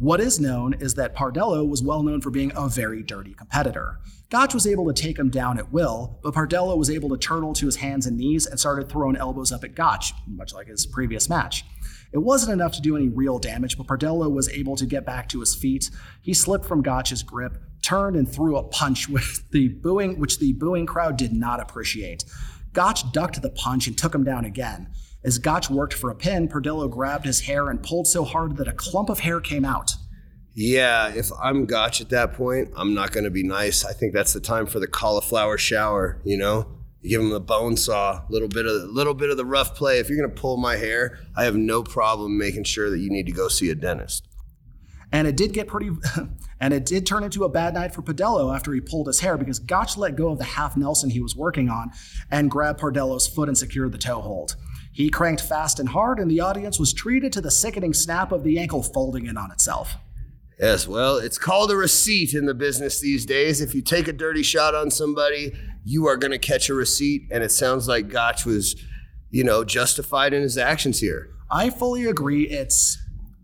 What 0.00 0.18
is 0.18 0.40
known 0.40 0.72
is 0.80 0.94
that 0.94 1.14
Pardello 1.14 1.68
was 1.68 1.82
well 1.82 2.02
known 2.02 2.22
for 2.22 2.30
being 2.30 2.52
a 2.56 2.70
very 2.70 3.02
dirty 3.02 3.34
competitor. 3.34 4.00
Gotch 4.30 4.54
was 4.54 4.66
able 4.66 4.90
to 4.90 4.94
take 4.94 5.18
him 5.18 5.28
down 5.28 5.58
at 5.58 5.74
will, 5.74 6.18
but 6.22 6.32
Pardello 6.32 6.78
was 6.78 6.88
able 6.88 7.10
to 7.10 7.18
turtle 7.18 7.52
to 7.52 7.66
his 7.66 7.76
hands 7.76 8.06
and 8.06 8.16
knees 8.16 8.46
and 8.46 8.58
started 8.58 8.88
throwing 8.88 9.16
elbows 9.16 9.52
up 9.52 9.62
at 9.62 9.74
Gotch, 9.74 10.14
much 10.26 10.54
like 10.54 10.68
his 10.68 10.86
previous 10.86 11.28
match. 11.28 11.66
It 12.14 12.18
wasn't 12.18 12.54
enough 12.54 12.72
to 12.76 12.80
do 12.80 12.96
any 12.96 13.10
real 13.10 13.38
damage, 13.38 13.76
but 13.76 13.88
Pardello 13.88 14.32
was 14.32 14.48
able 14.48 14.74
to 14.76 14.86
get 14.86 15.04
back 15.04 15.28
to 15.28 15.40
his 15.40 15.54
feet. 15.54 15.90
He 16.22 16.32
slipped 16.32 16.64
from 16.64 16.80
Gotch's 16.80 17.22
grip, 17.22 17.58
turned 17.82 18.16
and 18.16 18.26
threw 18.26 18.56
a 18.56 18.62
punch 18.62 19.06
with 19.10 19.50
the 19.50 19.68
booing, 19.68 20.18
which 20.18 20.38
the 20.38 20.54
booing 20.54 20.86
crowd 20.86 21.18
did 21.18 21.34
not 21.34 21.60
appreciate. 21.60 22.24
Gotch 22.72 23.12
ducked 23.12 23.42
the 23.42 23.50
punch 23.50 23.86
and 23.86 23.98
took 23.98 24.14
him 24.14 24.24
down 24.24 24.46
again. 24.46 24.88
As 25.22 25.38
Gotch 25.38 25.68
worked 25.68 25.92
for 25.92 26.10
a 26.10 26.14
pin, 26.14 26.48
Pardello 26.48 26.90
grabbed 26.90 27.26
his 27.26 27.40
hair 27.40 27.68
and 27.68 27.82
pulled 27.82 28.06
so 28.06 28.24
hard 28.24 28.56
that 28.56 28.68
a 28.68 28.72
clump 28.72 29.10
of 29.10 29.20
hair 29.20 29.40
came 29.40 29.64
out. 29.64 29.92
Yeah, 30.54 31.12
if 31.14 31.30
I'm 31.40 31.66
Gotch 31.66 32.00
at 32.00 32.08
that 32.10 32.32
point, 32.32 32.70
I'm 32.76 32.94
not 32.94 33.12
going 33.12 33.24
to 33.24 33.30
be 33.30 33.42
nice. 33.42 33.84
I 33.84 33.92
think 33.92 34.14
that's 34.14 34.32
the 34.32 34.40
time 34.40 34.66
for 34.66 34.80
the 34.80 34.86
cauliflower 34.86 35.58
shower. 35.58 36.20
You 36.24 36.38
know, 36.38 36.66
you 37.02 37.10
give 37.10 37.20
him 37.20 37.30
the 37.30 37.40
bone 37.40 37.76
saw, 37.76 38.22
little 38.28 38.48
bit 38.48 38.66
of 38.66 38.72
a 38.72 38.86
little 38.86 39.14
bit 39.14 39.30
of 39.30 39.36
the 39.36 39.44
rough 39.44 39.74
play. 39.74 39.98
If 40.00 40.08
you're 40.08 40.18
going 40.18 40.34
to 40.34 40.40
pull 40.40 40.56
my 40.56 40.76
hair, 40.76 41.18
I 41.36 41.44
have 41.44 41.56
no 41.56 41.82
problem 41.82 42.36
making 42.36 42.64
sure 42.64 42.90
that 42.90 42.98
you 42.98 43.10
need 43.10 43.26
to 43.26 43.32
go 43.32 43.48
see 43.48 43.70
a 43.70 43.74
dentist. 43.74 44.26
And 45.12 45.26
it 45.26 45.36
did 45.36 45.52
get 45.52 45.66
pretty, 45.66 45.90
and 46.60 46.74
it 46.74 46.86
did 46.86 47.06
turn 47.06 47.24
into 47.24 47.44
a 47.44 47.48
bad 47.48 47.74
night 47.74 47.94
for 47.94 48.02
Pardello 48.02 48.54
after 48.54 48.72
he 48.72 48.80
pulled 48.80 49.06
his 49.06 49.20
hair 49.20 49.36
because 49.36 49.58
Gotch 49.58 49.96
let 49.96 50.16
go 50.16 50.30
of 50.30 50.38
the 50.38 50.44
half 50.44 50.76
Nelson 50.76 51.10
he 51.10 51.20
was 51.20 51.34
working 51.34 51.68
on 51.68 51.90
and 52.30 52.50
grabbed 52.50 52.80
Pardello's 52.80 53.26
foot 53.26 53.48
and 53.48 53.58
secured 53.58 53.92
the 53.92 53.98
toe 53.98 54.20
hold. 54.20 54.56
He 54.92 55.08
cranked 55.08 55.42
fast 55.42 55.78
and 55.78 55.88
hard, 55.88 56.18
and 56.18 56.30
the 56.30 56.40
audience 56.40 56.78
was 56.78 56.92
treated 56.92 57.32
to 57.32 57.40
the 57.40 57.50
sickening 57.50 57.94
snap 57.94 58.32
of 58.32 58.42
the 58.42 58.58
ankle 58.58 58.82
folding 58.82 59.26
in 59.26 59.36
on 59.36 59.52
itself. 59.52 59.96
Yes, 60.58 60.86
well, 60.86 61.16
it's 61.16 61.38
called 61.38 61.70
a 61.70 61.76
receipt 61.76 62.34
in 62.34 62.44
the 62.44 62.54
business 62.54 63.00
these 63.00 63.24
days. 63.24 63.60
If 63.60 63.74
you 63.74 63.80
take 63.80 64.08
a 64.08 64.12
dirty 64.12 64.42
shot 64.42 64.74
on 64.74 64.90
somebody, 64.90 65.52
you 65.84 66.06
are 66.06 66.18
going 66.18 66.32
to 66.32 66.38
catch 66.38 66.68
a 66.68 66.74
receipt. 66.74 67.22
And 67.30 67.42
it 67.42 67.50
sounds 67.50 67.88
like 67.88 68.08
Gotch 68.08 68.44
was, 68.44 68.76
you 69.30 69.42
know, 69.42 69.64
justified 69.64 70.34
in 70.34 70.42
his 70.42 70.58
actions 70.58 71.00
here. 71.00 71.30
I 71.50 71.70
fully 71.70 72.04
agree. 72.04 72.46
It's 72.48 72.98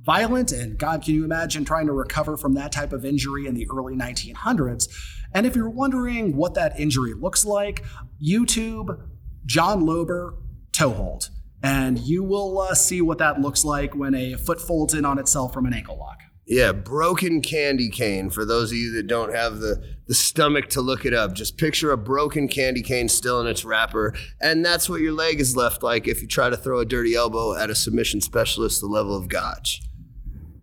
violent, 0.05 0.53
and 0.53 0.76
God, 0.76 1.03
can 1.03 1.14
you 1.14 1.24
imagine 1.24 1.64
trying 1.64 1.86
to 1.86 1.92
recover 1.92 2.36
from 2.36 2.55
that 2.55 2.70
type 2.70 2.92
of 2.92 3.05
injury 3.05 3.47
in 3.47 3.55
the 3.55 3.66
early 3.70 3.97
1900s? 3.97 4.88
And 5.32 5.47
if 5.47 5.57
you're 5.57 5.70
wondering 5.70 6.36
what 6.36 6.55
that 6.55 6.78
injury 6.78 7.14
looks 7.14 7.44
like, 7.44 7.84
YouTube, 8.22 9.09
John 9.47 9.82
Lober, 9.84 10.34
toe 10.72 10.90
hold 10.90 11.30
and 11.62 11.98
you 11.98 12.22
will 12.22 12.61
uh, 12.61 12.74
see 12.74 13.00
what 13.00 13.18
that 13.18 13.40
looks 13.40 13.64
like 13.64 13.94
when 13.94 14.14
a 14.14 14.34
foot 14.34 14.61
folds 14.61 14.94
in 14.94 15.04
on 15.04 15.18
itself 15.18 15.52
from 15.52 15.66
an 15.66 15.74
ankle 15.74 15.98
lock. 15.98 16.20
Yeah, 16.46 16.70
broken 16.70 17.42
candy 17.42 17.90
cane. 17.90 18.30
For 18.30 18.44
those 18.44 18.70
of 18.70 18.78
you 18.78 18.92
that 18.94 19.09
don't 19.09 19.34
have 19.34 19.59
the, 19.59 19.82
the 20.07 20.14
stomach 20.14 20.68
to 20.70 20.80
look 20.80 21.04
it 21.04 21.12
up, 21.12 21.32
just 21.34 21.59
picture 21.59 21.90
a 21.90 21.96
broken 21.96 22.46
candy 22.46 22.82
cane 22.82 23.09
still 23.09 23.40
in 23.40 23.48
its 23.48 23.64
wrapper. 23.64 24.14
And 24.40 24.64
that's 24.64 24.88
what 24.88 25.00
your 25.00 25.12
leg 25.12 25.40
is 25.40 25.57
left 25.57 25.82
like 25.82 26.07
if 26.07 26.22
you 26.22 26.28
try 26.28 26.48
to 26.48 26.57
throw 26.57 26.78
a 26.78 26.84
dirty 26.84 27.16
elbow 27.16 27.57
at 27.57 27.68
a 27.68 27.74
submission 27.74 28.20
specialist 28.20 28.80
the 28.80 28.86
level 28.86 29.16
of 29.16 29.28
Gotch. 29.28 29.82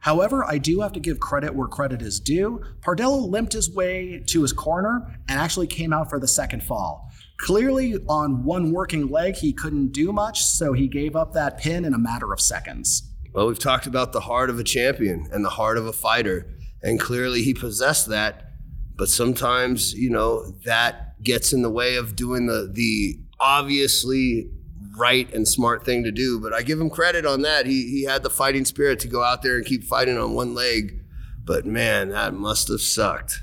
However, 0.03 0.43
I 0.43 0.57
do 0.57 0.81
have 0.81 0.91
to 0.93 0.99
give 0.99 1.21
credit 1.21 1.55
where 1.55 1.69
credit 1.69 2.01
is 2.01 2.19
due. 2.19 2.61
Pardello 2.81 3.25
limped 3.29 3.53
his 3.53 3.73
way 3.73 4.21
to 4.27 4.41
his 4.41 4.51
corner 4.51 5.17
and 5.29 5.39
actually 5.39 5.67
came 5.67 5.93
out 5.93 6.09
for 6.09 6.19
the 6.19 6.27
second 6.27 6.61
fall. 6.61 7.09
Clearly, 7.37 7.95
on 8.09 8.43
one 8.43 8.73
working 8.73 9.07
leg, 9.07 9.37
he 9.37 9.53
couldn't 9.53 9.93
do 9.93 10.11
much, 10.11 10.43
so 10.43 10.73
he 10.73 10.89
gave 10.89 11.15
up 11.15 11.31
that 11.33 11.57
pin 11.57 11.85
in 11.85 11.93
a 11.93 11.97
matter 11.97 12.33
of 12.33 12.41
seconds. 12.41 13.09
Well, 13.31 13.47
we've 13.47 13.57
talked 13.57 13.87
about 13.87 14.11
the 14.11 14.19
heart 14.19 14.49
of 14.49 14.59
a 14.59 14.63
champion 14.65 15.29
and 15.31 15.43
the 15.43 15.51
heart 15.51 15.77
of 15.77 15.87
a 15.87 15.93
fighter, 15.93 16.47
and 16.81 16.99
clearly 16.99 17.41
he 17.43 17.53
possessed 17.53 18.07
that. 18.09 18.51
But 18.97 19.07
sometimes, 19.07 19.93
you 19.93 20.09
know, 20.09 20.51
that 20.65 21.23
gets 21.23 21.53
in 21.53 21.61
the 21.61 21.69
way 21.69 21.95
of 21.95 22.17
doing 22.17 22.47
the 22.47 22.69
the 22.71 23.21
obviously 23.39 24.51
right 24.97 25.31
and 25.33 25.47
smart 25.47 25.85
thing 25.85 26.03
to 26.03 26.11
do. 26.11 26.39
But 26.39 26.53
I 26.53 26.61
give 26.61 26.79
him 26.79 26.89
credit 26.89 27.25
on 27.25 27.41
that. 27.41 27.65
He 27.65 27.89
he 27.89 28.03
had 28.03 28.23
the 28.23 28.29
fighting 28.29 28.65
spirit 28.65 28.99
to 28.99 29.07
go 29.07 29.23
out 29.23 29.41
there 29.41 29.55
and 29.55 29.65
keep 29.65 29.83
fighting 29.83 30.17
on 30.17 30.33
one 30.33 30.53
leg. 30.53 31.01
But 31.43 31.65
man, 31.65 32.09
that 32.09 32.33
must 32.33 32.67
have 32.69 32.81
sucked. 32.81 33.39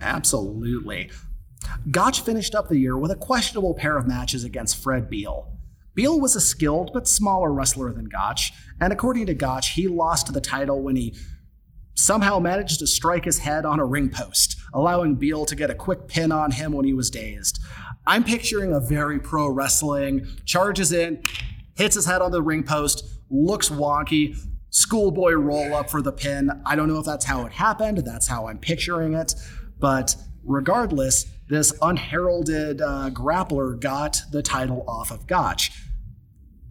Absolutely. 0.00 1.10
Gotch 1.90 2.22
finished 2.22 2.54
up 2.54 2.68
the 2.68 2.78
year 2.78 2.96
with 2.96 3.10
a 3.10 3.16
questionable 3.16 3.74
pair 3.74 3.96
of 3.96 4.06
matches 4.06 4.44
against 4.44 4.76
Fred 4.82 5.10
Beal. 5.10 5.52
Beal 5.94 6.20
was 6.20 6.36
a 6.36 6.40
skilled 6.40 6.92
but 6.94 7.08
smaller 7.08 7.52
wrestler 7.52 7.92
than 7.92 8.06
Gotch, 8.06 8.52
and 8.80 8.92
according 8.92 9.26
to 9.26 9.34
Gotch, 9.34 9.70
he 9.70 9.88
lost 9.88 10.32
the 10.32 10.40
title 10.40 10.80
when 10.80 10.94
he 10.94 11.14
somehow 11.96 12.38
managed 12.38 12.78
to 12.78 12.86
strike 12.86 13.24
his 13.24 13.38
head 13.38 13.64
on 13.64 13.80
a 13.80 13.84
ring 13.84 14.08
post, 14.08 14.56
allowing 14.72 15.16
Beal 15.16 15.44
to 15.44 15.56
get 15.56 15.70
a 15.70 15.74
quick 15.74 16.06
pin 16.06 16.30
on 16.30 16.52
him 16.52 16.72
when 16.72 16.84
he 16.84 16.92
was 16.92 17.10
dazed. 17.10 17.58
I'm 18.08 18.24
picturing 18.24 18.72
a 18.72 18.80
very 18.80 19.20
pro 19.20 19.50
wrestling, 19.50 20.26
charges 20.46 20.92
in, 20.92 21.22
hits 21.76 21.94
his 21.94 22.06
head 22.06 22.22
on 22.22 22.32
the 22.32 22.40
ring 22.40 22.62
post, 22.62 23.04
looks 23.28 23.68
wonky, 23.68 24.34
schoolboy 24.70 25.32
roll 25.32 25.74
up 25.74 25.90
for 25.90 26.00
the 26.00 26.10
pin. 26.10 26.50
I 26.64 26.74
don't 26.74 26.88
know 26.88 26.98
if 26.98 27.04
that's 27.04 27.26
how 27.26 27.44
it 27.44 27.52
happened, 27.52 27.98
that's 27.98 28.26
how 28.26 28.48
I'm 28.48 28.56
picturing 28.56 29.12
it, 29.12 29.34
but 29.78 30.16
regardless, 30.42 31.26
this 31.50 31.74
unheralded 31.82 32.80
uh, 32.80 33.10
grappler 33.12 33.78
got 33.78 34.22
the 34.32 34.42
title 34.42 34.86
off 34.88 35.10
of 35.10 35.26
Gotch. 35.26 35.72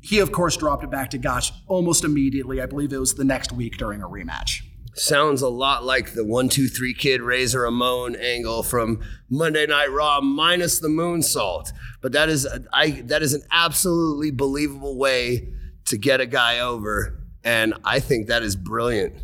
He, 0.01 0.17
of 0.17 0.31
course, 0.31 0.57
dropped 0.57 0.83
it 0.83 0.89
back 0.89 1.11
to 1.11 1.19
Gotch 1.19 1.51
almost 1.67 2.03
immediately. 2.03 2.61
I 2.61 2.65
believe 2.65 2.91
it 2.91 2.99
was 2.99 3.13
the 3.13 3.23
next 3.23 3.51
week 3.51 3.77
during 3.77 4.01
a 4.01 4.07
rematch. 4.07 4.63
Sounds 4.97 5.43
a 5.43 5.47
lot 5.47 5.85
like 5.85 6.13
the 6.13 6.25
one, 6.25 6.49
two, 6.49 6.67
three 6.67 6.95
kid 6.95 7.21
Razor 7.21 7.61
Ramon 7.61 8.15
angle 8.15 8.63
from 8.63 8.99
Monday 9.29 9.67
Night 9.67 9.91
Raw, 9.91 10.21
minus 10.21 10.79
the 10.79 10.87
moonsault. 10.87 11.71
But 12.01 12.13
that 12.13 12.29
is, 12.29 12.47
I, 12.73 13.01
that 13.05 13.21
is 13.21 13.33
an 13.33 13.43
absolutely 13.51 14.31
believable 14.31 14.97
way 14.97 15.53
to 15.85 15.97
get 15.99 16.19
a 16.19 16.25
guy 16.25 16.59
over. 16.59 17.23
And 17.43 17.75
I 17.83 17.99
think 17.99 18.27
that 18.27 18.41
is 18.41 18.55
brilliant. 18.55 19.21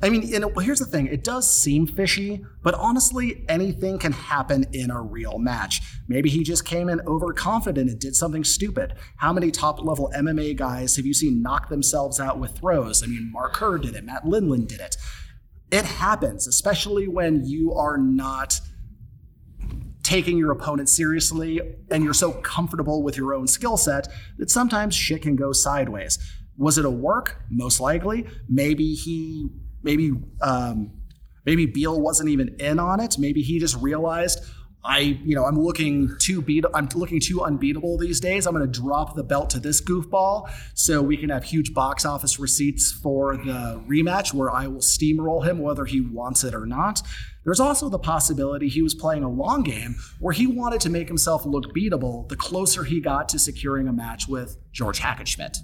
I 0.00 0.10
mean, 0.10 0.30
know, 0.40 0.48
here's 0.50 0.78
the 0.78 0.86
thing. 0.86 1.06
It 1.08 1.24
does 1.24 1.52
seem 1.52 1.86
fishy, 1.86 2.44
but 2.62 2.74
honestly, 2.74 3.44
anything 3.48 3.98
can 3.98 4.12
happen 4.12 4.64
in 4.72 4.90
a 4.90 5.02
real 5.02 5.38
match. 5.38 5.82
Maybe 6.06 6.30
he 6.30 6.44
just 6.44 6.64
came 6.64 6.88
in 6.88 7.00
overconfident 7.00 7.90
and 7.90 7.98
did 7.98 8.14
something 8.14 8.44
stupid. 8.44 8.94
How 9.16 9.32
many 9.32 9.50
top 9.50 9.82
level 9.82 10.12
MMA 10.14 10.56
guys 10.56 10.94
have 10.96 11.04
you 11.04 11.14
seen 11.14 11.42
knock 11.42 11.68
themselves 11.68 12.20
out 12.20 12.38
with 12.38 12.52
throws? 12.52 13.02
I 13.02 13.06
mean, 13.06 13.30
Mark 13.32 13.54
Kerr 13.54 13.78
did 13.78 13.96
it, 13.96 14.04
Matt 14.04 14.24
Lindland 14.24 14.68
did 14.68 14.80
it. 14.80 14.96
It 15.72 15.84
happens, 15.84 16.46
especially 16.46 17.08
when 17.08 17.44
you 17.44 17.74
are 17.74 17.98
not 17.98 18.60
taking 20.04 20.38
your 20.38 20.52
opponent 20.52 20.88
seriously 20.88 21.60
and 21.90 22.02
you're 22.02 22.14
so 22.14 22.32
comfortable 22.32 23.02
with 23.02 23.16
your 23.16 23.34
own 23.34 23.46
skill 23.46 23.76
set 23.76 24.08
that 24.38 24.48
sometimes 24.48 24.94
shit 24.94 25.20
can 25.20 25.36
go 25.36 25.52
sideways. 25.52 26.18
Was 26.56 26.78
it 26.78 26.86
a 26.86 26.90
work? 26.90 27.42
Most 27.50 27.78
likely. 27.78 28.26
Maybe 28.48 28.94
he 28.94 29.50
maybe 29.82 30.12
um, 30.40 30.92
maybe 31.44 31.66
Beal 31.66 32.00
wasn't 32.00 32.28
even 32.28 32.56
in 32.58 32.78
on 32.78 33.00
it. 33.00 33.16
Maybe 33.18 33.42
he 33.42 33.58
just 33.58 33.76
realized 33.76 34.44
I, 34.84 35.00
you 35.00 35.34
know, 35.34 35.44
I'm 35.44 35.58
looking 35.58 36.16
too 36.18 36.40
beat. 36.40 36.64
I'm 36.72 36.88
looking 36.94 37.20
too 37.20 37.42
unbeatable 37.42 37.98
these 37.98 38.20
days. 38.20 38.46
I'm 38.46 38.54
going 38.54 38.70
to 38.70 38.80
drop 38.80 39.16
the 39.16 39.24
belt 39.24 39.50
to 39.50 39.60
this 39.60 39.82
goofball 39.82 40.50
so 40.74 41.02
we 41.02 41.16
can 41.16 41.30
have 41.30 41.44
huge 41.44 41.74
box 41.74 42.04
office 42.04 42.38
receipts 42.38 42.92
for 42.92 43.36
the 43.36 43.82
rematch 43.88 44.32
where 44.32 44.50
I 44.50 44.68
will 44.68 44.80
steamroll 44.80 45.44
him 45.44 45.58
whether 45.58 45.84
he 45.84 46.00
wants 46.00 46.44
it 46.44 46.54
or 46.54 46.64
not. 46.64 47.02
There's 47.44 47.60
also 47.60 47.88
the 47.88 47.98
possibility 47.98 48.68
he 48.68 48.82
was 48.82 48.94
playing 48.94 49.24
a 49.24 49.28
long 49.28 49.62
game 49.62 49.96
where 50.20 50.32
he 50.32 50.46
wanted 50.46 50.80
to 50.82 50.90
make 50.90 51.08
himself 51.08 51.44
look 51.44 51.74
beatable 51.74 52.28
the 52.28 52.36
closer 52.36 52.84
he 52.84 53.00
got 53.00 53.28
to 53.30 53.38
securing 53.38 53.88
a 53.88 53.92
match 53.92 54.28
with 54.28 54.56
George 54.72 55.00
Hackenschmidt. 55.00 55.58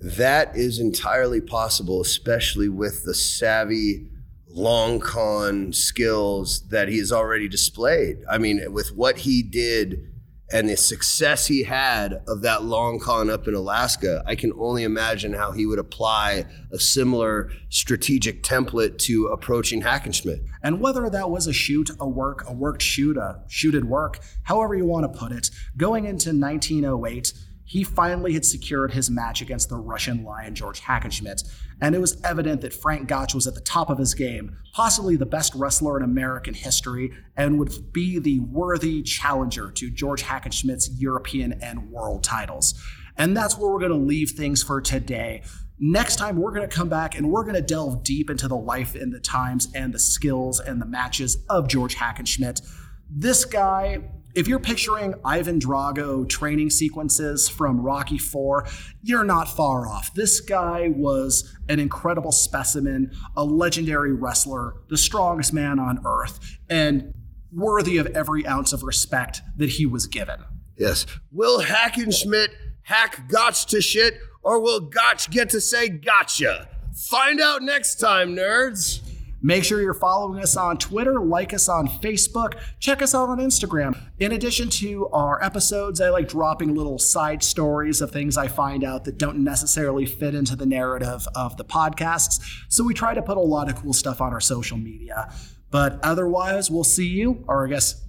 That 0.00 0.56
is 0.56 0.78
entirely 0.78 1.40
possible, 1.40 2.00
especially 2.00 2.68
with 2.68 3.04
the 3.04 3.14
savvy 3.14 4.08
long 4.48 4.98
con 4.98 5.72
skills 5.72 6.68
that 6.68 6.88
he 6.88 6.98
has 6.98 7.12
already 7.12 7.48
displayed. 7.48 8.24
I 8.28 8.38
mean, 8.38 8.72
with 8.72 8.94
what 8.94 9.18
he 9.18 9.42
did 9.42 10.06
and 10.52 10.68
the 10.68 10.76
success 10.76 11.46
he 11.46 11.62
had 11.62 12.22
of 12.26 12.42
that 12.42 12.64
long 12.64 12.98
con 12.98 13.30
up 13.30 13.46
in 13.46 13.54
Alaska, 13.54 14.24
I 14.26 14.34
can 14.34 14.52
only 14.58 14.82
imagine 14.82 15.32
how 15.34 15.52
he 15.52 15.66
would 15.66 15.78
apply 15.78 16.46
a 16.72 16.78
similar 16.78 17.52
strategic 17.68 18.42
template 18.42 18.98
to 18.98 19.26
approaching 19.26 19.82
Hackenschmidt. 19.82 20.40
And 20.62 20.80
whether 20.80 21.08
that 21.08 21.30
was 21.30 21.46
a 21.46 21.52
shoot, 21.52 21.90
a 22.00 22.08
work, 22.08 22.48
a 22.48 22.52
worked 22.52 22.82
shoot, 22.82 23.16
a 23.16 23.42
shooted 23.48 23.84
work, 23.84 24.18
however 24.42 24.74
you 24.74 24.86
want 24.86 25.12
to 25.12 25.18
put 25.18 25.30
it, 25.30 25.50
going 25.76 26.06
into 26.06 26.30
1908, 26.30 27.32
he 27.70 27.84
finally 27.84 28.32
had 28.32 28.44
secured 28.44 28.90
his 28.90 29.08
match 29.08 29.40
against 29.40 29.68
the 29.68 29.76
Russian 29.76 30.24
Lion 30.24 30.56
George 30.56 30.80
Hackenschmidt, 30.80 31.44
and 31.80 31.94
it 31.94 32.00
was 32.00 32.20
evident 32.24 32.62
that 32.62 32.74
Frank 32.74 33.06
Gotch 33.06 33.32
was 33.32 33.46
at 33.46 33.54
the 33.54 33.60
top 33.60 33.90
of 33.90 33.98
his 33.98 34.12
game, 34.12 34.56
possibly 34.72 35.14
the 35.14 35.24
best 35.24 35.54
wrestler 35.54 35.96
in 35.96 36.02
American 36.02 36.52
history, 36.52 37.12
and 37.36 37.60
would 37.60 37.92
be 37.92 38.18
the 38.18 38.40
worthy 38.40 39.02
challenger 39.02 39.70
to 39.70 39.88
George 39.88 40.24
Hackenschmidt's 40.24 41.00
European 41.00 41.52
and 41.62 41.92
world 41.92 42.24
titles. 42.24 42.74
And 43.16 43.36
that's 43.36 43.56
where 43.56 43.70
we're 43.70 43.78
going 43.78 43.92
to 43.92 43.96
leave 44.04 44.30
things 44.30 44.64
for 44.64 44.80
today. 44.80 45.44
Next 45.78 46.16
time, 46.16 46.38
we're 46.38 46.52
going 46.52 46.68
to 46.68 46.76
come 46.76 46.88
back 46.88 47.16
and 47.16 47.30
we're 47.30 47.44
going 47.44 47.54
to 47.54 47.62
delve 47.62 48.02
deep 48.02 48.30
into 48.30 48.48
the 48.48 48.56
life 48.56 48.96
and 48.96 49.14
the 49.14 49.20
times 49.20 49.68
and 49.76 49.94
the 49.94 49.98
skills 50.00 50.58
and 50.58 50.82
the 50.82 50.86
matches 50.86 51.44
of 51.48 51.68
George 51.68 51.94
Hackenschmidt. 51.94 52.68
This 53.08 53.44
guy, 53.44 54.00
if 54.34 54.46
you're 54.46 54.60
picturing 54.60 55.14
Ivan 55.24 55.58
Drago 55.58 56.28
training 56.28 56.70
sequences 56.70 57.48
from 57.48 57.80
Rocky 57.80 58.18
4, 58.18 58.66
you're 59.02 59.24
not 59.24 59.48
far 59.48 59.88
off. 59.88 60.14
This 60.14 60.40
guy 60.40 60.92
was 60.94 61.56
an 61.68 61.80
incredible 61.80 62.32
specimen, 62.32 63.12
a 63.36 63.44
legendary 63.44 64.12
wrestler, 64.12 64.74
the 64.88 64.96
strongest 64.96 65.52
man 65.52 65.78
on 65.78 66.00
earth, 66.04 66.58
and 66.68 67.12
worthy 67.52 67.98
of 67.98 68.06
every 68.08 68.46
ounce 68.46 68.72
of 68.72 68.82
respect 68.82 69.42
that 69.56 69.70
he 69.70 69.86
was 69.86 70.06
given. 70.06 70.44
Yes. 70.76 71.06
Will 71.32 71.62
Hackenschmidt 71.62 72.50
hack 72.82 73.28
Gotch 73.28 73.66
to 73.66 73.80
shit, 73.80 74.18
or 74.42 74.60
will 74.60 74.80
Gotch 74.80 75.30
get 75.30 75.50
to 75.50 75.60
say 75.60 75.88
gotcha? 75.88 76.68
Find 77.08 77.40
out 77.40 77.62
next 77.62 77.96
time, 77.96 78.34
nerds. 78.34 79.00
Make 79.42 79.64
sure 79.64 79.80
you're 79.80 79.94
following 79.94 80.42
us 80.42 80.54
on 80.56 80.76
Twitter, 80.76 81.18
like 81.18 81.54
us 81.54 81.68
on 81.68 81.88
Facebook, 81.88 82.60
check 82.78 83.00
us 83.00 83.14
out 83.14 83.30
on 83.30 83.38
Instagram. 83.38 83.98
In 84.18 84.32
addition 84.32 84.68
to 84.70 85.08
our 85.08 85.42
episodes, 85.42 86.00
I 86.00 86.10
like 86.10 86.28
dropping 86.28 86.74
little 86.74 86.98
side 86.98 87.42
stories 87.42 88.02
of 88.02 88.10
things 88.10 88.36
I 88.36 88.48
find 88.48 88.84
out 88.84 89.04
that 89.04 89.16
don't 89.16 89.42
necessarily 89.42 90.04
fit 90.04 90.34
into 90.34 90.56
the 90.56 90.66
narrative 90.66 91.26
of 91.34 91.56
the 91.56 91.64
podcasts. 91.64 92.40
So 92.68 92.84
we 92.84 92.92
try 92.92 93.14
to 93.14 93.22
put 93.22 93.38
a 93.38 93.40
lot 93.40 93.70
of 93.70 93.76
cool 93.76 93.94
stuff 93.94 94.20
on 94.20 94.34
our 94.34 94.40
social 94.40 94.76
media. 94.76 95.32
But 95.70 95.98
otherwise, 96.02 96.70
we'll 96.70 96.84
see 96.84 97.08
you, 97.08 97.44
or 97.48 97.66
I 97.66 97.70
guess 97.70 98.04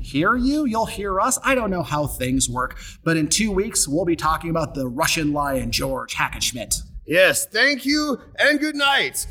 hear 0.00 0.34
you, 0.34 0.64
you'll 0.64 0.86
hear 0.86 1.20
us. 1.20 1.38
I 1.44 1.54
don't 1.54 1.70
know 1.70 1.82
how 1.82 2.06
things 2.06 2.48
work, 2.48 2.78
but 3.04 3.16
in 3.16 3.28
two 3.28 3.52
weeks, 3.52 3.86
we'll 3.86 4.04
be 4.04 4.16
talking 4.16 4.50
about 4.50 4.74
the 4.74 4.88
Russian 4.88 5.32
lion, 5.32 5.70
George 5.70 6.14
Hackenschmidt. 6.14 6.82
Yes, 7.06 7.46
thank 7.46 7.86
you 7.86 8.20
and 8.38 8.58
good 8.58 8.74
night. 8.74 9.26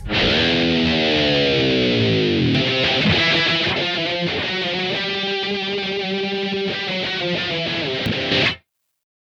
Música 1.16 1.65